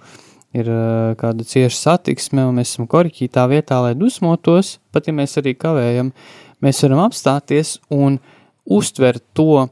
ir 0.57 0.71
uh, 0.73 1.13
kāda 1.21 1.47
cieša 1.47 1.77
satiksme, 1.77 2.47
un 2.49 2.59
mēs 2.59 2.75
esam 2.75 2.89
korķī 2.91 3.29
tā 3.35 3.45
vietā, 3.51 3.83
lai 3.85 3.93
dusmotos, 3.99 4.79
pat 4.95 5.11
ja 5.11 5.15
mēs 5.17 5.37
arī 5.43 5.55
kavējam, 5.59 6.15
mēs 6.65 6.83
varam 6.87 7.05
apstāties 7.05 7.77
un 7.93 8.19
uztvert 8.65 9.23
to 9.37 9.67
uh, 9.67 9.69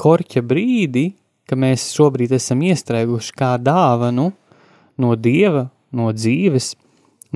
korķa 0.00 0.44
brīdi, 0.46 1.10
ka 1.50 1.58
mēs 1.58 1.88
šobrīd 1.96 2.36
esam 2.36 2.62
iestrēguši 2.62 3.34
kā 3.34 3.56
dāvanu 3.58 4.30
no 5.00 5.16
dieva, 5.18 5.66
no 5.90 6.12
dzīves, 6.14 6.76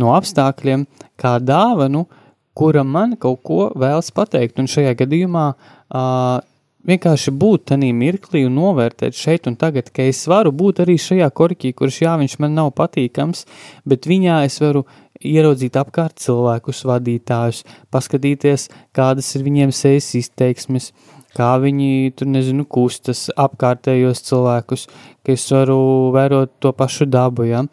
no 0.00 0.14
apstākļiem, 0.16 0.86
kā 1.20 1.36
dāvanu, 1.42 2.06
kura 2.54 2.84
man 2.86 3.16
kaut 3.20 3.42
ko 3.46 3.68
vēlas 3.74 4.12
pateikt. 4.14 4.58
Un 4.62 4.70
šajā 4.70 4.94
gadījumā 4.98 5.46
uh, 5.54 6.42
vienkārši 6.88 7.32
būt 7.34 7.68
tādā 7.72 7.90
mirklī 7.96 8.44
un 8.48 8.58
novērtēt 8.58 9.16
šeit 9.16 9.48
un 9.50 9.56
tagad, 9.60 9.90
ka 9.94 10.06
es 10.10 10.24
varu 10.30 10.52
būt 10.54 10.84
arī 10.84 10.98
šajā 11.00 11.30
korķī, 11.34 11.72
kurš 11.76 12.02
jā, 12.04 12.14
viņš 12.20 12.36
man 12.44 12.54
nav 12.58 12.74
patīkams, 12.78 13.44
bet 13.88 14.08
viņā 14.10 14.44
es 14.48 14.60
varu 14.62 14.84
ieraudzīt 15.24 15.76
apkārt 15.80 16.20
cilvēkus, 16.20 16.84
vadītājus, 16.90 17.64
paskatīties, 17.94 18.68
kādas 18.96 19.30
ir 19.38 19.44
viņiem 19.46 19.72
sejas 19.74 20.10
izteiksmes, 20.18 20.90
kā 21.34 21.54
viņi 21.62 22.14
tur, 22.18 22.30
nezinu, 22.30 22.66
kustas 22.70 23.26
apkārtējos 23.40 24.22
cilvēkus, 24.28 24.86
ka 25.24 25.34
es 25.34 25.46
varu 25.50 26.12
vērot 26.14 26.52
to 26.62 26.74
pašu 26.76 27.08
dabu, 27.10 27.48
ja. 27.48 27.64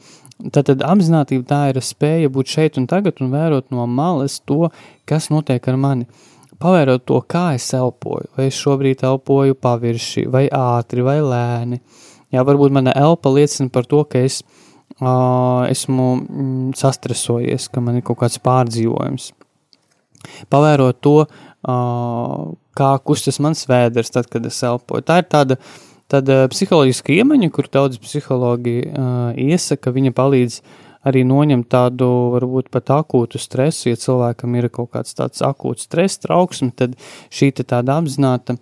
Tātad 0.49 0.81
apzinātība 0.81 1.45
tā 1.45 1.61
ir 1.69 1.79
spēja 1.85 2.31
būt 2.33 2.49
šeit 2.49 2.79
un 2.81 2.87
tagad 2.89 3.21
un 3.21 3.29
vērot 3.33 3.67
no 3.73 3.85
malas 3.85 4.39
to, 4.41 4.71
kas 5.05 5.29
notiek 5.29 5.67
ar 5.69 5.77
mani. 5.77 6.07
Pavērot 6.61 7.05
to, 7.09 7.17
kā 7.25 7.51
es 7.57 7.67
elpoju, 7.73 8.29
vai 8.37 8.47
es 8.51 8.57
šobrīd 8.57 9.01
elpoju 9.05 9.57
pavirši, 9.57 10.27
vai 10.29 10.45
ātri, 10.53 11.01
vai 11.05 11.17
lēni. 11.25 11.81
Jā, 12.31 12.43
varbūt 12.47 12.73
mana 12.73 12.93
elpa 12.97 13.31
liecina 13.33 13.71
par 13.73 13.87
to, 13.89 14.03
ka 14.05 14.21
es 14.21 14.39
uh, 15.01 15.65
esmu 15.67 16.07
mm, 16.19 16.73
sastresojies, 16.77 17.65
ka 17.73 17.81
man 17.83 17.97
ir 17.99 18.05
kaut 18.05 18.21
kāds 18.21 18.37
pārdzīvojums. 18.45 19.31
Pavērot 20.53 21.01
to, 21.01 21.15
uh, 21.25 22.43
kā 22.77 22.91
kustas 23.09 23.41
mans 23.43 23.65
vēders, 23.69 24.13
tad, 24.13 24.29
kad 24.31 24.45
es 24.45 24.61
elpoju. 24.65 25.05
Tā 25.07 25.21
ir 25.23 25.27
tāda, 25.33 25.57
tāda 26.11 26.45
psiholoģiska 26.51 27.15
iemaņa, 27.15 27.51
kur 27.55 27.69
daudz 27.71 27.99
psihologi 28.03 28.81
uh, 28.85 29.31
iesaka, 29.39 29.93
viņa 29.95 30.13
palīdz 30.17 30.59
arī 31.07 31.23
noņemt 31.25 31.69
tādu, 31.71 32.09
varbūt 32.35 32.69
pat 32.73 32.91
akūtu 32.99 33.41
stresu, 33.41 33.89
ja 33.89 33.99
cilvēkam 33.99 34.59
ir 34.59 34.69
kaut 34.73 34.91
kāds 34.93 35.17
tāds 35.17 35.41
akūts 35.45 35.87
stress, 35.87 36.21
trauksme, 36.21 36.69
tad 36.77 36.93
šī 37.33 37.53
tāda 37.63 37.97
apzināta 37.97 38.59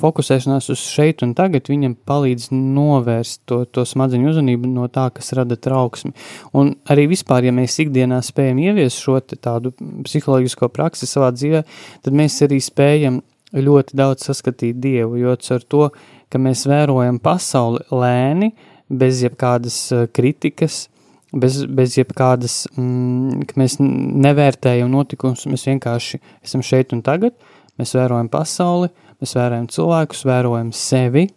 fokusēšanās 0.00 0.70
uz 0.72 0.80
šeit 0.80 1.22
un 1.26 1.34
tagad 1.36 1.68
viņam 1.68 1.96
palīdz 2.08 2.48
novērst 2.54 3.42
to, 3.48 3.60
to 3.68 3.84
smadzeņu 3.84 4.30
uzmanību 4.30 4.70
no 4.72 4.88
tā, 4.92 5.10
kas 5.12 5.34
rada 5.36 5.58
trauksmi. 5.60 6.14
Un 6.56 6.72
arī 6.90 7.04
vispār, 7.10 7.44
ja 7.44 7.52
mēs 7.52 7.76
ikdienā 7.84 8.22
spējam 8.24 8.62
ieviest 8.64 9.02
šo 9.04 9.18
tādu 9.34 9.74
psiholoģisko 10.06 10.70
praksi 10.72 11.08
savā 11.10 11.30
dzīvē, 11.36 11.64
tad 12.06 12.16
mēs 12.16 12.40
arī 12.46 12.62
spējam 12.64 13.20
ļoti 13.54 13.98
daudz 13.98 14.24
saskatīt 14.30 14.80
Dievu, 14.82 15.18
jo 15.20 15.34
ar 15.36 15.68
to, 15.68 15.88
ka 16.32 16.40
mēs 16.42 16.64
vērojam 16.68 17.20
pasauli 17.22 17.82
lēni, 17.92 18.52
bez 18.88 19.22
jebkādas 19.24 19.78
eh, 19.94 20.04
kritikas, 20.14 20.86
bez, 21.34 21.62
bez 21.66 21.96
jebkādas, 21.98 22.64
mm, 22.76 23.46
ka 23.48 23.58
mēs 23.60 23.78
nevērtējam 23.80 24.92
notikumus, 24.92 25.46
mēs 25.50 25.66
vienkārši 25.70 26.20
esam 26.44 26.64
šeit 26.66 26.94
un 26.96 27.02
tagad, 27.06 27.36
mēs 27.80 27.94
vērojam 27.96 28.30
pasauli, 28.32 28.90
mēs 29.22 29.34
vērojam 29.38 29.68
cilvēkus, 29.72 30.24
vērojam 30.28 30.72
sevi, 30.76 31.28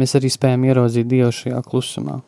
mēs 0.00 0.16
arī 0.16 0.32
spējam 0.32 0.66
ieraudzīt 0.70 1.10
Dievu 1.10 1.32
šajā 1.36 1.62
klusumā. 1.66 2.20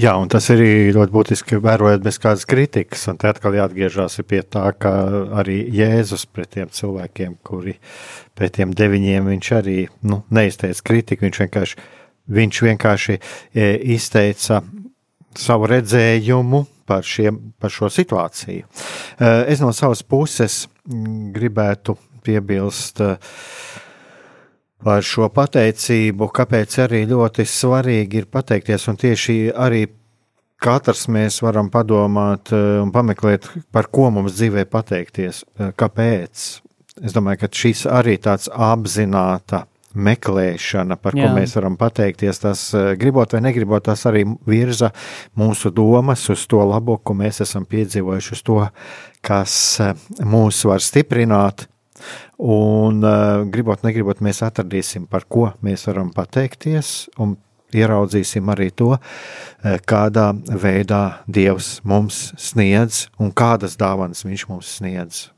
Jā, 0.00 0.14
un 0.16 0.30
tas 0.32 0.46
ir 0.54 0.60
ļoti 0.94 1.12
būtiski 1.12 1.58
vērojot 1.60 2.00
bez 2.00 2.16
kādas 2.22 2.46
kritikas. 2.48 3.02
Un 3.10 3.18
te 3.20 3.28
atkal 3.28 3.52
jāatgriežas 3.58 4.14
pie 4.24 4.38
tā, 4.48 4.62
ka 4.80 4.92
arī 5.42 5.58
Jēzus 5.76 6.24
pret 6.30 6.54
tiem 6.54 6.70
cilvēkiem, 6.72 7.34
kuri 7.44 7.74
pret 8.38 8.54
tiem 8.56 8.72
deviņiem, 8.72 9.28
viņš 9.28 9.50
arī 9.58 9.76
nu, 10.08 10.22
neizteica 10.32 10.86
kritiku. 10.88 11.26
Viņš 11.26 11.40
vienkārši, 11.42 11.84
viņš 12.38 12.62
vienkārši 12.68 13.18
e, 13.18 13.68
izteica 13.98 14.62
savu 15.36 15.68
redzējumu 15.74 16.62
par, 16.88 17.04
šiem, 17.04 17.42
par 17.60 17.74
šo 17.74 17.90
situāciju. 17.92 18.64
E, 18.64 19.34
es 19.52 19.60
no 19.60 19.74
savas 19.76 20.00
puses 20.00 20.62
gribētu 21.36 21.98
piebilst 22.24 23.04
e, 23.04 23.16
par 24.84 25.04
šo 25.04 25.28
pateicību, 25.34 26.28
kāpēc 26.34 26.76
arī 26.86 27.04
ļoti 27.10 27.46
svarīgi 27.48 28.22
ir 28.22 28.28
pateikties, 28.32 28.86
un 28.90 29.00
tieši 29.00 29.38
arī 29.52 29.86
katrs 30.60 31.06
mēs 31.12 31.40
varam 31.44 31.70
padomāt 31.72 32.52
eh, 32.54 32.78
un 32.82 32.92
pameklēt, 32.94 33.48
par 33.72 33.90
ko 33.92 34.10
mums 34.14 34.36
dzīvē 34.38 34.66
pateikties, 34.70 35.44
eh, 35.58 35.72
kāpēc. 35.76 36.46
Es 37.00 37.16
domāju, 37.16 37.44
ka 37.44 37.50
šis 37.62 37.86
arī 37.88 38.18
tāds 38.20 38.50
apzināta 38.52 39.64
meklēšana, 39.90 40.94
par 41.02 41.16
Jā. 41.18 41.26
ko 41.26 41.38
mēs 41.40 41.56
varam 41.58 41.76
pateikties, 41.80 42.42
tas 42.44 42.66
eh, 42.76 42.92
gribot 43.00 43.32
vai 43.34 43.42
negribot, 43.48 43.84
tas 43.88 44.04
arī 44.10 44.26
virza 44.46 44.92
mūsu 45.38 45.72
domas 45.74 46.28
uz 46.30 46.44
to 46.50 46.62
labo, 46.66 46.98
ko 47.02 47.16
mēs 47.18 47.42
esam 47.46 47.66
piedzīvojuši, 47.70 48.36
uz 48.36 48.44
to, 48.46 48.60
kas 49.26 49.54
mūs 50.20 50.62
var 50.68 50.84
stiprināt, 50.84 51.66
Un, 52.38 53.02
uh, 53.04 53.44
gribot, 53.52 53.82
negribot, 53.86 54.22
mēs 54.24 54.42
atradīsim, 54.46 55.06
par 55.10 55.26
ko 55.28 55.50
mēs 55.64 55.86
varam 55.88 56.10
pateikties, 56.14 57.10
un 57.20 57.36
ieraudzīsim 57.76 58.50
arī 58.52 58.70
to, 58.74 58.94
uh, 58.96 59.76
kādā 59.88 60.30
veidā 60.50 61.02
Dievs 61.30 61.78
mums 61.84 62.30
sniedz 62.40 63.06
un 63.20 63.32
kādas 63.32 63.78
dāvanas 63.80 64.24
Viņš 64.26 64.46
mums 64.50 64.74
sniedz. 64.80 65.28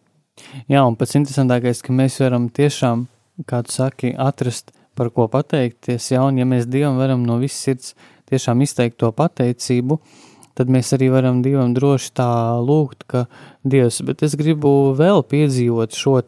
Jā, 0.70 0.82
un 0.82 0.96
pats 0.98 1.16
interesantākais, 1.18 1.82
ka 1.84 1.94
mēs 1.94 2.18
varam 2.22 2.48
tiešām, 2.50 3.06
kā 3.46 3.62
tu 3.66 3.74
saki, 3.74 4.14
atrast, 4.18 4.72
par 4.96 5.08
ko 5.12 5.24
pateikties, 5.32 6.10
ja, 6.12 6.24
un 6.26 6.40
ja 6.40 6.44
mēs 6.48 6.66
Dievam 6.68 6.98
varam 7.00 7.22
no 7.24 7.38
visas 7.40 7.62
sirds 7.64 7.94
tiešām 8.28 8.60
izteikt 8.64 8.98
to 9.00 9.08
pateicību, 9.16 9.96
uh, 9.96 10.31
tad 10.58 10.72
mēs 10.72 10.92
arī 10.96 11.10
varam 11.12 11.42
Dievam 11.44 11.74
droši 11.76 12.12
tā 12.18 12.28
lūgt, 12.62 13.06
ka 13.10 13.26
Dievs, 13.64 14.00
bet 14.06 14.24
es 14.26 14.36
gribu 14.38 14.92
vēl 14.98 15.22
piedzīvot 15.26 15.96
šo 15.96 16.18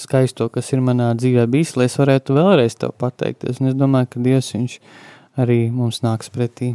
skaisto, 0.00 0.48
kas 0.52 0.72
ir 0.72 0.82
manā 0.84 1.12
dzīvē 1.18 1.46
bijis, 1.50 1.76
lai 1.78 1.88
es 1.90 1.98
varētu 2.00 2.36
vēlreiz 2.36 2.78
tev 2.80 2.96
pateikties. 3.00 3.60
Un 3.62 3.72
es 3.72 3.78
domāju, 3.78 4.14
ka 4.14 4.24
Dievs 4.24 4.54
viņš 4.56 4.80
arī 5.44 5.60
mums 5.74 6.02
nāks 6.04 6.32
pretī. 6.32 6.74